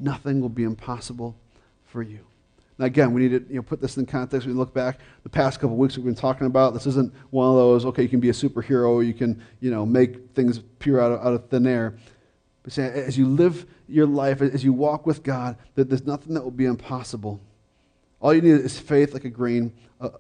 Nothing 0.01 0.41
will 0.41 0.49
be 0.49 0.65
impossible 0.65 1.37
for 1.85 2.03
you. 2.03 2.21
Now, 2.79 2.87
again, 2.87 3.15
we 3.15 3.23
need 3.23 3.29
to 3.29 3.49
you 3.49 3.57
know, 3.57 3.63
put 3.63 3.81
this 3.81 3.97
in 3.97 4.07
context. 4.07 4.47
We 4.47 4.53
look 4.53 4.75
back 4.75 4.99
the 5.23 5.29
past 5.29 5.61
couple 5.61 5.77
weeks 5.77 5.97
we've 5.97 6.05
been 6.05 6.15
talking 6.15 6.47
about. 6.47 6.75
This 6.75 6.87
isn't 6.87 7.15
one 7.31 7.49
of 7.49 7.55
those, 7.55 7.87
okay, 7.87 8.03
you 8.03 8.09
can 8.09 8.21
be 8.21 8.29
a 8.29 8.33
superhero, 8.33 9.07
you 9.07 9.15
can 9.15 9.41
you 9.61 9.71
know, 9.71 9.87
make 9.87 10.31
things 10.35 10.59
appear 10.59 11.01
out 11.01 11.13
of, 11.13 11.21
out 11.21 11.33
of 11.33 11.49
thin 11.49 11.67
air. 11.67 11.97
But 12.63 12.73
say, 12.73 12.85
as 12.85 13.17
you 13.17 13.27
live 13.27 13.67
your 13.89 14.07
life, 14.07 14.43
as 14.43 14.65
you 14.65 14.73
walk 14.73 15.07
with 15.07 15.23
God, 15.23 15.57
that 15.75 15.89
there's 15.89 16.07
nothing 16.07 16.35
that 16.35 16.43
will 16.43 16.51
be 16.51 16.65
impossible. 16.65 17.41
All 18.21 18.35
you 18.35 18.43
need 18.43 18.53
is 18.61 18.79
faith 18.79 19.15
like 19.15 19.25
a 19.25 19.31
grain 19.31 19.73
uh, 20.01 20.11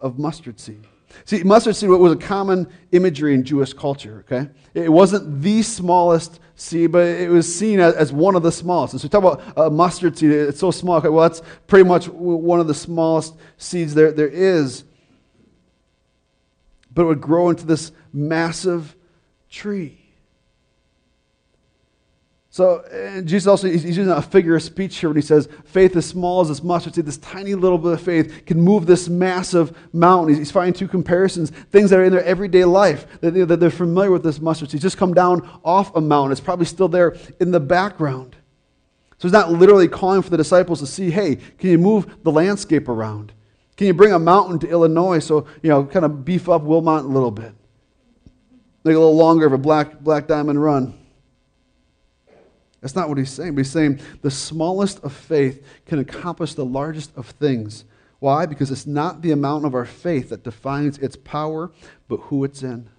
of 0.00 0.18
mustard 0.18 0.58
seed. 0.58 0.86
See, 1.24 1.42
mustard 1.42 1.76
seed 1.76 1.88
was 1.88 2.12
a 2.12 2.16
common 2.16 2.68
imagery 2.92 3.34
in 3.34 3.44
Jewish 3.44 3.72
culture, 3.72 4.24
okay? 4.26 4.50
It 4.74 4.88
wasn't 4.90 5.42
the 5.42 5.62
smallest 5.62 6.40
seed, 6.56 6.92
but 6.92 7.06
it 7.06 7.30
was 7.30 7.52
seen 7.52 7.80
as, 7.80 8.12
one 8.12 8.34
of 8.34 8.42
the 8.42 8.50
smallest. 8.50 8.94
And 8.94 9.00
so 9.00 9.06
we 9.06 9.10
talk 9.10 9.40
about 9.54 9.66
a 9.66 9.70
mustard 9.70 10.18
seed, 10.18 10.30
it's 10.30 10.60
so 10.60 10.70
small. 10.70 10.96
Okay, 10.96 11.08
well, 11.08 11.28
that's 11.28 11.42
pretty 11.66 11.88
much 11.88 12.08
one 12.08 12.60
of 12.60 12.66
the 12.66 12.74
smallest 12.74 13.34
seeds 13.58 13.94
there, 13.94 14.12
there 14.12 14.28
is. 14.28 14.84
But 16.92 17.02
it 17.02 17.06
would 17.06 17.20
grow 17.20 17.50
into 17.50 17.66
this 17.66 17.92
massive 18.12 18.96
tree. 19.50 20.03
So 22.54 22.84
eh, 22.88 23.20
Jesus 23.22 23.48
also 23.48 23.66
he's 23.66 23.84
using 23.84 24.08
a 24.08 24.22
figure 24.22 24.54
of 24.54 24.62
speech 24.62 24.98
here 24.98 25.08
when 25.08 25.16
he 25.16 25.22
says 25.22 25.48
faith 25.64 25.96
as 25.96 26.06
small 26.06 26.40
as 26.40 26.46
this 26.46 26.62
mustard 26.62 26.94
seed, 26.94 27.04
this 27.04 27.16
tiny 27.16 27.56
little 27.56 27.78
bit 27.78 27.94
of 27.94 28.00
faith 28.00 28.46
can 28.46 28.60
move 28.60 28.86
this 28.86 29.08
massive 29.08 29.76
mountain. 29.92 30.36
He's, 30.36 30.52
finding 30.52 30.72
two 30.72 30.86
comparisons, 30.86 31.50
things 31.50 31.90
that 31.90 31.98
are 31.98 32.04
in 32.04 32.12
their 32.12 32.22
everyday 32.22 32.64
life 32.64 33.08
that, 33.22 33.32
that 33.32 33.58
they're 33.58 33.70
familiar 33.70 34.12
with 34.12 34.22
this 34.22 34.40
mustard 34.40 34.70
seed. 34.70 34.82
just 34.82 34.96
come 34.96 35.12
down 35.12 35.50
off 35.64 35.96
a 35.96 36.00
mountain. 36.00 36.30
It's 36.30 36.40
probably 36.40 36.66
still 36.66 36.86
there 36.86 37.16
in 37.40 37.50
the 37.50 37.58
background. 37.58 38.36
So 39.18 39.26
he's 39.26 39.32
not 39.32 39.50
literally 39.50 39.88
calling 39.88 40.22
for 40.22 40.30
the 40.30 40.36
disciples 40.36 40.78
to 40.78 40.86
see, 40.86 41.10
hey, 41.10 41.34
can 41.58 41.70
you 41.70 41.78
move 41.78 42.22
the 42.22 42.30
landscape 42.30 42.88
around? 42.88 43.32
Can 43.76 43.88
you 43.88 43.94
bring 43.94 44.12
a 44.12 44.18
mountain 44.20 44.60
to 44.60 44.68
Illinois 44.68 45.18
so 45.18 45.48
you 45.60 45.70
know 45.70 45.84
kind 45.86 46.04
of 46.04 46.24
beef 46.24 46.48
up 46.48 46.62
Wilmot 46.62 47.04
a 47.04 47.08
little 47.08 47.32
bit, 47.32 47.52
make 48.84 48.94
a 48.94 48.98
little 49.00 49.16
longer 49.16 49.44
of 49.44 49.52
a 49.52 49.58
black 49.58 49.98
black 49.98 50.28
diamond 50.28 50.62
run? 50.62 51.00
That's 52.84 52.94
not 52.94 53.08
what 53.08 53.16
he's 53.16 53.30
saying. 53.30 53.54
But 53.54 53.60
he's 53.60 53.70
saying 53.70 54.00
the 54.20 54.30
smallest 54.30 55.02
of 55.04 55.14
faith 55.14 55.66
can 55.86 56.00
accomplish 56.00 56.52
the 56.52 56.66
largest 56.66 57.16
of 57.16 57.26
things. 57.26 57.86
Why? 58.18 58.44
Because 58.44 58.70
it's 58.70 58.86
not 58.86 59.22
the 59.22 59.30
amount 59.30 59.64
of 59.64 59.74
our 59.74 59.86
faith 59.86 60.28
that 60.28 60.44
defines 60.44 60.98
its 60.98 61.16
power, 61.16 61.72
but 62.08 62.18
who 62.18 62.44
it's 62.44 62.62
in. 62.62 62.90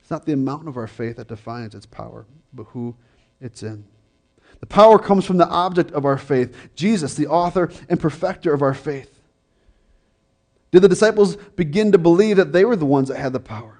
It's 0.00 0.10
not 0.10 0.24
the 0.24 0.32
amount 0.32 0.66
of 0.66 0.78
our 0.78 0.86
faith 0.86 1.16
that 1.16 1.28
defines 1.28 1.74
its 1.74 1.84
power, 1.84 2.24
but 2.54 2.68
who 2.68 2.96
it's 3.38 3.62
in. 3.62 3.84
The 4.60 4.66
power 4.66 4.98
comes 4.98 5.26
from 5.26 5.36
the 5.36 5.48
object 5.48 5.90
of 5.92 6.06
our 6.06 6.16
faith, 6.16 6.56
Jesus, 6.74 7.14
the 7.14 7.26
author 7.26 7.70
and 7.90 8.00
perfecter 8.00 8.54
of 8.54 8.62
our 8.62 8.72
faith. 8.72 9.20
Did 10.70 10.80
the 10.80 10.88
disciples 10.88 11.36
begin 11.36 11.92
to 11.92 11.98
believe 11.98 12.38
that 12.38 12.54
they 12.54 12.64
were 12.64 12.76
the 12.76 12.86
ones 12.86 13.08
that 13.08 13.18
had 13.18 13.34
the 13.34 13.40
power? 13.40 13.79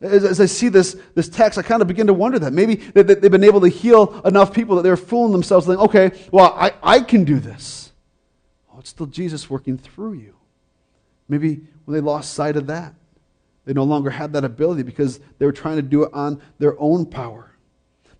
As, 0.00 0.24
as, 0.24 0.40
I 0.40 0.46
see 0.46 0.68
this, 0.68 0.96
this 1.14 1.28
text, 1.28 1.58
I 1.58 1.62
kind 1.62 1.82
of 1.82 1.88
begin 1.88 2.06
to 2.06 2.14
wonder 2.14 2.38
that. 2.38 2.52
Maybe 2.52 2.76
they, 2.76 3.00
have 3.00 3.20
been 3.20 3.44
able 3.44 3.60
to 3.62 3.68
heal 3.68 4.20
enough 4.24 4.52
people 4.52 4.76
that 4.76 4.82
they're 4.82 4.96
fooling 4.96 5.32
themselves, 5.32 5.66
thinking, 5.66 5.84
okay, 5.86 6.12
well, 6.30 6.54
I, 6.56 6.72
I 6.82 7.00
can 7.00 7.24
do 7.24 7.40
this. 7.40 7.90
Oh, 8.72 8.78
it's 8.78 8.90
still 8.90 9.06
Jesus 9.06 9.50
working 9.50 9.76
through 9.76 10.14
you. 10.14 10.34
Maybe 11.28 11.60
when 11.84 11.94
they 11.94 12.00
lost 12.00 12.34
sight 12.34 12.56
of 12.56 12.68
that, 12.68 12.94
they 13.64 13.72
no 13.72 13.84
longer 13.84 14.10
had 14.10 14.32
that 14.34 14.44
ability 14.44 14.82
because 14.82 15.20
they 15.38 15.46
were 15.46 15.52
trying 15.52 15.76
to 15.76 15.82
do 15.82 16.04
it 16.04 16.10
on 16.14 16.40
their 16.58 16.80
own 16.80 17.04
power. 17.04 17.50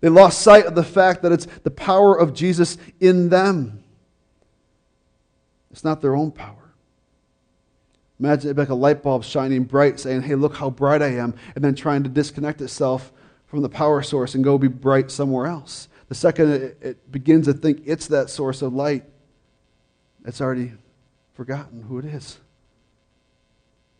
They 0.01 0.09
lost 0.09 0.41
sight 0.41 0.65
of 0.65 0.75
the 0.75 0.83
fact 0.83 1.23
that 1.23 1.31
it's 1.31 1.45
the 1.63 1.71
power 1.71 2.17
of 2.17 2.33
Jesus 2.33 2.77
in 2.99 3.29
them. 3.29 3.83
It's 5.71 5.83
not 5.83 6.01
their 6.01 6.15
own 6.15 6.31
power. 6.31 6.58
Imagine 8.19 8.51
it 8.51 8.57
like 8.57 8.69
a 8.69 8.75
light 8.75 9.01
bulb 9.01 9.23
shining 9.23 9.63
bright, 9.63 9.99
saying, 9.99 10.23
Hey, 10.23 10.35
look 10.35 10.55
how 10.55 10.69
bright 10.69 11.01
I 11.01 11.13
am, 11.13 11.33
and 11.55 11.63
then 11.63 11.73
trying 11.73 12.03
to 12.03 12.09
disconnect 12.09 12.61
itself 12.61 13.13
from 13.47 13.61
the 13.61 13.69
power 13.69 14.01
source 14.01 14.35
and 14.35 14.43
go 14.43 14.57
be 14.57 14.67
bright 14.67 15.09
somewhere 15.09 15.47
else. 15.47 15.87
The 16.09 16.15
second 16.15 16.75
it, 16.81 17.11
begins 17.11 17.45
to 17.45 17.53
think 17.53 17.83
it's 17.85 18.07
that 18.07 18.29
source 18.29 18.61
of 18.61 18.73
light, 18.73 19.05
it's 20.25 20.41
already 20.41 20.73
forgotten 21.33 21.83
who 21.83 21.99
it 21.99 22.05
is. 22.05 22.39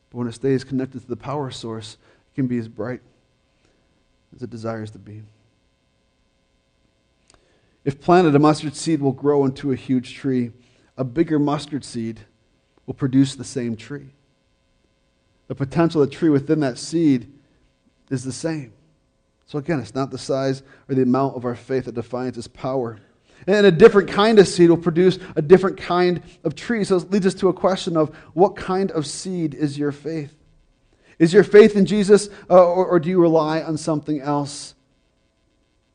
But 0.10 0.18
when 0.18 0.28
it 0.28 0.34
stays 0.34 0.64
connected 0.64 1.02
to 1.02 1.08
the 1.08 1.16
power 1.16 1.50
source, 1.52 1.98
it 2.32 2.36
can 2.36 2.48
be 2.48 2.58
as 2.58 2.68
bright 2.68 3.02
as 4.36 4.42
it 4.42 4.50
desires 4.50 4.92
to 4.92 5.00
be. 5.00 5.22
If 7.86 8.02
planted, 8.02 8.36
a 8.36 8.40
mustard 8.40 8.76
seed 8.76 9.02
will 9.02 9.14
grow 9.14 9.46
into 9.46 9.72
a 9.72 9.76
huge 9.76 10.16
tree. 10.16 10.52
A 10.98 11.04
bigger 11.04 11.40
mustard 11.40 11.86
seed 11.86 12.22
will 12.90 12.96
produce 12.96 13.36
the 13.36 13.44
same 13.44 13.78
tree. 13.78 14.10
The 15.48 15.54
potential 15.54 16.02
of 16.02 16.10
the 16.10 16.16
tree 16.16 16.32
within 16.32 16.62
that 16.62 16.80
seed 16.80 17.32
is 18.10 18.24
the 18.24 18.32
same. 18.32 18.74
So 19.46 19.60
again, 19.60 19.80
it's 19.80 19.94
not 19.94 20.10
the 20.10 20.18
size 20.18 20.64
or 20.88 20.96
the 20.96 21.04
amount 21.04 21.36
of 21.36 21.46
our 21.46 21.54
faith 21.54 21.86
that 21.86 21.94
defines 21.94 22.36
its 22.36 22.48
power. 22.48 22.98
And 23.46 23.64
a 23.68 23.72
different 23.72 24.10
kind 24.10 24.40
of 24.40 24.48
seed 24.48 24.72
will 24.72 24.78
produce 24.78 25.20
a 25.36 25.42
different 25.44 25.78
kind 25.78 26.24
of 26.44 26.56
tree. 26.56 26.84
So 26.84 26.98
it 26.98 27.12
leads 27.12 27.28
us 27.28 27.36
to 27.36 27.50
a 27.50 27.54
question 27.54 27.96
of 27.96 28.10
what 28.34 28.56
kind 28.56 28.90
of 28.90 29.06
seed 29.06 29.54
is 29.54 29.78
your 29.78 29.92
faith? 29.92 30.34
Is 31.20 31.32
your 31.32 31.44
faith 31.44 31.76
in 31.76 31.86
Jesus, 31.86 32.28
uh, 32.50 32.56
or, 32.56 32.88
or, 32.88 33.00
do 33.00 33.10
you 33.10 33.22
rely 33.22 33.62
on 33.62 33.78
something 33.78 34.20
else? 34.20 34.74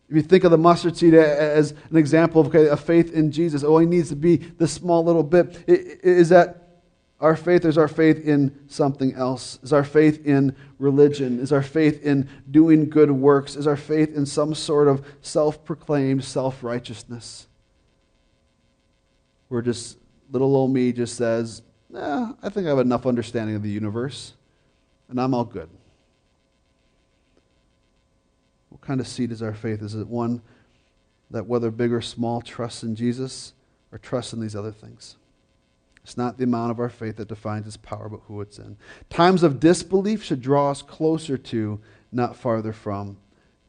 If 0.09 0.15
you 0.15 0.23
think 0.23 0.45
of 0.45 0.53
the 0.53 0.59
mustard 0.59 0.97
seed 0.97 1.15
as 1.15 1.73
an 1.91 1.97
example 1.97 2.41
of 2.41 2.49
okay, 2.49 2.69
a 2.69 2.77
faith 2.77 3.13
in 3.13 3.33
Jesus, 3.33 3.65
oh, 3.65 3.79
it 3.79 3.87
needs 3.87 4.11
to 4.11 4.17
be 4.17 4.37
this 4.37 4.73
small 4.73 5.03
little 5.03 5.25
bit. 5.25 5.65
Is 5.67 6.29
that 6.29 6.64
our 7.25 7.37
faith 7.37 7.65
is 7.65 7.79
our 7.79 7.89
faith 7.89 8.29
in 8.29 8.55
something 8.69 9.15
else. 9.15 9.59
Is 9.63 9.73
our 9.73 9.83
faith 9.83 10.27
in 10.27 10.55
religion? 10.79 11.41
Is 11.41 11.53
our 11.53 11.63
faith 11.63 12.05
in 12.05 12.29
doing 12.51 12.91
good 12.91 13.11
works? 13.11 13.57
Is 13.57 13.67
our 13.67 13.79
faith 13.79 14.15
in 14.15 14.27
some 14.27 14.55
sort 14.55 14.89
of 14.89 15.07
self 15.23 15.65
proclaimed 15.65 16.23
self 16.23 16.63
righteousness? 16.63 17.47
Where 19.49 19.63
just 19.63 19.97
little 20.31 20.55
old 20.55 20.75
me 20.75 20.93
just 20.93 21.17
says, 21.17 21.63
eh, 21.97 22.33
I 22.43 22.49
think 22.51 22.67
I 22.67 22.69
have 22.69 22.79
enough 22.79 23.07
understanding 23.07 23.57
of 23.57 23.63
the 23.63 23.71
universe, 23.71 24.35
and 25.09 25.19
I'm 25.19 25.33
all 25.33 25.47
good. 25.47 25.71
What 28.69 28.83
kind 28.83 29.01
of 29.01 29.09
seed 29.09 29.33
is 29.33 29.41
our 29.41 29.55
faith? 29.55 29.81
Is 29.81 29.95
it 29.95 30.07
one 30.07 30.43
that, 31.31 31.47
whether 31.47 31.71
big 31.71 31.91
or 31.91 32.03
small, 32.03 32.43
trusts 32.43 32.83
in 32.83 32.95
Jesus 32.95 33.55
or 33.93 33.97
trusts 33.97 34.35
in 34.35 34.41
these 34.41 34.55
other 34.55 34.73
things? 34.73 35.17
It's 36.05 36.19
not 36.19 36.37
the 36.37 36.45
amount 36.45 36.71
of 36.71 36.79
our 36.79 36.91
faith 36.91 37.17
that 37.17 37.29
defines 37.29 37.67
its 37.67 37.79
power, 37.79 38.11
but 38.11 38.21
who 38.27 38.43
it's 38.43 38.59
in. 38.59 38.77
Times 39.09 39.43
of 39.43 39.59
disbelief 39.59 40.23
should 40.23 40.43
draw 40.43 40.71
us 40.71 40.83
closer 40.83 41.39
to, 41.39 41.81
not 42.13 42.37
farther 42.37 42.75
from, 42.75 43.17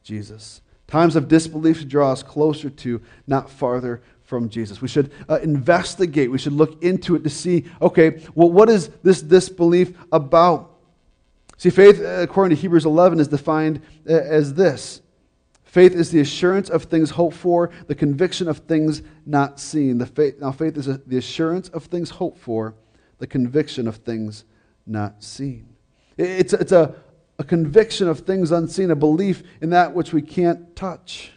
Jesus. 0.04 0.62
Times 0.88 1.16
of 1.16 1.30
disbelief 1.30 1.80
should 1.80 1.90
draw 1.90 2.12
us 2.12 2.22
closer 2.22 2.70
to, 2.70 3.02
not 3.26 3.50
farther 3.50 4.02
from 4.24 4.50
Jesus. 4.50 4.82
We 4.82 4.90
should 4.90 5.12
uh, 5.30 5.40
investigate. 5.42 6.30
We 6.30 6.38
should 6.38 6.54
look 6.54 6.84
into 6.84 7.16
it 7.16 7.24
to 7.24 7.30
see, 7.30 7.66
okay, 7.82 8.22
well, 8.36 8.52
what 8.52 8.70
is 8.70 8.90
this 9.02 9.22
disbelief 9.22 9.94
about? 10.12 10.72
See, 11.58 11.70
faith, 11.70 12.02
according 12.02 12.56
to 12.56 12.62
Hebrews 12.62 12.86
11, 12.86 13.22
is 13.22 13.30
defined 13.30 13.82
uh, 14.10 14.14
as 14.14 14.54
this 14.54 15.02
Faith 15.76 15.94
is 15.94 16.10
the 16.10 16.22
assurance 16.22 16.70
of 16.70 16.84
things 16.84 17.10
hoped 17.10 17.36
for, 17.36 17.70
the 17.88 17.96
conviction 17.96 18.48
of 18.48 18.60
things 18.60 19.02
not 19.26 19.60
seen. 19.60 19.98
The 19.98 20.06
faith, 20.06 20.36
now, 20.40 20.54
faith 20.54 20.78
is 20.78 20.88
a, 20.88 21.00
the 21.06 21.18
assurance 21.18 21.68
of 21.68 21.84
things 21.84 22.10
hoped 22.10 22.40
for, 22.40 22.76
the 23.18 23.28
conviction 23.28 23.86
of 23.86 23.98
things 23.98 24.46
not 24.88 25.22
seen. 25.22 25.68
It's, 26.16 26.54
it's 26.54 26.72
a, 26.72 26.96
a 27.40 27.44
conviction 27.44 28.08
of 28.08 28.22
things 28.22 28.54
unseen, 28.54 28.90
a 28.90 28.96
belief 28.96 29.44
in 29.60 29.72
that 29.72 29.94
which 29.94 30.14
we 30.14 30.22
can't 30.22 30.74
touch. 30.78 31.34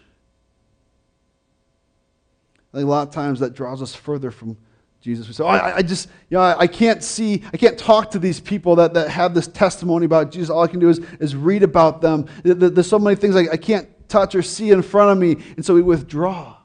I 2.73 2.77
think 2.77 2.87
a 2.87 2.91
lot 2.91 3.09
of 3.09 3.13
times 3.13 3.41
that 3.41 3.55
draws 3.55 3.83
us 3.83 3.93
further 3.93 4.31
from 4.31 4.57
Jesus. 5.01 5.27
We 5.27 5.35
say, 5.35 5.43
oh, 5.43 5.49
I, 5.49 5.79
I, 5.79 5.83
just, 5.83 6.11
you 6.31 6.37
know, 6.37 6.43
I, 6.43 6.61
I, 6.61 6.67
can't 6.69 7.03
see, 7.03 7.43
I 7.53 7.57
can't 7.57 7.77
talk 7.77 8.13
to 8.13 8.21
these 8.21 8.39
people 8.39 8.77
that, 8.77 8.95
that 8.95 9.11
have 9.11 9.35
this 9.35 9.49
testimony 9.49 10.07
about 10.07 10.31
Jesus. 10.31 10.49
All 10.49 10.63
I 10.63 10.69
can 10.69 10.79
do 10.79 10.91
is, 10.91 11.01
is 11.19 11.35
read 11.35 11.65
about 11.65 12.01
them. 12.01 12.27
There's 12.45 12.89
so 12.89 13.01
many 13.01 13.17
things 13.17 13.35
I, 13.35 13.49
I 13.51 13.57
can't 13.57 13.89
touch 14.09 14.35
or 14.35 14.43
see 14.43 14.71
in 14.71 14.83
front 14.83 15.11
of 15.13 15.19
me. 15.19 15.43
And 15.57 15.65
so 15.65 15.75
we 15.75 15.83
withdraw. 15.83 16.57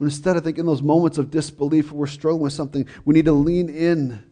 Instead, 0.00 0.36
I 0.36 0.40
think 0.40 0.58
in 0.58 0.66
those 0.66 0.82
moments 0.82 1.18
of 1.18 1.30
disbelief 1.30 1.90
where 1.90 2.00
we're 2.00 2.06
struggling 2.06 2.42
with 2.42 2.52
something, 2.52 2.86
we 3.04 3.14
need 3.14 3.24
to 3.24 3.32
lean 3.32 3.68
in. 3.68 4.22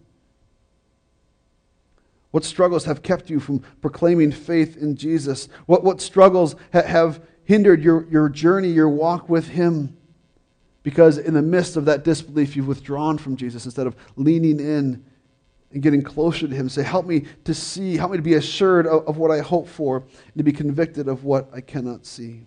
What 2.30 2.44
struggles 2.44 2.84
have 2.84 3.02
kept 3.02 3.30
you 3.30 3.40
from 3.40 3.60
proclaiming 3.80 4.32
faith 4.32 4.76
in 4.76 4.96
Jesus? 4.96 5.48
What, 5.66 5.84
what 5.84 6.00
struggles 6.00 6.56
ha- 6.72 6.82
have 6.82 7.20
hindered 7.44 7.82
your, 7.82 8.06
your 8.10 8.28
journey, 8.28 8.68
your 8.68 8.88
walk 8.88 9.28
with 9.28 9.48
Him? 9.48 9.96
Because 10.82 11.18
in 11.18 11.34
the 11.34 11.42
midst 11.42 11.76
of 11.76 11.84
that 11.84 12.04
disbelief, 12.04 12.56
you've 12.56 12.66
withdrawn 12.66 13.18
from 13.18 13.36
Jesus 13.36 13.64
instead 13.64 13.86
of 13.86 13.94
leaning 14.16 14.58
in 14.58 15.04
and 15.72 15.82
getting 15.82 16.02
closer 16.02 16.46
to 16.46 16.54
Him. 16.54 16.68
Say, 16.68 16.82
Help 16.82 17.06
me 17.06 17.24
to 17.44 17.54
see, 17.54 17.96
help 17.96 18.12
me 18.12 18.18
to 18.18 18.22
be 18.22 18.34
assured 18.34 18.86
of, 18.86 19.06
of 19.06 19.16
what 19.16 19.30
I 19.30 19.40
hope 19.40 19.68
for, 19.68 19.98
and 19.98 20.36
to 20.36 20.42
be 20.42 20.52
convicted 20.52 21.08
of 21.08 21.24
what 21.24 21.48
I 21.52 21.60
cannot 21.60 22.06
see. 22.06 22.46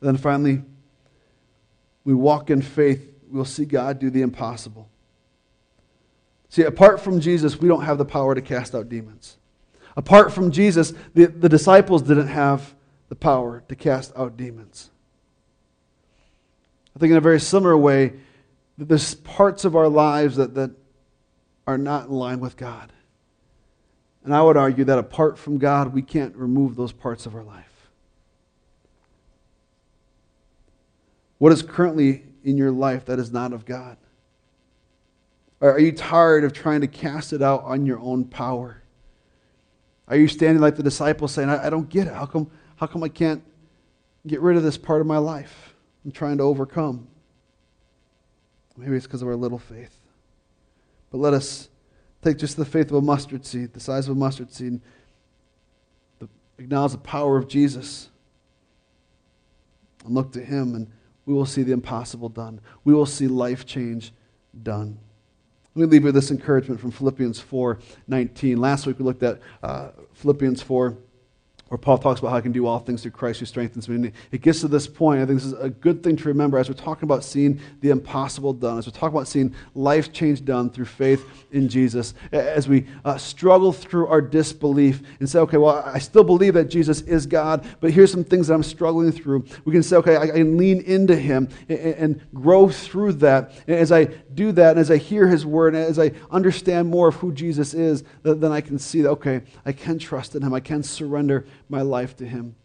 And 0.00 0.08
then 0.08 0.16
finally, 0.16 0.62
we 2.04 2.14
walk 2.14 2.50
in 2.50 2.62
faith, 2.62 3.12
we'll 3.28 3.44
see 3.44 3.64
God 3.64 3.98
do 3.98 4.10
the 4.10 4.22
impossible. 4.22 4.88
See, 6.48 6.62
apart 6.62 7.00
from 7.00 7.20
Jesus, 7.20 7.60
we 7.60 7.68
don't 7.68 7.84
have 7.84 7.98
the 7.98 8.04
power 8.04 8.34
to 8.34 8.42
cast 8.42 8.74
out 8.74 8.88
demons. 8.88 9.36
Apart 9.96 10.32
from 10.32 10.50
Jesus, 10.50 10.92
the, 11.14 11.26
the 11.26 11.48
disciples 11.48 12.02
didn't 12.02 12.28
have 12.28 12.74
the 13.08 13.14
power 13.14 13.62
to 13.68 13.76
cast 13.76 14.16
out 14.16 14.36
demons. 14.36 14.90
I 16.94 16.98
think 16.98 17.10
in 17.10 17.16
a 17.16 17.20
very 17.20 17.40
similar 17.40 17.76
way, 17.76 18.14
there's 18.78 19.14
parts 19.14 19.64
of 19.64 19.76
our 19.76 19.88
lives 19.88 20.36
that, 20.36 20.54
that 20.54 20.70
are 21.70 21.78
not 21.78 22.08
in 22.08 22.12
line 22.12 22.40
with 22.40 22.56
God. 22.56 22.92
And 24.24 24.34
I 24.34 24.42
would 24.42 24.56
argue 24.56 24.84
that 24.84 24.98
apart 24.98 25.38
from 25.38 25.58
God, 25.58 25.94
we 25.94 26.02
can't 26.02 26.34
remove 26.34 26.74
those 26.74 26.90
parts 26.90 27.26
of 27.26 27.34
our 27.36 27.44
life. 27.44 27.88
What 31.38 31.52
is 31.52 31.62
currently 31.62 32.24
in 32.42 32.58
your 32.58 32.72
life 32.72 33.04
that 33.06 33.20
is 33.20 33.30
not 33.30 33.52
of 33.52 33.64
God? 33.64 33.96
Are 35.60 35.78
you 35.78 35.92
tired 35.92 36.42
of 36.42 36.52
trying 36.52 36.80
to 36.80 36.88
cast 36.88 37.32
it 37.32 37.40
out 37.40 37.62
on 37.62 37.86
your 37.86 38.00
own 38.00 38.24
power? 38.24 38.82
Are 40.08 40.16
you 40.16 40.26
standing 40.26 40.60
like 40.60 40.74
the 40.74 40.82
disciples 40.82 41.32
saying, 41.32 41.50
I, 41.50 41.66
I 41.66 41.70
don't 41.70 41.88
get 41.88 42.08
it. 42.08 42.14
How 42.14 42.26
come, 42.26 42.50
how 42.76 42.86
come 42.86 43.04
I 43.04 43.08
can't 43.08 43.44
get 44.26 44.40
rid 44.40 44.56
of 44.56 44.64
this 44.64 44.76
part 44.76 45.00
of 45.00 45.06
my 45.06 45.18
life? 45.18 45.74
I'm 46.04 46.10
trying 46.10 46.38
to 46.38 46.42
overcome. 46.42 47.06
Maybe 48.76 48.96
it's 48.96 49.06
because 49.06 49.22
of 49.22 49.28
our 49.28 49.36
little 49.36 49.58
faith. 49.58 49.99
But 51.10 51.18
let 51.18 51.34
us 51.34 51.68
take 52.22 52.38
just 52.38 52.56
the 52.56 52.64
faith 52.64 52.90
of 52.90 52.96
a 52.96 53.00
mustard 53.00 53.44
seed, 53.44 53.72
the 53.72 53.80
size 53.80 54.08
of 54.08 54.16
a 54.16 54.18
mustard 54.18 54.52
seed, 54.52 54.80
the, 56.18 56.28
acknowledge 56.58 56.92
the 56.92 56.98
power 56.98 57.36
of 57.36 57.48
Jesus, 57.48 58.10
and 60.04 60.14
look 60.14 60.32
to 60.32 60.44
Him, 60.44 60.74
and 60.74 60.90
we 61.26 61.34
will 61.34 61.46
see 61.46 61.62
the 61.62 61.72
impossible 61.72 62.28
done. 62.28 62.60
We 62.84 62.94
will 62.94 63.06
see 63.06 63.28
life 63.28 63.66
change 63.66 64.12
done. 64.62 64.98
Let 65.74 65.82
me 65.82 65.86
leave 65.86 66.02
you 66.02 66.06
with 66.06 66.14
this 66.16 66.30
encouragement 66.30 66.80
from 66.80 66.90
Philippians 66.90 67.38
4 67.38 67.78
19. 68.08 68.60
Last 68.60 68.86
week 68.86 68.98
we 68.98 69.04
looked 69.04 69.22
at 69.22 69.40
uh, 69.62 69.90
Philippians 70.14 70.62
4 70.62 70.96
where 71.70 71.78
Paul 71.78 71.98
talks 71.98 72.18
about 72.18 72.30
how 72.30 72.36
I 72.36 72.40
can 72.40 72.50
do 72.50 72.66
all 72.66 72.80
things 72.80 73.02
through 73.02 73.12
Christ 73.12 73.38
who 73.38 73.46
strengthens 73.46 73.88
me. 73.88 73.94
And 73.94 74.12
it 74.32 74.40
gets 74.40 74.60
to 74.62 74.68
this 74.68 74.88
point. 74.88 75.22
I 75.22 75.26
think 75.26 75.38
this 75.38 75.46
is 75.46 75.52
a 75.52 75.70
good 75.70 76.02
thing 76.02 76.16
to 76.16 76.24
remember 76.24 76.58
as 76.58 76.68
we're 76.68 76.74
talking 76.74 77.04
about 77.04 77.22
seeing 77.22 77.60
the 77.80 77.90
impossible 77.90 78.52
done, 78.52 78.78
as 78.78 78.88
we're 78.88 78.92
talking 78.92 79.16
about 79.16 79.28
seeing 79.28 79.54
life 79.76 80.12
change 80.12 80.44
done 80.44 80.68
through 80.70 80.86
faith 80.86 81.24
in 81.52 81.68
Jesus, 81.68 82.14
as 82.32 82.68
we 82.68 82.88
uh, 83.04 83.16
struggle 83.16 83.72
through 83.72 84.08
our 84.08 84.20
disbelief 84.20 85.00
and 85.20 85.30
say, 85.30 85.38
okay, 85.38 85.58
well, 85.58 85.80
I 85.86 86.00
still 86.00 86.24
believe 86.24 86.54
that 86.54 86.64
Jesus 86.64 87.02
is 87.02 87.24
God, 87.24 87.64
but 87.78 87.92
here's 87.92 88.10
some 88.10 88.24
things 88.24 88.48
that 88.48 88.54
I'm 88.54 88.64
struggling 88.64 89.12
through. 89.12 89.44
We 89.64 89.72
can 89.72 89.84
say, 89.84 89.94
okay, 89.98 90.16
I, 90.16 90.22
I 90.22 90.26
can 90.26 90.56
lean 90.56 90.80
into 90.80 91.14
Him 91.14 91.48
and, 91.68 91.78
and, 91.78 92.20
grow 92.34 92.68
through 92.68 93.12
that. 93.14 93.52
And 93.68 93.76
as 93.76 93.92
I 93.92 94.06
do 94.34 94.50
that, 94.52 94.70
and 94.70 94.80
as 94.80 94.90
I 94.90 94.96
hear 94.96 95.28
His 95.28 95.46
word, 95.46 95.76
and 95.76 95.84
as 95.84 96.00
I 96.00 96.10
understand 96.32 96.88
more 96.88 97.08
of 97.08 97.14
who 97.14 97.32
Jesus 97.32 97.74
is, 97.74 98.02
then 98.24 98.50
I 98.50 98.60
can 98.60 98.78
see 98.78 99.02
that, 99.02 99.10
okay, 99.10 99.42
I 99.64 99.70
can 99.70 100.00
trust 100.00 100.34
in 100.34 100.42
Him, 100.42 100.52
I 100.52 100.60
can 100.60 100.82
surrender 100.82 101.46
my 101.68 101.82
life 101.82 102.16
to 102.16 102.26
him. 102.26 102.56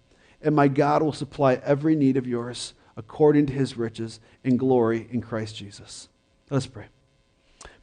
And 0.41 0.55
my 0.55 0.67
God 0.67 1.01
will 1.01 1.13
supply 1.13 1.55
every 1.63 1.95
need 1.95 2.17
of 2.17 2.27
yours 2.27 2.73
according 2.97 3.47
to 3.47 3.53
his 3.53 3.77
riches 3.77 4.19
and 4.43 4.57
glory 4.57 5.07
in 5.11 5.21
Christ 5.21 5.55
Jesus. 5.55 6.07
Let's 6.49 6.67
pray. 6.67 6.85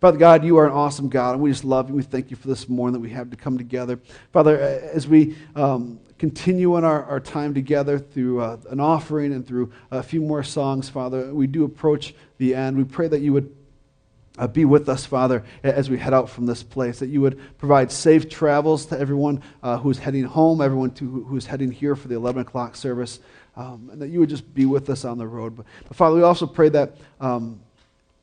Father 0.00 0.18
God, 0.18 0.44
you 0.44 0.56
are 0.58 0.66
an 0.66 0.72
awesome 0.72 1.08
God, 1.08 1.34
and 1.34 1.40
we 1.40 1.50
just 1.50 1.64
love 1.64 1.88
you. 1.88 1.94
We 1.94 2.02
thank 2.02 2.30
you 2.30 2.36
for 2.36 2.48
this 2.48 2.68
morning 2.68 2.94
that 2.94 3.00
we 3.00 3.10
have 3.10 3.30
to 3.30 3.36
come 3.36 3.56
together. 3.58 4.00
Father, 4.32 4.58
as 4.58 5.06
we 5.06 5.36
um, 5.54 6.00
continue 6.18 6.76
in 6.76 6.84
our, 6.84 7.04
our 7.04 7.20
time 7.20 7.54
together 7.54 7.98
through 7.98 8.40
uh, 8.40 8.56
an 8.70 8.80
offering 8.80 9.32
and 9.32 9.46
through 9.46 9.72
a 9.90 10.02
few 10.02 10.20
more 10.20 10.42
songs, 10.42 10.88
Father, 10.88 11.32
we 11.32 11.46
do 11.46 11.64
approach 11.64 12.14
the 12.38 12.54
end. 12.54 12.76
We 12.76 12.84
pray 12.84 13.08
that 13.08 13.20
you 13.20 13.32
would 13.32 13.54
uh, 14.38 14.46
be 14.46 14.64
with 14.64 14.88
us, 14.88 15.04
Father, 15.04 15.44
as 15.62 15.90
we 15.90 15.98
head 15.98 16.14
out 16.14 16.30
from 16.30 16.46
this 16.46 16.62
place, 16.62 16.98
that 17.00 17.08
you 17.08 17.20
would 17.20 17.38
provide 17.58 17.92
safe 17.92 18.30
travels 18.30 18.86
to 18.86 18.98
everyone 18.98 19.42
uh, 19.62 19.76
who's 19.76 19.98
heading 19.98 20.24
home, 20.24 20.62
everyone 20.62 20.90
to, 20.92 21.24
who's 21.24 21.44
heading 21.44 21.70
here 21.70 21.94
for 21.94 22.08
the 22.08 22.14
11 22.14 22.42
o'clock 22.42 22.74
service, 22.74 23.20
um, 23.56 23.90
and 23.92 24.00
that 24.00 24.08
you 24.08 24.20
would 24.20 24.30
just 24.30 24.54
be 24.54 24.64
with 24.64 24.88
us 24.88 25.04
on 25.04 25.18
the 25.18 25.26
road. 25.26 25.56
But, 25.56 25.66
but 25.86 25.96
Father, 25.96 26.16
we 26.16 26.22
also 26.22 26.46
pray 26.46 26.70
that 26.70 26.96
um, 27.20 27.60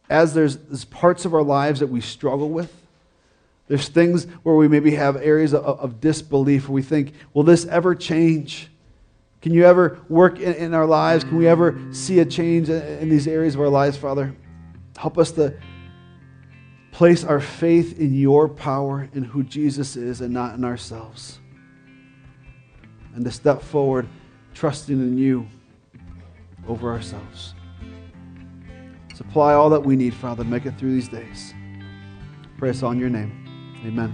as 0.09 0.33
there's, 0.33 0.57
there's 0.57 0.85
parts 0.85 1.25
of 1.25 1.35
our 1.35 1.43
lives 1.43 1.79
that 1.79 1.87
we 1.87 2.01
struggle 2.01 2.49
with, 2.49 2.73
there's 3.67 3.87
things 3.87 4.25
where 4.41 4.55
we 4.55 4.67
maybe 4.67 4.95
have 4.95 5.15
areas 5.15 5.53
of, 5.53 5.63
of 5.63 6.01
disbelief 6.01 6.67
where 6.67 6.73
we 6.73 6.81
think, 6.81 7.13
will 7.35 7.43
this 7.43 7.65
ever 7.67 7.93
change? 7.93 8.67
Can 9.43 9.53
you 9.53 9.63
ever 9.63 9.99
work 10.09 10.39
in, 10.39 10.55
in 10.55 10.73
our 10.73 10.87
lives? 10.87 11.23
Can 11.23 11.37
we 11.37 11.47
ever 11.47 11.79
see 11.91 12.17
a 12.17 12.25
change 12.25 12.67
in, 12.67 12.81
in 12.81 13.09
these 13.09 13.27
areas 13.27 13.53
of 13.53 13.61
our 13.61 13.69
lives, 13.69 13.95
Father? 13.95 14.33
Help 14.97 15.19
us 15.19 15.31
to 15.33 15.53
place 16.99 17.23
our 17.23 17.39
faith 17.39 17.97
in 17.97 18.13
your 18.13 18.49
power 18.49 19.07
and 19.13 19.25
who 19.25 19.41
Jesus 19.41 19.95
is 19.95 20.19
and 20.19 20.33
not 20.33 20.55
in 20.55 20.65
ourselves. 20.65 21.39
And 23.15 23.23
to 23.23 23.31
step 23.31 23.61
forward 23.61 24.05
trusting 24.53 24.99
in 24.99 25.17
you 25.17 25.47
over 26.67 26.91
ourselves. 26.91 27.53
Supply 29.15 29.53
all 29.53 29.69
that 29.69 29.79
we 29.79 29.95
need, 29.95 30.13
Father, 30.13 30.43
to 30.43 30.49
make 30.49 30.65
it 30.65 30.77
through 30.77 30.91
these 30.91 31.07
days. 31.07 31.53
Us 32.61 32.83
all 32.83 32.93
your 32.93 33.09
name. 33.09 33.31
Amen. 33.85 34.13